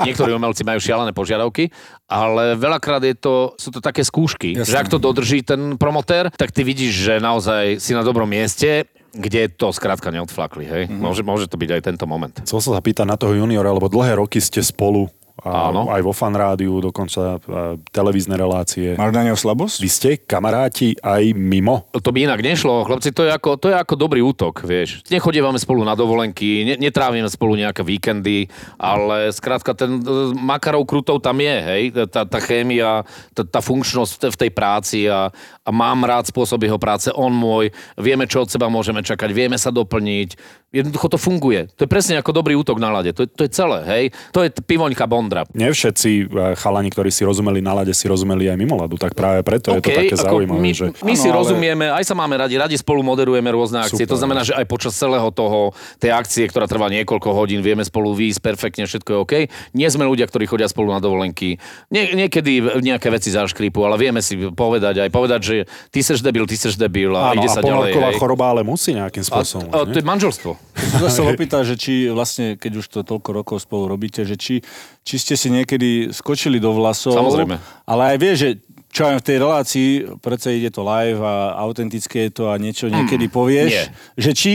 Niektorí 0.04 0.36
umelci 0.36 0.68
majú 0.68 0.84
šialené 0.84 1.15
požiadavky, 1.15 1.72
ale 2.06 2.54
veľakrát 2.54 3.02
je 3.02 3.15
to, 3.18 3.58
sú 3.58 3.74
to 3.74 3.82
také 3.82 4.06
skúšky, 4.06 4.54
Jasne. 4.54 4.70
že 4.70 4.76
ak 4.78 4.91
to 4.94 5.02
dodrží 5.02 5.41
ten 5.41 5.76
promotér, 5.76 6.30
tak 6.34 6.54
ty 6.54 6.62
vidíš, 6.62 6.94
že 6.94 7.13
naozaj 7.18 7.82
si 7.82 7.91
na 7.98 8.06
dobrom 8.06 8.30
mieste 8.30 8.86
kde 9.15 9.48
to 9.48 9.72
skrátka 9.72 10.12
neodflakli, 10.12 10.68
hej? 10.68 10.84
Mm-hmm. 10.86 11.00
Môže, 11.00 11.24
môže 11.24 11.46
to 11.48 11.56
byť 11.56 11.70
aj 11.72 11.82
tento 11.88 12.04
moment. 12.04 12.36
Chcel 12.44 12.60
sa 12.60 12.76
zapýtať 12.76 13.08
na 13.08 13.15
toho 13.15 13.32
juniora, 13.32 13.72
lebo 13.72 13.88
dlhé 13.88 14.20
roky 14.20 14.44
ste 14.44 14.60
spolu 14.60 15.08
a 15.43 15.67
Áno. 15.67 15.91
aj 15.91 16.00
vo 16.00 16.15
fanrádiu, 16.15 16.80
dokonca 16.80 17.43
televízne 17.91 18.39
relácie. 18.39 18.95
Máš 18.95 19.12
na 19.12 19.28
neho 19.28 19.36
slabosť? 19.36 19.78
Vy 19.84 19.89
ste 19.91 20.10
kamaráti 20.15 20.95
aj 21.04 21.36
mimo? 21.36 21.91
To 21.91 22.10
by 22.15 22.24
inak 22.24 22.39
nešlo, 22.39 22.88
chlapci, 22.88 23.12
to 23.12 23.28
je 23.28 23.32
ako, 23.36 23.60
to 23.60 23.67
je 23.67 23.76
ako 23.76 24.00
dobrý 24.00 24.24
útok, 24.24 24.63
vieš. 24.63 25.04
Nechodievame 25.12 25.60
spolu 25.60 25.84
na 25.84 25.91
dovolenky, 25.91 26.63
ne, 26.63 26.76
netrávime 26.80 27.28
spolu 27.28 27.60
nejaké 27.60 27.84
víkendy, 27.84 28.48
ale 28.80 29.36
skrátka 29.36 29.76
ten 29.76 30.00
e, 30.00 30.32
makarov 30.39 30.88
krutov 30.88 31.19
tam 31.19 31.36
je, 31.43 31.56
hej, 31.67 31.84
tá, 32.08 32.24
tá 32.24 32.39
chémia, 32.39 33.04
tá, 33.36 33.43
tá 33.43 33.60
funkčnosť 33.60 34.32
v 34.32 34.39
tej 34.39 34.52
práci 34.56 35.00
a, 35.12 35.28
a 35.30 35.55
mám 35.67 36.08
rád 36.08 36.32
spôsob 36.32 36.63
jeho 36.63 36.80
práce, 36.80 37.12
on 37.12 37.36
môj, 37.36 37.75
vieme, 37.99 38.23
čo 38.23 38.47
od 38.47 38.49
seba 38.49 38.71
môžeme 38.71 39.04
čakať, 39.04 39.30
vieme 39.36 39.60
sa 39.60 39.69
doplniť, 39.69 40.39
jednoducho 40.71 41.12
to 41.12 41.19
funguje. 41.19 41.67
To 41.75 41.84
je 41.84 41.89
presne 41.91 42.15
ako 42.15 42.32
dobrý 42.32 42.56
útok 42.56 42.80
na 42.80 42.89
lade, 42.89 43.12
to 43.12 43.28
je, 43.28 43.30
to 43.30 43.41
je 43.43 43.51
celé, 43.51 43.80
hej. 43.84 44.04
To 44.32 44.41
je 44.41 44.49
pivoňka 44.63 45.04
Bond 45.04 45.25
Vondra. 45.25 45.41
Nie 45.58 45.73
všetci 45.73 46.10
eh, 46.30 46.54
chalani, 46.54 46.93
ktorí 46.93 47.10
si 47.10 47.25
rozumeli 47.25 47.60
na 47.65 47.73
lade, 47.73 47.89
si 47.97 48.06
rozumeli 48.06 48.45
aj 48.45 48.58
mimo 48.62 48.78
ladu, 48.78 49.01
tak 49.01 49.17
práve 49.17 49.41
preto 49.41 49.73
okay, 49.73 49.82
je 49.82 49.82
to 49.82 49.91
také 50.06 50.15
zaujímavé. 50.21 50.62
My, 50.62 50.71
že... 50.71 50.86
my 51.01 51.13
ano, 51.17 51.21
si 51.25 51.28
ale... 51.28 51.38
rozumieme, 51.41 51.86
aj 51.89 52.04
sa 52.06 52.13
máme 52.13 52.38
radi, 52.38 52.56
radi 52.62 52.78
spolu 52.78 53.01
moderujeme 53.01 53.49
rôzne 53.49 53.82
akcie. 53.82 54.06
Super. 54.06 54.13
To 54.13 54.17
znamená, 54.21 54.41
že 54.45 54.54
aj 54.54 54.65
počas 54.69 54.93
celého 54.93 55.25
toho, 55.34 55.73
tej 55.97 56.13
akcie, 56.13 56.45
ktorá 56.45 56.69
trvá 56.69 56.93
niekoľko 56.93 57.30
hodín, 57.34 57.65
vieme 57.65 57.82
spolu 57.82 58.13
výjsť 58.13 58.39
perfektne, 58.45 58.86
všetko 58.86 59.10
je 59.10 59.17
OK. 59.17 59.34
Nie 59.73 59.89
sme 59.89 60.06
ľudia, 60.06 60.30
ktorí 60.30 60.45
chodia 60.45 60.69
spolu 60.69 60.93
na 60.93 61.01
dovolenky. 61.01 61.58
Nie, 61.89 62.13
niekedy 62.13 62.86
nejaké 62.86 63.10
veci 63.10 63.34
zaškrípu, 63.34 63.82
ale 63.82 63.97
vieme 63.97 64.21
si 64.21 64.38
povedať 64.38 65.01
aj 65.01 65.10
povedať, 65.10 65.41
že 65.41 65.55
ty 65.63 66.00
seš 66.04 66.20
debil, 66.20 66.44
ty 66.44 66.60
seš 66.60 66.76
debil 66.76 67.15
a 67.15 67.32
Áno, 67.32 67.39
ide 67.39 67.48
sa 67.48 67.63
a 67.63 67.68
ďalej. 67.68 67.96
Hej. 67.96 68.20
choroba 68.20 68.52
ale 68.52 68.68
musí 68.68 68.91
nejakým 68.91 69.24
spôsobom. 69.24 69.72
A, 69.72 69.84
a, 69.84 69.88
to 69.88 69.96
je 69.96 70.04
manželstvo. 70.04 70.52
Som 71.00 71.08
sa 71.08 71.24
opýtať, 71.24 71.72
že 71.72 71.76
či 71.80 71.94
vlastne, 72.12 72.60
keď 72.60 72.84
už 72.84 72.86
to 72.91 73.00
toľko 73.08 73.30
rokov 73.32 73.58
spolu 73.63 73.88
robíte, 73.88 74.28
že 74.28 74.36
či 74.36 74.60
či 75.06 75.15
ste 75.22 75.38
si 75.38 75.54
niekedy 75.54 76.10
skočili 76.10 76.58
do 76.58 76.74
vlasov. 76.74 77.13
Samozrejme. 77.13 77.62
Ale 77.86 78.02
aj 78.12 78.18
vie, 78.18 78.34
že 78.34 78.50
čo 78.89 79.12
aj 79.12 79.22
v 79.22 79.26
tej 79.28 79.38
relácii, 79.44 79.89
predsa 80.24 80.56
ide 80.56 80.72
to 80.72 80.82
live 80.82 81.20
a 81.20 81.60
autentické 81.62 82.32
je 82.32 82.41
to 82.41 82.44
a 82.48 82.56
niečo 82.56 82.88
niekedy 82.88 83.28
mm, 83.28 83.34
povieš, 83.36 83.72
nie. 83.76 83.86
že 84.15 84.32
či 84.32 84.54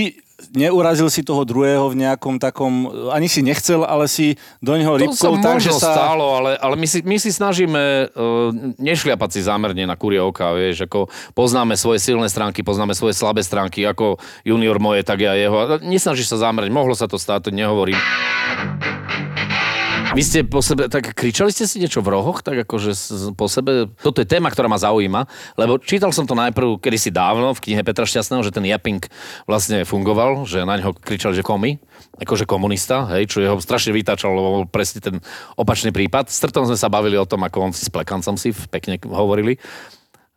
neurazil 0.55 1.07
si 1.11 1.23
toho 1.23 1.47
druhého 1.47 1.91
v 1.91 2.07
nejakom 2.07 2.43
takom, 2.43 2.91
ani 3.15 3.31
si 3.31 3.43
nechcel, 3.43 3.87
ale 3.87 4.11
si 4.11 4.35
do 4.59 4.75
neho 4.75 4.99
rybkou 4.99 5.39
tak, 5.39 5.63
že 5.63 5.71
sa... 5.75 5.95
stálo, 5.95 6.35
ale, 6.35 6.59
ale 6.59 6.75
my, 6.75 6.87
si, 6.87 7.01
my 7.07 7.17
si 7.23 7.31
snažíme 7.31 8.11
uh, 8.11 8.51
nešliapať 8.79 9.31
si 9.31 9.41
zámerne 9.47 9.87
na 9.87 9.95
kurie 9.95 10.19
oka, 10.19 10.51
vieš, 10.55 10.91
ako 10.91 11.07
poznáme 11.39 11.79
svoje 11.79 12.03
silné 12.03 12.27
stránky, 12.27 12.67
poznáme 12.67 12.97
svoje 12.99 13.15
slabé 13.15 13.47
stránky, 13.47 13.87
ako 13.87 14.19
junior 14.43 14.83
moje, 14.83 15.07
tak 15.07 15.23
ja 15.23 15.39
jeho. 15.39 15.79
Nesnažíš 15.83 16.35
sa 16.35 16.51
zámerne, 16.51 16.73
mohlo 16.73 16.99
sa 16.99 17.07
to 17.07 17.21
stáť, 17.21 17.49
to 17.49 17.51
nehovorím. 17.55 17.99
Vy 20.11 20.27
ste 20.27 20.43
po 20.43 20.59
sebe, 20.59 20.91
tak 20.91 21.15
kričali 21.15 21.55
ste 21.55 21.71
si 21.71 21.79
niečo 21.79 22.03
v 22.03 22.11
rohoch, 22.11 22.43
tak 22.43 22.67
akože 22.67 22.99
po 23.39 23.47
sebe, 23.47 23.87
toto 24.03 24.19
je 24.19 24.27
téma, 24.27 24.51
ktorá 24.51 24.67
ma 24.67 24.75
zaujíma, 24.75 25.23
lebo 25.55 25.79
čítal 25.79 26.11
som 26.11 26.27
to 26.27 26.35
najprv 26.35 26.83
kedysi 26.83 27.15
dávno 27.15 27.55
v 27.55 27.63
knihe 27.63 27.87
Petra 27.87 28.03
Šťastného, 28.03 28.43
že 28.43 28.51
ten 28.51 28.67
Japing 28.67 29.07
vlastne 29.47 29.87
fungoval, 29.87 30.51
že 30.51 30.67
na 30.67 30.83
neho 30.83 30.91
kričali, 30.91 31.39
že 31.39 31.47
komi, 31.47 31.79
akože 32.19 32.43
komunista, 32.43 33.07
hej, 33.15 33.31
čo 33.31 33.39
jeho 33.39 33.63
strašne 33.63 33.95
vytáčal, 33.95 34.35
lebo 34.35 34.67
presne 34.67 34.99
ten 34.99 35.17
opačný 35.55 35.95
prípad. 35.95 36.27
S 36.27 36.43
Trtom 36.43 36.67
sme 36.67 36.75
sa 36.75 36.91
bavili 36.91 37.15
o 37.15 37.29
tom, 37.29 37.47
ako 37.47 37.71
on 37.71 37.73
si 37.73 37.87
s 37.87 37.91
plekancom 37.95 38.35
si 38.35 38.51
pekne 38.67 38.99
hovorili 39.07 39.63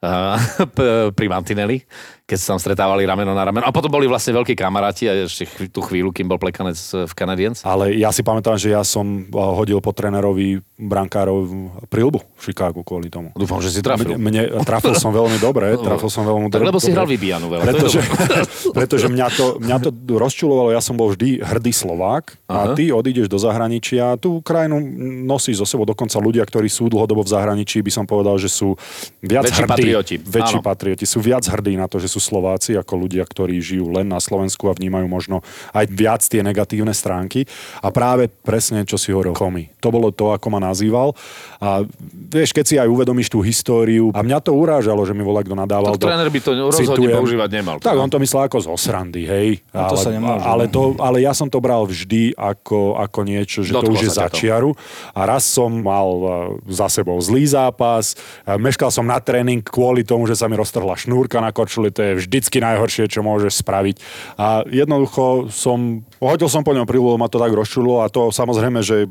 p- 0.78 1.10
pri 1.18 1.26
Mantinelli, 1.32 1.82
keď 2.24 2.38
sa 2.40 2.56
tam 2.56 2.60
stretávali 2.60 3.04
rameno 3.04 3.36
na 3.36 3.44
rameno. 3.44 3.68
A 3.68 3.76
potom 3.76 3.92
boli 3.92 4.08
vlastne 4.08 4.32
veľkí 4.32 4.56
kamaráti 4.56 5.12
a 5.12 5.28
ešte 5.28 5.44
tú 5.68 5.84
chvíľu, 5.84 6.16
kým 6.16 6.24
bol 6.24 6.40
plekanec 6.40 6.80
eh, 6.80 7.04
v 7.04 7.14
Canadiens. 7.14 7.60
Ale 7.68 7.92
ja 8.00 8.16
si 8.16 8.24
pamätám, 8.24 8.56
že 8.56 8.72
ja 8.72 8.80
som 8.88 9.28
uh, 9.28 9.52
hodil 9.60 9.84
po 9.84 9.92
trénerovi 9.92 10.64
brankárov 10.80 11.44
prilbu 11.92 12.24
v 12.24 12.42
Chicagu 12.48 12.80
kvôli 12.88 13.12
tomu. 13.12 13.36
Dúfam, 13.36 13.60
že 13.60 13.76
si 13.76 13.84
trafil. 13.84 14.16
Mne, 14.16 14.24
mne, 14.24 14.42
trafil 14.64 14.96
som 14.96 15.12
veľmi 15.12 15.36
dobre, 15.44 15.76
trafil 15.88 16.08
som 16.08 16.24
veľmi 16.24 16.48
Tak 16.48 16.64
dobre. 16.64 16.68
lebo 16.72 16.80
si 16.80 16.96
hral 16.96 17.04
vybíjanu 17.04 17.52
veľa. 17.52 17.64
Pretože, 17.68 18.00
pretože 18.78 19.06
mňa, 19.12 19.28
to, 19.36 19.46
mňa 19.60 19.78
to 19.84 19.90
rozčulovalo, 20.16 20.72
ja 20.72 20.80
som 20.80 20.96
bol 20.96 21.12
vždy 21.12 21.44
hrdý 21.44 21.76
Slovák 21.76 22.40
a 22.48 22.72
Aha. 22.72 22.76
ty 22.80 22.88
odídeš 22.96 23.28
do 23.28 23.36
zahraničia, 23.36 24.16
tú 24.16 24.40
krajinu 24.40 24.80
nosíš 25.28 25.60
zo 25.60 25.68
sebou, 25.68 25.84
dokonca 25.84 26.16
ľudia, 26.24 26.48
ktorí 26.48 26.72
sú 26.72 26.88
dlhodobo 26.88 27.28
v 27.28 27.36
zahraničí, 27.36 27.84
by 27.84 27.92
som 27.92 28.06
povedal, 28.08 28.40
že 28.40 28.48
sú 28.48 28.80
viac 29.20 29.44
Väčší 29.44 29.60
hrdí. 29.68 29.72
patrioti. 29.76 30.16
Väčší 30.24 30.60
Áno. 30.60 30.64
patrioti. 30.64 31.04
Sú 31.04 31.20
viac 31.20 31.44
hrdí 31.44 31.76
na 31.76 31.92
to, 31.92 32.00
že 32.00 32.13
sú 32.14 32.22
Slováci, 32.22 32.78
ako 32.78 33.10
ľudia, 33.10 33.26
ktorí 33.26 33.58
žijú 33.58 33.90
len 33.90 34.06
na 34.06 34.22
Slovensku 34.22 34.70
a 34.70 34.78
vnímajú 34.78 35.10
možno 35.10 35.42
aj 35.74 35.90
viac 35.90 36.22
tie 36.22 36.46
negatívne 36.46 36.94
stránky. 36.94 37.50
A 37.82 37.90
práve 37.90 38.30
presne, 38.30 38.86
čo 38.86 39.02
si 39.02 39.10
hovoril, 39.10 39.34
komi. 39.34 39.74
To 39.82 39.90
bolo 39.90 40.14
to, 40.14 40.30
ako 40.30 40.48
ma 40.54 40.62
nazýval. 40.62 41.18
A 41.58 41.82
vieš, 42.30 42.54
keď 42.54 42.66
si 42.70 42.76
aj 42.78 42.86
uvedomíš 42.86 43.34
tú 43.34 43.42
históriu, 43.42 44.14
a 44.14 44.22
mňa 44.22 44.46
to 44.46 44.54
urážalo, 44.54 45.02
že 45.08 45.18
mi 45.18 45.26
volá 45.26 45.42
kto 45.42 45.58
nadával. 45.58 45.98
Tak 45.98 46.06
tréner 46.06 46.30
by 46.30 46.40
to 46.44 46.52
rozhodne 46.70 47.08
používať 47.18 47.50
nemal. 47.50 47.76
Tak 47.82 47.98
on 47.98 48.12
to 48.12 48.22
myslel 48.22 48.46
ako 48.46 48.62
zo 48.62 48.76
srandy, 48.78 49.26
hej. 49.26 49.64
A 49.74 49.90
to 49.90 49.98
ale, 49.98 50.04
sa 50.04 50.10
nemôže, 50.14 50.44
ale, 50.44 50.66
no. 50.68 50.74
to, 50.76 50.82
ale 51.00 51.18
ja 51.24 51.34
som 51.34 51.48
to 51.50 51.58
bral 51.64 51.88
vždy 51.88 52.36
ako, 52.36 53.00
ako 53.00 53.20
niečo, 53.24 53.64
že 53.64 53.74
to 53.74 53.90
už 53.90 54.06
je 54.06 54.12
sa 54.12 54.14
za 54.14 54.26
ťa 54.28 54.30
to. 54.30 54.38
čiaru. 54.38 54.72
A 55.16 55.22
raz 55.24 55.48
som 55.48 55.72
mal 55.72 56.10
uh, 56.20 56.30
za 56.68 56.92
sebou 56.92 57.16
zlý 57.24 57.48
zápas, 57.48 58.14
uh, 58.14 58.60
meškal 58.60 58.92
som 58.92 59.08
na 59.08 59.18
tréning 59.24 59.64
kvôli 59.64 60.04
tomu, 60.04 60.28
že 60.28 60.36
sa 60.36 60.52
mi 60.52 60.60
roztrhla 60.60 61.00
šnúrka 61.00 61.40
na 61.40 61.56
korčuli, 61.56 61.96
to 61.96 62.03
je 62.04 62.20
vždycky 62.20 62.58
najhoršie, 62.60 63.08
čo 63.08 63.22
môžeš 63.22 63.60
spraviť. 63.60 63.96
A 64.36 64.62
jednoducho 64.66 65.48
som, 65.50 66.02
hodil 66.20 66.48
som 66.48 66.62
po 66.62 66.72
ňom 66.72 66.84
prílu, 66.84 67.16
ma 67.16 67.26
to 67.26 67.38
tak 67.38 67.50
rozčulo 67.50 68.02
a 68.02 68.08
to 68.08 68.30
samozrejme, 68.30 68.80
že 68.80 69.08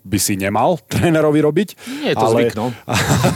by 0.00 0.18
si 0.18 0.34
nemal 0.34 0.78
trénerovi 0.92 1.40
robiť. 1.40 1.68
Nie 2.00 2.12
je 2.12 2.16
to 2.16 2.26
zvyk, 2.28 2.54
no. 2.54 2.70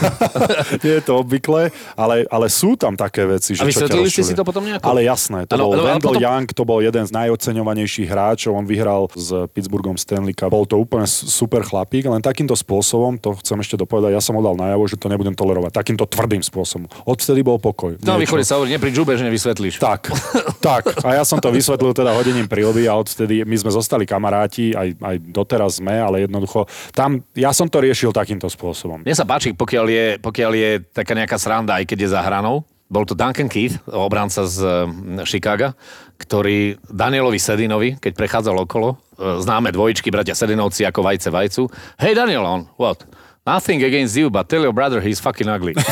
Nie 0.85 1.01
je 1.01 1.05
to 1.05 1.19
obvyklé, 1.19 1.69
ale, 1.95 2.25
ale 2.27 2.47
sú 2.49 2.75
tam 2.75 2.95
také 2.95 3.25
veci. 3.25 3.55
Že 3.55 3.63
A 3.63 3.67
vysvetlili 3.67 4.09
ste 4.09 4.23
si 4.23 4.35
to 4.35 4.43
potom 4.43 4.63
nejako? 4.63 4.85
Ale 4.85 5.03
jasné, 5.03 5.47
to 5.47 5.57
Áno, 5.57 5.69
bol 5.69 5.73
ale- 5.75 5.81
ale 5.81 5.89
Wendell 5.95 6.13
potom- 6.13 6.23
Young, 6.23 6.47
to 6.49 6.63
bol 6.63 6.79
jeden 6.79 7.05
z 7.05 7.13
najoceňovanejších 7.13 8.09
hráčov, 8.09 8.53
on 8.53 8.65
vyhral 8.65 9.09
s 9.13 9.31
Pittsburghom 9.51 9.97
Stanley 9.97 10.33
Cup. 10.33 10.51
Bol 10.51 10.65
to 10.65 10.77
úplne 10.77 11.07
super 11.07 11.63
chlapík, 11.63 12.05
len 12.05 12.21
takýmto 12.21 12.55
spôsobom, 12.55 13.17
to 13.17 13.35
chcem 13.41 13.59
ešte 13.59 13.75
dopovedať, 13.77 14.13
ja 14.13 14.23
som 14.23 14.37
ho 14.37 14.43
dal 14.43 14.55
najavo, 14.55 14.85
že 14.85 14.97
to 14.97 15.09
nebudem 15.09 15.33
tolerovať. 15.33 15.73
Takýmto 15.73 16.05
tvrdým 16.05 16.43
spôsobom. 16.43 16.87
Odvtedy 17.05 17.41
bol 17.41 17.57
pokoj. 17.57 17.97
No, 18.03 18.21
východe 18.21 18.45
sa 18.45 18.61
hovorí, 18.61 18.77
nepri 18.85 19.01
džube, 19.01 19.17
že 19.17 19.25
nevysvetlíš. 19.25 19.81
tak, 19.81 20.13
tak. 20.61 20.85
A 21.09 21.17
ja 21.17 21.25
som 21.25 21.41
to 21.41 21.49
vysvetlil 21.49 21.97
teda 21.97 22.13
hodením 22.13 22.45
prilby 22.45 22.85
a 22.85 22.93
odtedy 23.01 23.41
my 23.41 23.57
sme 23.57 23.73
zostali 23.73 24.05
kamaráti, 24.05 24.77
aj, 24.77 25.01
aj 25.01 25.17
doteraz 25.33 25.81
sme, 25.81 25.97
ale 25.97 26.29
jednoducho 26.29 26.69
tam, 26.93 27.25
ja 27.33 27.49
som 27.57 27.65
to 27.65 27.81
riešil 27.81 28.13
takýmto 28.13 28.45
spôsobom. 28.53 29.01
Mne 29.01 29.17
sa 29.17 29.25
páči, 29.25 29.57
pokiaľ 29.57 29.87
je, 29.89 30.07
pokiaľ 30.21 30.53
je 30.53 30.71
taká 30.93 31.17
nejaká 31.17 31.41
sranda, 31.41 31.81
aj 31.81 31.89
keď 31.89 31.99
je 32.05 32.13
za 32.13 32.21
hranou. 32.21 32.61
Bol 32.85 33.09
to 33.09 33.17
Duncan 33.17 33.49
Keith, 33.49 33.81
obranca 33.89 34.45
z 34.45 34.61
Chicaga, 35.25 35.73
ktorý 36.21 36.77
Danielovi 36.85 37.41
Sedinovi, 37.41 37.97
keď 37.97 38.13
prechádzal 38.13 38.69
okolo, 38.69 39.01
eh, 39.17 39.41
známe 39.41 39.73
dvojičky, 39.73 40.13
bratia 40.13 40.37
Sedinovci 40.37 40.85
ako 40.85 41.01
vajce 41.01 41.33
vajcu. 41.33 41.63
Hey 41.97 42.13
Daniel, 42.13 42.45
on, 42.45 42.69
what? 42.77 43.01
Nothing 43.47 43.85
against 43.85 44.17
you, 44.17 44.31
but 44.31 44.49
tell 44.49 44.63
your 44.63 44.73
brother 44.73 45.03
he's 45.03 45.21
fucking 45.21 45.49
ugly. 45.49 45.75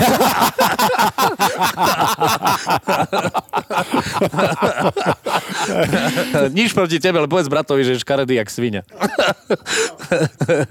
Nič 6.57 6.73
proti 6.73 6.97
tebe, 6.97 7.21
ale 7.21 7.29
povedz 7.29 7.53
bratovi, 7.53 7.85
že 7.85 7.93
je 7.97 8.03
škaredý 8.03 8.41
jak 8.41 8.49
svinia. 8.49 8.83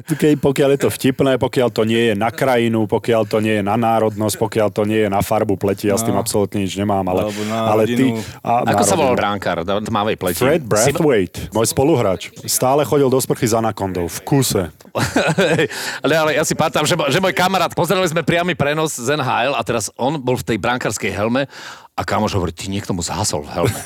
Keď, 0.10 0.42
pokiaľ 0.42 0.70
je 0.74 0.80
to 0.82 0.90
vtipné, 0.90 1.38
pokiaľ 1.38 1.70
to 1.70 1.84
nie 1.86 2.12
je 2.12 2.16
na 2.18 2.34
krajinu, 2.34 2.90
pokiaľ 2.90 3.22
to 3.30 3.38
nie 3.46 3.62
je 3.62 3.64
na 3.66 3.78
národnosť, 3.78 4.36
pokiaľ 4.42 4.68
to 4.74 4.84
nie 4.90 5.06
je 5.06 5.10
na 5.14 5.22
farbu 5.22 5.56
pleti, 5.62 5.86
ja 5.86 5.98
s 5.98 6.04
tým 6.06 6.18
absolútne 6.18 6.66
nič 6.66 6.74
nemám, 6.78 7.06
ale, 7.08 7.30
ale 7.52 7.84
ty... 7.86 8.10
A, 8.42 8.66
Ako 8.74 8.84
sa 8.84 8.96
volal 8.98 9.14
bránkár? 9.14 9.62
Tmavej 9.64 10.18
pleti. 10.18 10.42
Fred 10.42 10.66
Si- 10.66 10.68
Brathwaite, 10.68 11.54
môj 11.54 11.68
spoluhráč. 11.70 12.34
Stále 12.50 12.82
chodil 12.90 13.06
do 13.06 13.22
sprchy 13.22 13.46
za 13.46 13.62
nakondou, 13.62 14.10
v 14.10 14.20
kuse. 14.26 14.74
ale, 16.04 16.14
ale 16.18 16.32
ja 16.36 16.44
si 16.44 16.58
pamätám, 16.72 16.88
že, 16.88 16.96
že 16.96 17.20
môj 17.20 17.36
kamarát, 17.36 17.76
pozerali 17.76 18.08
sme 18.08 18.24
priamy 18.24 18.56
prenos 18.56 18.96
z 18.96 19.20
NHL 19.20 19.60
a 19.60 19.62
teraz 19.68 19.92
on 20.00 20.16
bol 20.16 20.40
v 20.40 20.48
tej 20.48 20.56
brankárskej 20.56 21.12
helme 21.12 21.44
a 22.00 22.02
kamoš 22.08 22.40
hovorí, 22.40 22.56
ty 22.56 22.72
niekto 22.72 22.96
mu 22.96 23.04
zhasol 23.04 23.44
v 23.44 23.60
helme. 23.60 23.76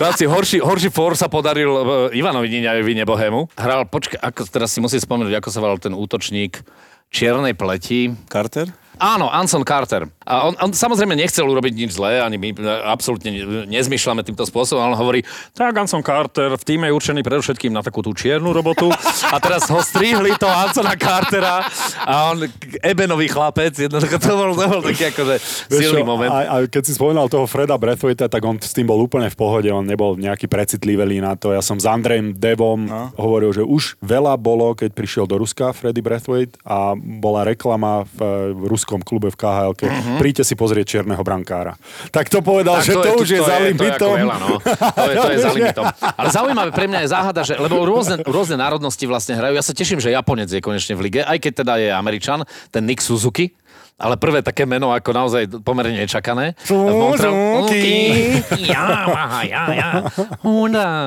Chlapci, 0.00 0.24
horší, 0.24 0.64
horší 0.64 0.88
for 0.88 1.12
sa 1.12 1.28
podaril 1.28 1.68
eh, 1.68 2.16
Ivanovi 2.16 2.48
Niňajovi 2.48 2.96
Nebohému. 3.04 3.52
Hral, 3.60 3.84
počkaj, 3.84 4.16
ako, 4.16 4.48
teraz 4.48 4.72
si 4.72 4.80
musím 4.80 5.04
spomenúť, 5.04 5.36
ako 5.36 5.48
sa 5.52 5.60
volal 5.60 5.76
ten 5.76 5.92
útočník 5.92 6.64
čiernej 7.12 7.52
pleti. 7.52 8.16
Carter? 8.32 8.72
Áno, 9.00 9.32
Anson 9.32 9.64
Carter. 9.64 10.04
A 10.28 10.46
on, 10.46 10.54
on 10.60 10.70
samozrejme 10.70 11.16
nechcel 11.16 11.48
urobiť 11.48 11.72
nič 11.72 11.96
zlé, 11.96 12.20
ani 12.20 12.36
my 12.36 12.52
e, 12.52 12.68
absolútne 12.84 13.32
ne- 13.32 13.64
nezmyšľame 13.66 14.20
týmto 14.20 14.44
spôsobom, 14.44 14.84
ale 14.84 14.92
on 14.94 15.00
hovorí, 15.00 15.20
tak 15.56 15.72
Anson 15.72 16.04
Carter 16.04 16.52
v 16.54 16.62
týme 16.62 16.86
je 16.86 16.94
určený 16.94 17.24
predovšetkým 17.24 17.72
na 17.72 17.80
takú 17.80 18.04
tú 18.04 18.12
čiernu 18.12 18.52
robotu. 18.52 18.92
A 19.32 19.36
teraz 19.40 19.66
ho 19.72 19.80
strihli 19.80 20.36
to 20.36 20.46
Ansona 20.46 20.94
Cartera 21.00 21.64
a 22.04 22.30
on, 22.30 22.44
Ebenový 22.84 23.32
chlapec, 23.32 23.72
jednoducho 23.72 24.20
to 24.20 24.32
bol, 24.36 24.52
to 24.52 24.66
bol 24.68 24.82
taký 24.84 25.10
akože 25.10 25.34
silný 25.72 26.04
moment. 26.04 26.30
A, 26.30 26.38
a 26.46 26.54
keď 26.68 26.82
si 26.84 26.92
spomínal 26.92 27.32
toho 27.32 27.48
Freda 27.48 27.80
Brathwaite'a, 27.80 28.28
tak 28.28 28.44
on 28.44 28.60
s 28.60 28.76
tým 28.76 28.84
bol 28.84 29.00
úplne 29.00 29.32
v 29.32 29.36
pohode, 29.36 29.68
on 29.72 29.88
nebol 29.88 30.14
nejaký 30.20 30.44
precitlivý 30.44 31.24
na 31.24 31.32
to. 31.34 31.56
Ja 31.56 31.64
som 31.64 31.80
s 31.80 31.88
Andrejom 31.88 32.36
Devom 32.36 32.84
no. 32.84 33.08
hovoril, 33.16 33.56
že 33.56 33.64
už 33.64 33.96
veľa 34.04 34.36
bolo, 34.36 34.76
keď 34.76 34.92
prišiel 34.92 35.24
do 35.24 35.40
Ruska 35.40 35.72
Freddy 35.72 36.04
Brathwaite 36.04 36.60
a 36.60 36.92
bola 36.94 37.48
reklama 37.48 38.04
v, 38.04 38.18
eh, 38.20 38.68
v 38.90 38.98
ruskom 38.98 39.06
klube 39.06 39.30
v 39.30 39.38
KHL, 39.38 39.72
uh-huh. 39.78 40.18
príďte 40.18 40.42
si 40.42 40.58
pozrieť 40.58 40.98
čierneho 40.98 41.22
brankára. 41.22 41.78
Tak 42.10 42.26
to 42.26 42.42
povedal, 42.42 42.82
že 42.82 42.98
to, 42.98 43.22
už 43.22 43.28
je, 43.30 43.38
za 43.38 43.54
To 43.54 43.62
je 43.62 43.70
limitom. 43.70 44.10
ako 44.10 44.18
veľa, 44.18 44.36
no. 44.42 44.48
to, 44.58 45.02
je, 45.06 45.14
to 45.14 45.28
je 45.30 45.38
za 45.38 45.50
limitom. 45.58 45.84
Ale 46.02 46.28
zaujímavé 46.34 46.70
pre 46.74 46.90
mňa 46.90 47.06
je 47.06 47.08
záhada, 47.14 47.40
že, 47.46 47.54
lebo 47.54 47.86
rôzne, 47.86 48.18
rôzne 48.26 48.58
národnosti 48.58 49.06
vlastne 49.06 49.38
hrajú. 49.38 49.54
Ja 49.54 49.62
sa 49.62 49.70
teším, 49.70 50.02
že 50.02 50.10
Japonec 50.10 50.50
je 50.50 50.58
konečne 50.58 50.98
v 50.98 51.06
lige, 51.06 51.20
aj 51.22 51.38
keď 51.38 51.52
teda 51.62 51.72
je 51.78 51.88
Američan, 51.94 52.42
ten 52.74 52.82
Nick 52.82 52.98
Suzuki. 52.98 53.54
Ale 54.00 54.16
prvé 54.16 54.40
také 54.40 54.64
meno, 54.64 54.90
ako 54.96 55.10
naozaj 55.12 55.42
pomerne 55.60 56.00
nečakané. 56.00 56.56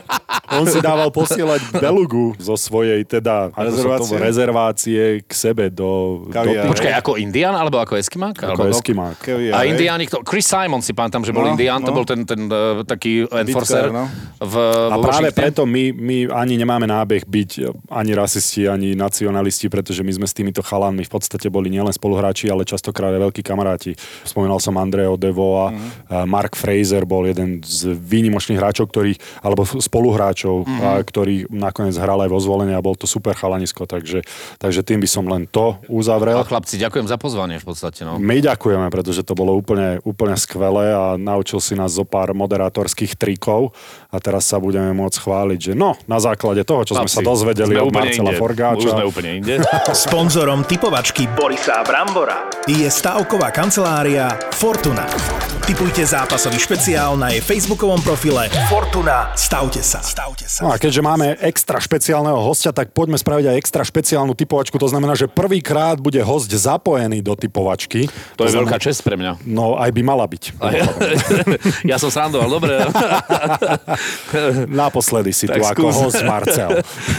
On 0.51 0.67
si 0.67 0.83
dával 0.83 1.15
posielať 1.15 1.79
belugu 1.79 2.35
zo 2.37 2.59
svojej 2.59 3.07
teda 3.07 3.55
Rezervácie? 3.55 4.19
rezervácie 4.19 5.03
k 5.23 5.31
sebe 5.31 5.71
do... 5.71 6.27
do 6.27 6.35
Kaviár. 6.35 6.67
tých- 6.67 6.71
Počkaj, 6.75 6.93
ako 6.99 7.13
Indian 7.17 7.55
alebo 7.55 7.79
ako 7.79 7.95
Eskimák? 7.95 8.35
Ako 8.35 8.59
Alebo- 8.59 8.75
Eskimák. 8.75 9.17
Kaviár, 9.23 9.55
A. 9.55 9.63
Indiáni, 9.63 10.11
kto, 10.11 10.27
Chris 10.27 10.51
Simon 10.51 10.83
si 10.83 10.91
pamätám, 10.91 11.23
že 11.23 11.31
bol 11.31 11.47
No, 11.47 11.55
Indián, 11.55 11.81
to 11.81 11.95
no. 11.95 12.03
bol 12.03 12.05
ten, 12.05 12.27
ten 12.27 12.51
uh, 12.51 12.83
taký 12.83 13.31
enforcer 13.31 13.95
no. 13.95 14.11
v, 14.43 14.55
A 14.91 14.97
vo 14.99 15.07
práve 15.07 15.31
Washingtone. 15.31 15.39
preto 15.39 15.63
my, 15.65 15.85
my 15.95 16.17
ani 16.35 16.55
nemáme 16.59 16.91
nábeh 16.91 17.23
byť 17.23 17.51
ani 17.87 18.13
rasisti, 18.13 18.67
ani 18.67 18.99
nacionalisti, 18.99 19.71
pretože 19.71 20.03
my 20.03 20.13
sme 20.13 20.27
s 20.27 20.35
týmito 20.35 20.67
chalanmi 20.67 21.07
v 21.07 21.11
podstate 21.11 21.47
boli 21.47 21.71
nielen 21.71 21.95
spoluhráči, 21.95 22.51
ale 22.51 22.67
častokrát 22.67 23.15
aj 23.15 23.23
veľkí 23.31 23.43
kamaráti. 23.47 23.95
Spomínal 24.27 24.59
som 24.59 24.75
Andreo 24.77 25.15
Devoa, 25.15 25.71
mm. 25.71 26.27
Mark 26.27 26.59
Fraser 26.59 27.07
bol 27.07 27.23
jeden 27.25 27.63
z 27.63 27.95
výnimočných 27.95 28.59
hráčov, 28.59 28.91
ktorých, 28.91 29.47
alebo 29.47 29.63
spoluhráčov, 30.01 30.65
mm. 30.65 30.81
a, 30.81 30.91
ktorý 31.05 31.45
nakoniec 31.53 31.93
hral 32.01 32.25
aj 32.25 32.33
vo 32.33 32.41
zvolení 32.41 32.73
a 32.73 32.81
bol 32.81 32.97
to 32.97 33.05
super 33.05 33.37
chalanisko, 33.37 33.85
takže, 33.85 34.25
takže 34.57 34.81
tým 34.81 35.05
by 35.05 35.09
som 35.13 35.29
len 35.29 35.45
to 35.45 35.77
uzavrel. 35.93 36.41
A 36.41 36.49
chlapci, 36.49 36.81
ďakujem 36.81 37.05
za 37.05 37.21
pozvanie 37.21 37.61
v 37.61 37.69
podstate. 37.69 38.09
No. 38.09 38.17
My 38.17 38.41
ďakujeme, 38.41 38.89
pretože 38.89 39.21
to 39.21 39.37
bolo 39.37 39.53
úplne, 39.53 40.01
úplne 40.09 40.41
skvelé 40.41 40.97
a 40.97 41.21
naučil 41.21 41.61
si 41.61 41.77
nás 41.77 41.93
zo 41.93 42.09
pár 42.09 42.33
moderátorských 42.33 43.21
trikov 43.21 43.77
a 44.11 44.17
teraz 44.19 44.43
sa 44.51 44.59
budeme 44.59 44.91
môcť 44.91 45.23
chváliť, 45.23 45.61
že 45.71 45.73
no, 45.79 45.95
na 46.11 46.19
základe 46.19 46.67
toho, 46.67 46.83
čo 46.83 46.99
sme 46.99 47.07
Chlapci, 47.07 47.23
sa 47.23 47.23
dozvedeli 47.23 47.75
sme 47.79 47.87
od 47.87 47.95
Marcela 47.95 48.31
inde. 48.35 48.35
Už 48.35 48.43
Forgáča, 48.43 48.89
sme 48.91 49.05
úplne 49.07 49.31
inde. 49.39 49.55
Sponzorom 50.11 50.67
typovačky 50.67 51.31
Borisa 51.31 51.87
Brambora 51.87 52.51
je 52.67 52.91
stavková 52.91 53.55
kancelária 53.55 54.35
Fortuna. 54.51 55.07
Typujte 55.63 56.03
zápasový 56.03 56.59
špeciál 56.59 57.15
na 57.15 57.31
jej 57.31 57.39
facebookovom 57.39 58.03
profile 58.03 58.51
Fortuna. 58.67 59.31
Stavte 59.39 59.79
sa. 59.87 60.03
Stavte 60.03 60.51
sa. 60.51 60.67
No 60.67 60.75
a 60.75 60.83
keďže 60.83 60.99
máme 60.99 61.39
extra 61.39 61.79
špeciálneho 61.79 62.43
hostia, 62.43 62.75
tak 62.75 62.91
poďme 62.91 63.15
spraviť 63.15 63.55
aj 63.55 63.57
extra 63.63 63.87
špeciálnu 63.87 64.35
typovačku. 64.35 64.75
To 64.83 64.91
znamená, 64.91 65.15
že 65.15 65.31
prvýkrát 65.31 66.03
bude 66.03 66.19
host 66.27 66.51
zapojený 66.51 67.23
do 67.23 67.39
typovačky. 67.39 68.11
To 68.35 68.43
je 68.43 68.51
znamená- 68.51 68.67
veľká 68.67 68.79
čest 68.83 69.07
pre 69.07 69.15
mňa. 69.15 69.47
No, 69.47 69.79
aj 69.79 69.95
by 69.95 70.03
mala 70.03 70.27
byť. 70.27 70.59
Ja, 70.59 70.85
ja 71.95 71.97
som 72.03 72.11
srandoval, 72.11 72.51
dobre. 72.51 72.75
Naposledy 74.83 75.33
si 75.33 75.47
tu 75.47 75.55
Tak 75.55 75.75
ako 75.77 75.91
skús. 75.91 75.95
host 75.97 76.23
Marcel. 76.25 76.71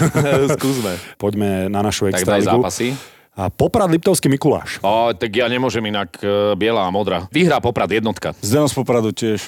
Skúsme. 0.58 0.94
Poďme 1.18 1.68
na 1.68 1.82
našu 1.82 2.10
Tak 2.10 2.14
daj 2.14 2.22
extraligu. 2.22 2.60
zápasy. 2.62 2.88
A 3.32 3.48
Poprad 3.48 3.88
Liptovský 3.88 4.28
Mikuláš. 4.28 4.84
O, 4.84 5.16
tak 5.16 5.32
ja 5.32 5.48
nemôžem 5.48 5.80
inak 5.88 6.20
e, 6.20 6.52
biela 6.60 6.84
a 6.84 6.92
modrá. 6.92 7.32
Vyhrá 7.32 7.64
Poprad 7.64 7.88
jednotka. 7.88 8.36
Zdeno 8.44 8.68
z 8.68 8.76
Popradu 8.76 9.16
tiež 9.16 9.40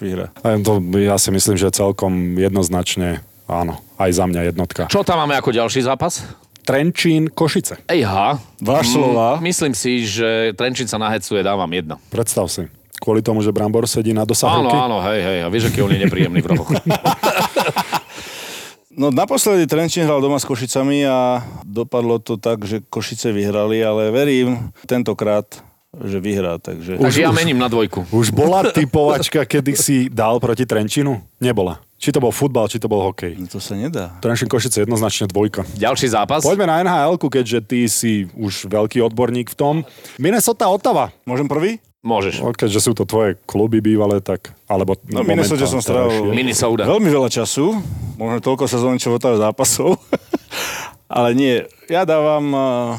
To 0.63 0.79
ja 0.95 1.19
si 1.19 1.29
myslím, 1.35 1.59
že 1.59 1.67
celkom 1.67 2.39
jednoznačne 2.39 3.19
áno, 3.43 3.83
aj 3.99 4.09
za 4.15 4.23
mňa 4.23 4.55
jednotka. 4.55 4.87
Čo 4.87 5.03
tam 5.03 5.19
máme 5.27 5.35
ako 5.35 5.51
ďalší 5.51 5.83
zápas? 5.83 6.23
Trenčín, 6.63 7.27
Košice. 7.27 7.83
Ejha. 7.91 8.39
Váš 8.63 8.95
slova. 8.95 9.43
Myslím 9.43 9.75
si, 9.75 10.07
že 10.07 10.55
Trenčín 10.55 10.87
sa 10.87 10.95
nahecuje, 10.95 11.43
dávam 11.43 11.67
jedna. 11.67 11.99
Predstav 12.07 12.47
si. 12.47 12.71
Kvôli 13.03 13.19
tomu, 13.19 13.43
že 13.43 13.51
Brambor 13.51 13.83
sedí 13.83 14.15
na 14.15 14.23
Áno, 14.23 14.31
dosahovke. 14.31 14.71
áno, 14.71 15.03
hej, 15.11 15.19
hej. 15.19 15.37
A 15.43 15.47
vieš, 15.51 15.67
aký 15.67 15.83
on 15.83 15.91
je 15.91 15.99
nepríjemný 16.07 16.39
v 16.39 16.47
rohoch. 16.55 16.71
No 18.93 19.09
naposledy 19.09 19.65
Trenčín 19.65 20.05
hral 20.05 20.21
doma 20.21 20.37
s 20.37 20.45
Košicami 20.45 21.01
a 21.09 21.41
dopadlo 21.65 22.21
to 22.21 22.37
tak, 22.37 22.61
že 22.61 22.77
Košice 22.93 23.33
vyhrali, 23.33 23.81
ale 23.81 24.13
verím 24.13 24.69
tentokrát, 24.85 25.49
že 25.97 26.21
vyhrá. 26.21 26.61
Takže... 26.61 27.01
Takže 27.01 27.25
ja 27.25 27.33
mením 27.33 27.57
na 27.57 27.65
dvojku. 27.65 28.05
Už 28.13 28.29
bola 28.29 28.61
typovačka, 28.69 29.49
kedy 29.49 29.73
si 29.73 29.95
dal 30.13 30.37
proti 30.37 30.69
Trenčinu? 30.69 31.25
Nebola. 31.41 31.81
Či 31.97 32.13
to 32.13 32.21
bol 32.21 32.29
futbal, 32.29 32.69
či 32.69 32.77
to 32.77 32.85
bol 32.85 33.01
hokej. 33.01 33.33
No 33.33 33.49
to 33.49 33.57
sa 33.57 33.73
nedá. 33.73 34.13
Trenčín 34.21 34.45
Košice 34.45 34.85
jednoznačne 34.85 35.25
dvojka. 35.25 35.65
Ďalší 35.73 36.13
zápas. 36.13 36.45
Poďme 36.45 36.69
na 36.69 36.85
nhl 36.85 37.17
keďže 37.17 37.59
ty 37.65 37.89
si 37.89 38.29
už 38.37 38.69
veľký 38.69 39.01
odborník 39.01 39.49
v 39.49 39.57
tom. 39.57 39.75
Minnesota 40.21 40.69
Ottawa. 40.69 41.09
Môžem 41.25 41.49
prvý? 41.49 41.81
Môžeš. 42.03 42.43
No, 42.43 42.51
Keďže 42.51 42.79
sú 42.83 42.91
to 42.91 43.07
tvoje 43.07 43.39
kluby 43.47 43.79
bývalé, 43.79 44.19
tak... 44.19 44.51
Alebo 44.67 44.99
No, 45.07 45.23
Minnesota 45.23 45.63
som 45.63 45.79
strávil. 45.79 46.35
Minnesota. 46.35 46.83
veľmi 46.83 47.07
veľa 47.07 47.31
času. 47.31 47.79
Možno 48.19 48.43
toľko 48.43 48.67
sezón, 48.67 48.99
čo 48.99 49.15
Otave 49.15 49.39
zápasov. 49.39 49.95
ale 51.17 51.31
nie, 51.31 51.63
ja 51.87 52.03
dávam, 52.03 52.45
uh, 52.51 52.91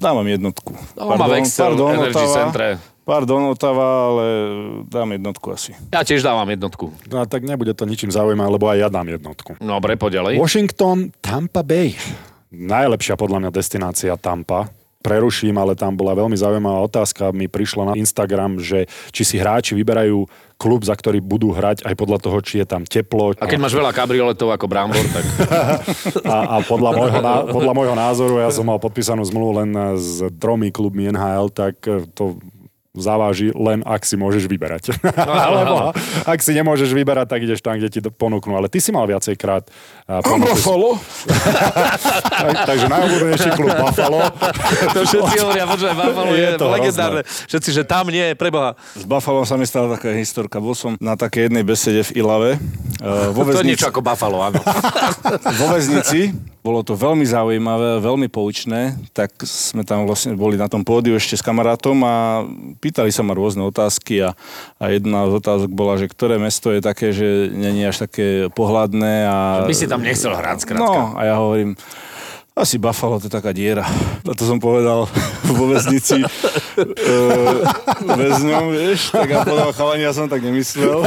dávam 0.00 0.24
jednotku. 0.24 0.72
No, 0.96 1.12
v 1.12 1.44
Excel 1.44 1.76
Energy 1.76 2.24
Centre. 2.24 2.80
Pardon, 3.02 3.50
Otava, 3.50 4.14
ale 4.14 4.24
dám 4.86 5.10
jednotku 5.12 5.50
asi. 5.50 5.74
Ja 5.90 6.06
tiež 6.06 6.22
dávam 6.22 6.46
jednotku. 6.46 6.88
No, 7.10 7.26
tak 7.26 7.42
nebude 7.42 7.74
to 7.74 7.82
ničím 7.82 8.14
zaujímavé, 8.14 8.48
lebo 8.48 8.70
aj 8.70 8.78
ja 8.78 8.88
dám 8.88 9.10
jednotku. 9.10 9.58
Dobre, 9.58 9.98
poďalej. 9.98 10.38
Washington, 10.38 11.10
Tampa 11.18 11.66
Bay. 11.66 11.98
Najlepšia 12.54 13.18
podľa 13.18 13.42
mňa 13.42 13.50
destinácia 13.50 14.14
Tampa. 14.14 14.70
Preruším, 15.02 15.58
ale 15.58 15.74
tam 15.74 15.98
bola 15.98 16.14
veľmi 16.14 16.38
zaujímavá 16.38 16.78
otázka. 16.86 17.34
Mi 17.34 17.50
prišlo 17.50 17.90
na 17.90 17.94
Instagram, 17.98 18.62
že 18.62 18.86
či 19.10 19.22
si 19.26 19.36
hráči 19.36 19.74
vyberajú 19.74 20.24
klub, 20.56 20.86
za 20.86 20.94
ktorý 20.94 21.18
budú 21.18 21.50
hrať 21.50 21.82
aj 21.82 21.94
podľa 21.98 22.18
toho, 22.22 22.38
či 22.38 22.62
je 22.62 22.66
tam 22.70 22.86
teplo. 22.86 23.34
A 23.34 23.50
keď 23.50 23.58
máš 23.58 23.74
veľa 23.74 23.90
kabrioletov 23.90 24.54
ako 24.54 24.70
Brambor, 24.70 25.02
tak 25.10 25.26
a, 26.32 26.36
a 26.46 26.56
podľa, 26.62 26.90
môjho, 26.94 27.20
podľa 27.50 27.72
môjho 27.74 27.96
názoru, 27.98 28.34
ja 28.38 28.54
som 28.54 28.62
mal 28.62 28.78
podpísanú 28.78 29.26
zmluvu 29.26 29.52
len 29.58 29.70
s 29.98 30.22
tromi 30.38 30.70
klubmi 30.70 31.10
NHL, 31.10 31.50
tak 31.50 31.82
to 32.14 32.38
zaváži 32.92 33.56
len 33.56 33.80
ak 33.88 34.04
si 34.04 34.20
môžeš 34.20 34.44
vyberať. 34.44 34.92
Alebo 35.16 35.96
ak 36.28 36.38
si 36.44 36.52
nemôžeš 36.52 36.92
vyberať, 36.92 37.26
tak 37.32 37.40
ideš 37.40 37.64
tam, 37.64 37.80
kde 37.80 37.88
ti 37.88 38.00
to 38.04 38.12
ponúknú. 38.12 38.52
Ale 38.52 38.68
ty 38.68 38.84
si 38.84 38.92
mal 38.92 39.08
viacej 39.08 39.34
krát 39.40 39.64
uh. 40.08 40.20
Buffalo? 40.20 40.96
Tak, 42.42 42.74
takže 42.74 42.86
najobľúbenejší 42.90 43.50
klub 43.54 43.70
Buffalo. 43.70 44.18
to 44.90 44.98
všetci 45.06 45.36
hovoria, 45.46 45.64
počkaj, 45.68 45.94
Buffalo 45.94 46.32
je, 46.34 46.42
Je 46.42 46.50
to 46.58 46.66
legendárne. 46.68 47.22
Všetci, 47.22 47.70
že 47.70 47.82
tam 47.86 48.10
nie, 48.10 48.34
preboha. 48.34 48.74
S 48.98 49.06
Buffalo 49.06 49.46
sa 49.46 49.54
mi 49.54 49.62
stala 49.62 49.94
taká 49.94 50.10
historka. 50.16 50.58
Bol 50.58 50.74
som 50.74 50.98
na 50.98 51.14
takej 51.14 51.48
jednej 51.48 51.62
besede 51.62 52.02
v 52.02 52.24
Ilave. 52.24 52.50
Uh, 52.98 53.30
vo, 53.30 53.46
To 53.46 53.54
je 53.54 53.62
väznici, 53.62 53.68
niečo 53.78 53.86
ako 53.94 54.00
Buffalo, 54.02 54.42
áno. 54.42 54.58
vo 55.60 55.66
väznici. 55.70 56.34
Bolo 56.62 56.86
to 56.86 56.94
veľmi 56.94 57.26
zaujímavé, 57.26 57.98
veľmi 57.98 58.30
poučné. 58.30 58.94
Tak 59.10 59.42
sme 59.42 59.82
tam 59.82 60.06
vlastne 60.06 60.38
boli 60.38 60.54
na 60.54 60.70
tom 60.70 60.86
pódiu 60.86 61.18
ešte 61.18 61.34
s 61.34 61.42
kamarátom 61.42 61.98
a 62.06 62.46
pýtali 62.82 63.14
sa 63.14 63.22
ma 63.22 63.38
rôzne 63.38 63.62
otázky 63.62 64.26
a, 64.26 64.34
a 64.82 64.84
jedna 64.90 65.30
z 65.30 65.38
otázok 65.38 65.70
bola, 65.70 65.94
že 66.02 66.10
ktoré 66.10 66.42
mesto 66.42 66.74
je 66.74 66.82
také, 66.82 67.14
že 67.14 67.46
není 67.54 67.86
až 67.86 68.10
také 68.10 68.50
pohľadné 68.50 69.30
a... 69.30 69.36
By 69.62 69.78
si 69.78 69.86
tam 69.86 70.02
nechcel 70.02 70.34
hrať, 70.34 70.66
skrátka. 70.66 70.82
No, 70.82 71.14
a 71.14 71.22
ja 71.22 71.38
hovorím, 71.38 71.78
asi 72.52 72.76
Buffalo, 72.76 73.16
to 73.16 73.32
je 73.32 73.32
taká 73.32 73.56
diera. 73.56 73.80
A 74.28 74.36
to 74.36 74.44
som 74.44 74.60
povedal 74.60 75.08
vo 75.48 75.64
väznici 75.72 76.20
e, 76.20 76.28
väzňom, 78.04 78.76
vieš, 78.76 79.08
tak 79.08 79.32
ja 79.32 79.40
povedal 79.40 79.72
chalani, 79.72 80.04
ja 80.04 80.12
som 80.12 80.28
tak 80.28 80.44
nemyslel. 80.44 81.00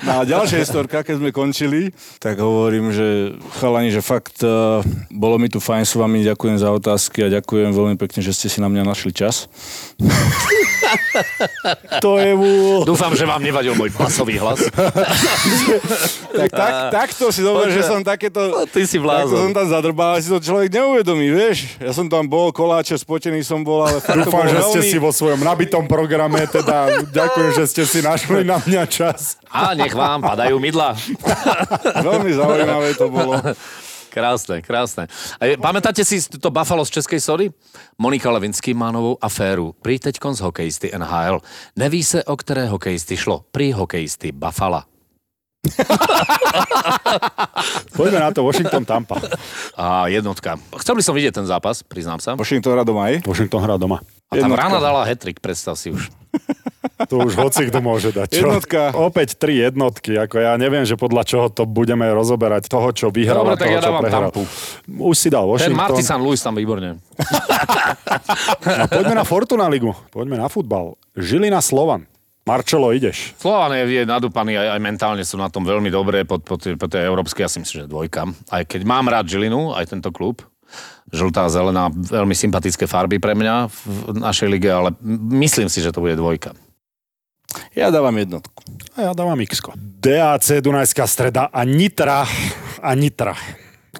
No 0.00 0.12
a 0.16 0.22
ďalšia 0.24 0.64
historka, 0.64 1.04
keď 1.04 1.20
sme 1.20 1.28
končili, 1.28 1.92
tak 2.24 2.40
hovorím, 2.40 2.88
že 2.88 3.36
chalani, 3.60 3.92
že 3.92 4.00
fakt 4.00 4.40
e, 4.40 4.80
bolo 5.12 5.36
mi 5.36 5.52
tu 5.52 5.60
fajn 5.60 5.84
s 5.84 5.92
vami, 5.92 6.24
ďakujem 6.24 6.56
za 6.56 6.72
otázky 6.72 7.28
a 7.28 7.32
ďakujem 7.36 7.76
veľmi 7.76 8.00
pekne, 8.00 8.24
že 8.24 8.32
ste 8.32 8.48
si 8.48 8.64
na 8.64 8.72
mňa 8.72 8.88
našli 8.88 9.12
čas. 9.12 9.52
To 12.04 12.18
je 12.20 12.32
mu... 12.36 12.82
Dúfam, 12.84 13.12
že 13.16 13.24
vám 13.24 13.40
nevadil 13.40 13.72
môj 13.74 13.90
basový 13.94 14.38
hlas. 14.38 14.60
Tak, 16.36 16.52
tak, 16.52 16.72
takto 16.92 17.32
si 17.32 17.40
dobre, 17.40 17.72
že 17.72 17.80
som 17.80 18.04
takéto... 18.04 18.68
Ty 18.68 18.84
si 18.84 19.00
Takto 19.00 19.32
som 19.32 19.48
blázon. 19.48 19.56
tam 19.56 19.66
zadrbal, 19.72 20.08
ale 20.14 20.20
si 20.20 20.28
to 20.28 20.36
človek 20.36 20.68
neuvedomí, 20.68 21.32
vieš. 21.32 21.80
Ja 21.80 21.96
som 21.96 22.12
tam 22.12 22.28
bol, 22.28 22.52
koláče, 22.52 22.92
spotený 23.00 23.40
som 23.40 23.64
bol, 23.64 23.88
ale 23.88 24.04
Dúfam, 24.04 24.44
že 24.44 24.60
ste 24.68 24.80
si 24.84 24.96
vo 25.00 25.16
svojom 25.16 25.40
nabitom 25.40 25.88
programe, 25.88 26.44
teda 26.44 27.08
ďakujem, 27.08 27.50
že 27.56 27.64
ste 27.72 27.82
si 27.88 27.98
našli 28.04 28.44
na 28.44 28.60
mňa 28.60 28.84
čas. 28.84 29.40
A 29.48 29.72
nech 29.72 29.96
vám 29.96 30.20
padajú 30.20 30.60
mydla. 30.64 30.92
Veľmi 32.04 32.30
zaujímavé 32.36 32.92
to 33.00 33.08
bolo. 33.08 33.40
Krásne, 34.16 34.64
krásne. 34.64 35.12
A 35.36 35.44
je- 35.44 35.60
pamätáte 35.60 36.00
si 36.00 36.16
to 36.40 36.48
Buffalo 36.48 36.80
z 36.88 36.90
Českej 36.90 37.20
Sody? 37.20 37.52
Monika 38.00 38.32
Levinsky 38.32 38.72
má 38.72 38.88
novou 38.88 39.20
aféru. 39.20 39.76
Prý 39.84 40.00
teďkon 40.00 40.32
z 40.34 40.40
hokejisty 40.40 40.88
NHL. 40.96 41.44
Neví 41.76 42.00
se, 42.00 42.24
o 42.24 42.36
které 42.36 42.64
hokejisty 42.66 43.16
šlo. 43.16 43.44
Prý 43.52 43.72
hokejisty 43.76 44.32
Buffalo. 44.32 44.95
Poďme 47.96 48.18
na 48.20 48.30
to 48.32 48.44
Washington 48.44 48.84
Tampa. 48.84 49.16
A 49.76 50.06
jednotka. 50.08 50.60
Chcel 50.80 50.94
by 50.98 51.02
som 51.02 51.14
vidieť 51.16 51.42
ten 51.42 51.46
zápas, 51.48 51.80
priznám 51.82 52.20
sa. 52.20 52.36
Washington 52.36 52.76
hrá 52.76 52.84
doma 52.84 53.08
aj? 53.12 53.24
Washington 53.24 53.60
hrá 53.64 53.76
doma. 53.80 54.00
A 54.26 54.34
tam 54.36 54.50
jednotka. 54.50 54.62
rána 54.66 54.78
dala 54.82 55.02
hetrik, 55.06 55.38
predstav 55.38 55.78
si 55.78 55.94
už. 55.94 56.10
To 56.96 57.28
už 57.28 57.36
hoci 57.36 57.68
kto 57.68 57.84
môže 57.84 58.08
dať. 58.08 58.40
Čo? 58.40 58.48
Jednotka. 58.48 58.88
Opäť 58.96 59.36
tri 59.36 59.60
jednotky. 59.60 60.16
Ako 60.16 60.40
ja 60.40 60.56
neviem, 60.56 60.80
že 60.88 60.96
podľa 60.96 61.28
čoho 61.28 61.46
to 61.52 61.68
budeme 61.68 62.08
rozoberať. 62.08 62.72
Toho, 62.72 62.88
čo 62.96 63.12
vyhral 63.12 63.44
Dobre, 63.44 63.52
a 63.52 63.60
tak 63.60 63.68
toho, 63.68 63.76
ja 63.76 63.80
čo 63.84 63.92
prehral. 64.00 64.30
Tampu. 64.32 64.42
Už 65.04 65.16
si 65.20 65.28
dal 65.28 65.44
Ten 65.44 65.52
Washington. 65.52 65.76
Marty 65.76 66.00
San 66.00 66.20
Luis 66.24 66.40
tam 66.40 66.56
výborne. 66.56 66.96
A 68.64 68.88
poďme 68.96 69.20
na 69.20 69.28
Fortuna 69.28 69.68
ligu. 69.68 69.92
Poďme 70.08 70.40
na 70.40 70.48
futbal. 70.48 70.96
Žilina 71.12 71.60
Slovan. 71.60 72.08
Marčelo, 72.46 72.94
ideš. 72.94 73.34
Slovan 73.42 73.74
je, 73.74 73.90
je 73.90 74.02
nadúpaný, 74.06 74.54
aj, 74.54 74.78
aj 74.78 74.80
mentálne 74.80 75.24
sú 75.26 75.34
na 75.34 75.50
tom 75.50 75.66
veľmi 75.66 75.90
dobré, 75.90 76.22
pod, 76.22 76.46
pod, 76.46 76.62
pod 76.62 76.86
tej 76.86 77.02
európskej, 77.02 77.42
ja 77.42 77.50
si 77.50 77.58
myslím, 77.58 77.82
že 77.82 77.90
dvojka. 77.90 78.22
Aj 78.54 78.62
keď 78.62 78.86
mám 78.86 79.10
rád 79.10 79.26
Žilinu, 79.26 79.74
aj 79.74 79.90
tento 79.90 80.14
klub, 80.14 80.46
žltá, 81.10 81.50
zelená, 81.50 81.90
veľmi 81.90 82.38
sympatické 82.38 82.86
farby 82.86 83.18
pre 83.18 83.34
mňa 83.34 83.66
v 83.66 84.22
našej 84.22 84.46
lige, 84.46 84.70
ale 84.70 84.94
myslím 85.42 85.66
si, 85.66 85.82
že 85.82 85.90
to 85.90 85.98
bude 85.98 86.14
dvojka. 86.14 86.54
Ja 87.74 87.90
dávam 87.90 88.14
jednotku. 88.14 88.62
A 88.94 89.10
ja 89.10 89.12
dávam 89.12 89.42
x 89.42 89.58
DAC, 89.98 90.62
Dunajská 90.62 91.02
streda 91.10 91.50
a 91.50 91.66
Nitra. 91.66 92.30
A 92.78 92.94
Nitra 92.94 93.34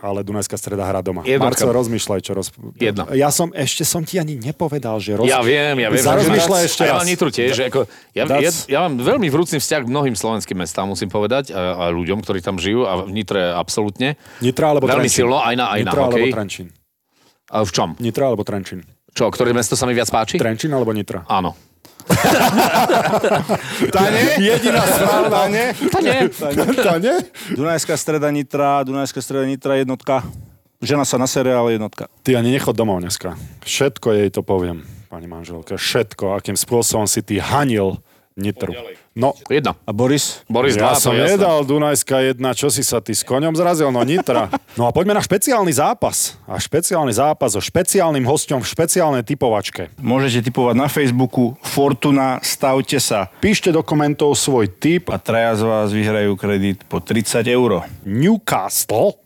ale 0.03 0.24
Dunajská 0.26 0.57
streda 0.61 0.84
hrá 0.84 1.01
doma. 1.01 1.24
Jednotka. 1.24 1.64
Marcel, 1.64 1.70
rozmýšľaj, 1.72 2.20
čo 2.24 2.32
roz... 2.36 2.49
Jedna. 2.76 3.09
Ja 3.14 3.32
som, 3.32 3.53
ešte 3.53 3.84
som 3.84 4.03
ti 4.03 4.16
ani 4.16 4.36
nepovedal, 4.36 5.01
že 5.01 5.16
roz... 5.16 5.28
Ja 5.28 5.40
viem, 5.40 5.76
ja 5.80 5.88
viem. 5.88 6.03
Zarozmýšľaj 6.03 6.62
ešte 6.68 6.82
ja 6.84 6.97
raz. 6.97 6.99
mám 7.03 7.09
Nitru 7.09 7.28
tiež, 7.32 7.55
ako, 7.68 7.88
ja, 8.12 8.24
ja, 8.28 8.51
ja, 8.51 8.78
mám 8.86 9.01
veľmi 9.01 9.28
vrúcný 9.32 9.59
vzťah 9.61 9.80
k 9.84 9.88
mnohým 9.88 10.16
slovenským 10.16 10.57
mestám, 10.57 10.88
musím 10.88 11.09
povedať, 11.09 11.53
a, 11.55 11.76
a 11.76 11.84
ľuďom, 11.92 12.20
ktorí 12.20 12.40
tam 12.40 12.57
žijú, 12.57 12.84
a 12.84 13.05
v 13.05 13.12
Nitre 13.12 13.53
absolútne. 13.53 14.20
Nitra 14.44 14.76
alebo 14.76 14.88
Veľmi 14.88 15.09
Trenčín? 15.09 15.18
silno, 15.24 15.40
aj 15.40 15.55
na, 15.57 15.66
aj 15.72 15.80
na 15.80 15.90
Nitra 15.90 16.03
alebo 16.07 16.18
hokej. 16.20 16.32
Trenčín? 16.32 16.66
A 17.51 17.57
v 17.62 17.70
čom? 17.70 17.88
Nitra 18.03 18.24
alebo 18.28 18.42
Trenčín? 18.42 18.80
Čo, 19.16 19.32
ktoré 19.32 19.57
mesto 19.57 19.80
sa 19.80 19.88
mi 19.88 19.97
viac 19.97 20.12
páči? 20.12 20.36
Trenčín 20.36 20.68
alebo 20.76 20.92
Nitra? 20.92 21.24
Áno. 21.24 21.57
Tá 23.94 24.02
nie? 24.11 24.24
Jediná 24.38 24.82
správna. 24.86 25.40
Nie. 25.50 25.74
Tá 25.90 26.96
nie? 27.02 27.16
Dunajská 27.52 27.94
streda 27.98 28.30
Nitra, 28.30 28.86
Dunajská 28.86 29.20
streda 29.20 29.44
Nitra 29.46 29.76
jednotka. 29.80 30.22
Žena 30.78 31.09
sa 31.09 31.16
na 31.16 31.26
seriál 31.26 31.72
jednotka. 31.72 32.07
Ty 32.20 32.36
ani 32.36 32.52
nechod 32.52 32.76
domov 32.76 33.00
dneska. 33.00 33.34
Všetko 33.64 34.12
jej 34.12 34.28
to 34.28 34.44
poviem, 34.44 34.84
pani 35.09 35.24
manželka. 35.24 35.80
Všetko, 35.80 36.36
akým 36.36 36.54
spôsobom 36.54 37.09
si 37.09 37.24
ty 37.24 37.40
hanil 37.40 37.96
Nitru. 38.37 38.76
No, 39.16 39.32
Jedna. 39.49 39.72
A 39.89 39.97
Boris? 39.97 40.45
Boris 40.45 40.76
ja 40.76 40.93
2, 40.93 41.01
som 41.01 41.16
nedal 41.16 41.64
Dunajská 41.64 42.20
jedna, 42.20 42.53
čo 42.53 42.68
si 42.68 42.84
sa 42.84 43.01
ty 43.01 43.16
s 43.16 43.24
koňom 43.24 43.57
zrazil? 43.57 43.89
No 43.89 44.05
Nitra. 44.05 44.53
No 44.76 44.84
a 44.84 44.93
poďme 44.93 45.16
na 45.16 45.24
špeciálny 45.24 45.72
zápas. 45.72 46.37
A 46.45 46.61
špeciálny 46.61 47.16
zápas 47.16 47.57
so 47.57 47.64
špeciálnym 47.64 48.28
hosťom 48.28 48.61
v 48.61 48.68
špeciálnej 48.68 49.24
typovačke. 49.24 49.89
Môžete 49.97 50.53
typovať 50.53 50.76
na 50.76 50.84
Facebooku 50.93 51.57
Fortuna, 51.64 52.37
stavte 52.45 53.01
sa. 53.01 53.32
Píšte 53.41 53.72
do 53.72 53.80
komentov 53.80 54.37
svoj 54.37 54.68
tip. 54.68 55.09
A 55.09 55.16
traja 55.16 55.57
z 55.57 55.62
vás 55.64 55.89
vyhrajú 55.97 56.37
kredit 56.37 56.84
po 56.84 57.01
30 57.01 57.41
eur. 57.49 57.89
Newcastle. 58.05 59.26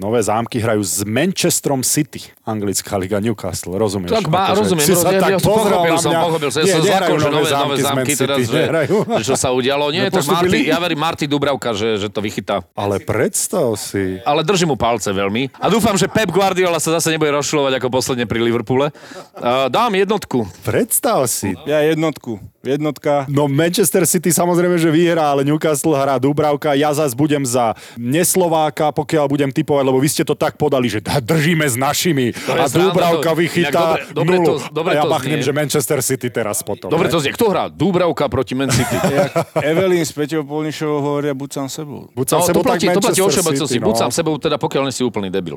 Nové 0.00 0.24
zámky 0.24 0.56
hrajú 0.56 0.80
s 0.80 1.04
Manchesterom 1.04 1.84
City. 1.84 2.24
Anglická 2.48 2.96
liga 2.96 3.20
Newcastle, 3.20 3.76
rozumieš? 3.76 4.16
Tak 4.16 4.32
má, 4.32 4.48
rozumiem, 4.56 4.80
si 4.80 4.96
sa 4.96 5.12
ja, 5.12 5.20
tak 5.20 5.36
ja 5.36 5.38
som 5.44 5.52
pochopil 5.52 5.96
som, 6.00 6.12
pochopil 6.16 6.48
som. 6.48 6.60
Ja 6.64 6.64
Nie, 6.64 6.72
som 6.72 6.82
zlakol, 6.88 7.16
že 7.20 7.28
nové, 7.28 7.50
nové 7.52 7.76
z 7.76 7.84
Man 7.84 7.84
zámky 7.84 8.12
City, 8.16 8.24
teraz, 8.24 8.38
že, 8.48 8.60
že 9.20 9.24
čo 9.28 9.36
sa 9.36 9.52
udialo. 9.52 9.92
Nie, 9.92 10.08
tak 10.08 10.24
Nepostúpili? 10.24 10.64
Marty, 10.64 10.72
ja 10.72 10.78
verím 10.80 11.00
Marty 11.04 11.24
Dubravka, 11.28 11.76
že, 11.76 12.00
že 12.00 12.08
to 12.08 12.24
vychytá. 12.24 12.64
Ale 12.72 12.96
predstav 13.04 13.76
si. 13.76 14.16
Ale 14.24 14.40
držím 14.40 14.72
mu 14.72 14.76
palce 14.80 15.12
veľmi. 15.12 15.52
A 15.60 15.68
dúfam, 15.68 15.92
že 16.00 16.08
Pep 16.08 16.32
Guardiola 16.32 16.80
sa 16.80 16.96
zase 16.96 17.12
nebude 17.12 17.36
rozšľovať 17.36 17.76
ako 17.76 17.88
posledne 17.92 18.24
pri 18.24 18.40
Liverpoole. 18.40 18.96
Uh, 19.36 19.68
dám 19.68 19.92
jednotku. 20.00 20.48
Predstav 20.64 21.28
si. 21.28 21.52
Ja 21.68 21.84
jednotku. 21.84 22.40
Jednotka. 22.60 23.24
No 23.24 23.48
Manchester 23.48 24.04
City 24.04 24.28
samozrejme, 24.36 24.76
že 24.76 24.92
vyhrá, 24.92 25.32
ale 25.32 25.48
Newcastle 25.48 25.96
hrá 25.96 26.20
Dubravka. 26.20 26.76
Ja 26.76 26.92
zase 26.92 27.16
budem 27.16 27.40
za 27.40 27.72
neslováka, 27.96 28.92
pokiaľ 28.92 29.32
budem 29.32 29.48
typovať, 29.48 29.84
lebo 29.90 29.98
vy 29.98 30.08
ste 30.08 30.22
to 30.22 30.38
tak 30.38 30.54
podali, 30.54 30.86
že 30.86 31.02
držíme 31.02 31.66
s 31.66 31.74
našimi. 31.74 32.30
A 32.46 32.70
to- 32.70 33.34
vychytá 33.34 33.70
inak 33.70 34.14
dobre- 34.14 34.14
dobre 34.14 34.36
nulu. 34.38 34.46
to- 34.46 34.60
dobre 34.70 34.92
a 34.94 35.02
ja 35.02 35.04
znie. 35.06 35.42
že 35.42 35.52
Manchester 35.52 35.98
City 36.00 36.28
teraz 36.30 36.62
potom. 36.62 36.88
Dobre 36.88 37.10
to 37.10 37.18
znie. 37.18 37.34
Kto 37.34 37.50
hrá? 37.50 37.64
Dubravka 37.66 38.28
proti 38.30 38.54
Man 38.54 38.70
City. 38.70 38.96
Evelyn 39.70 40.04
s 40.06 40.12
Peťou 40.14 40.46
Polnišovou 40.46 40.98
hovoria 41.02 41.34
buď 41.34 41.50
sám 41.50 41.68
sebou. 41.68 42.06
Buď 42.14 42.26
sám 42.30 42.38
No, 42.40 42.46
sebou, 42.46 42.60
to 42.62 42.68
platí, 42.70 42.86
tak 42.86 42.94
to 42.96 43.02
platí 43.02 43.20
o 43.20 43.28
všeobecnosti. 43.28 43.78
Buď 43.80 43.94
no. 43.96 44.00
sám 44.06 44.10
sebou, 44.14 44.34
teda 44.38 44.56
pokiaľ 44.60 44.82
nie 44.88 44.94
si 44.94 45.02
úplný 45.02 45.28
debil. 45.32 45.56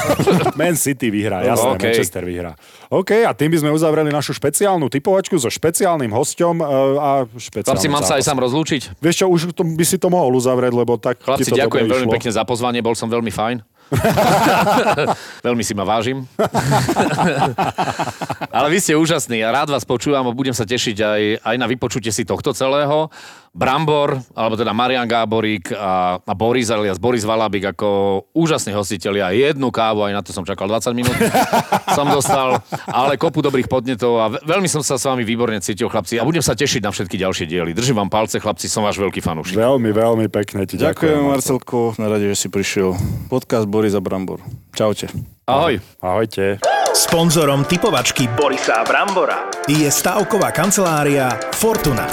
Man 0.60 0.76
City 0.78 1.08
vyhrá, 1.10 1.42
jasné, 1.42 1.70
OK. 1.74 1.82
Manchester 1.82 2.22
vyhrá. 2.24 2.52
OK, 2.92 3.10
a 3.24 3.32
tým 3.34 3.50
by 3.50 3.58
sme 3.64 3.70
uzavreli 3.74 4.10
našu 4.12 4.36
špeciálnu 4.36 4.86
typovačku 4.92 5.34
so 5.40 5.48
špeciálnym 5.50 6.12
hosťom 6.12 6.54
e, 6.60 6.64
a 7.00 7.08
špeciálnym 7.26 7.74
Chlapci, 7.74 7.88
mám 7.90 8.04
sa 8.04 8.20
aj 8.20 8.24
sám 8.24 8.38
rozlúčiť? 8.38 9.00
Vieš 9.00 9.14
čo, 9.24 9.26
už 9.26 9.40
to, 9.56 9.64
by 9.64 9.84
si 9.84 9.96
to 9.98 10.12
mohol 10.12 10.36
uzavrieť, 10.36 10.72
lebo 10.76 11.00
tak 11.00 11.18
Chlapci, 11.24 11.50
ďakujem 11.50 11.86
veľmi 11.88 12.08
pekne 12.12 12.30
za 12.30 12.44
pozvanie, 12.44 12.84
bol 12.84 12.94
som 12.94 13.08
veľmi 13.08 13.32
fajn. 13.32 13.63
veľmi 15.46 15.62
si 15.62 15.72
ma 15.72 15.86
vážim. 15.86 16.26
Ale 18.56 18.68
vy 18.70 18.78
ste 18.78 18.98
úžasní 18.98 19.42
a 19.42 19.54
rád 19.54 19.74
vás 19.74 19.86
počúvam 19.86 20.26
a 20.26 20.36
budem 20.36 20.54
sa 20.54 20.66
tešiť 20.66 20.96
aj, 21.00 21.22
aj 21.42 21.56
na 21.58 21.66
vypočutie 21.66 22.10
si 22.10 22.26
tohto 22.26 22.54
celého. 22.54 23.10
Brambor, 23.54 24.18
alebo 24.34 24.58
teda 24.58 24.74
Marian 24.74 25.06
Gáborík 25.06 25.70
a, 25.70 26.18
a 26.18 26.32
Boris 26.34 26.74
alias 26.74 26.98
Boris 26.98 27.22
Valabik 27.22 27.70
ako 27.70 27.86
úžasní 28.34 28.74
hostitelia. 28.74 29.30
Jednu 29.30 29.70
kávu, 29.70 30.02
aj 30.02 30.12
na 30.12 30.22
to 30.26 30.34
som 30.34 30.42
čakal 30.42 30.66
20 30.66 30.90
minút, 30.90 31.14
som 31.96 32.10
dostal, 32.10 32.58
ale 32.90 33.14
kopu 33.14 33.46
dobrých 33.46 33.70
podnetov 33.70 34.18
a 34.18 34.26
ve- 34.34 34.42
veľmi 34.42 34.66
som 34.66 34.82
sa 34.82 34.98
s 34.98 35.06
vami 35.06 35.22
výborne 35.22 35.62
cítil, 35.62 35.86
chlapci. 35.86 36.18
A 36.18 36.26
budem 36.26 36.42
sa 36.42 36.58
tešiť 36.58 36.82
na 36.82 36.90
všetky 36.90 37.14
ďalšie 37.14 37.46
diely. 37.46 37.70
Držím 37.70 38.02
vám 38.02 38.10
palce, 38.10 38.42
chlapci, 38.42 38.66
som 38.66 38.82
váš 38.82 38.98
veľký 38.98 39.22
fanúšik. 39.22 39.54
Veľmi, 39.54 39.94
veľmi 39.94 40.26
pekne 40.34 40.66
ti 40.66 40.74
ďakujem. 40.74 40.90
Ďakujem, 40.90 41.20
Marcelko, 41.22 41.94
na 42.02 42.10
rade, 42.10 42.26
že 42.26 42.34
si 42.34 42.48
prišiel. 42.50 42.98
Podcast 43.30 43.70
Boris 43.70 43.94
a 43.94 44.02
Brambor. 44.02 44.42
Čaute. 44.74 45.06
Ahoj. 45.46 45.78
Ahojte. 46.02 46.58
Sponzorom 46.90 47.66
typovačky 47.66 48.26
Borisa 48.34 48.82
Brambora 48.82 49.50
je 49.66 49.86
stavková 49.86 50.54
kancelária 50.54 51.30
Fortuna. 51.54 52.06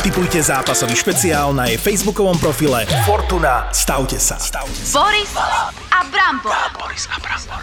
Typujte 0.00 0.40
zápasový 0.40 0.96
špeciál 0.96 1.52
na 1.52 1.68
jej 1.68 1.76
facebookovom 1.76 2.40
profile 2.40 2.88
Fortuna. 3.04 3.68
Stavte 3.68 4.16
sa. 4.16 4.40
Stavte 4.40 4.80
sa. 4.80 5.04
Boris 5.04 5.28
a 5.92 6.00
Brambor. 6.08 6.56
Boris 6.72 7.04
a 7.12 7.20
Brambor. 7.20 7.60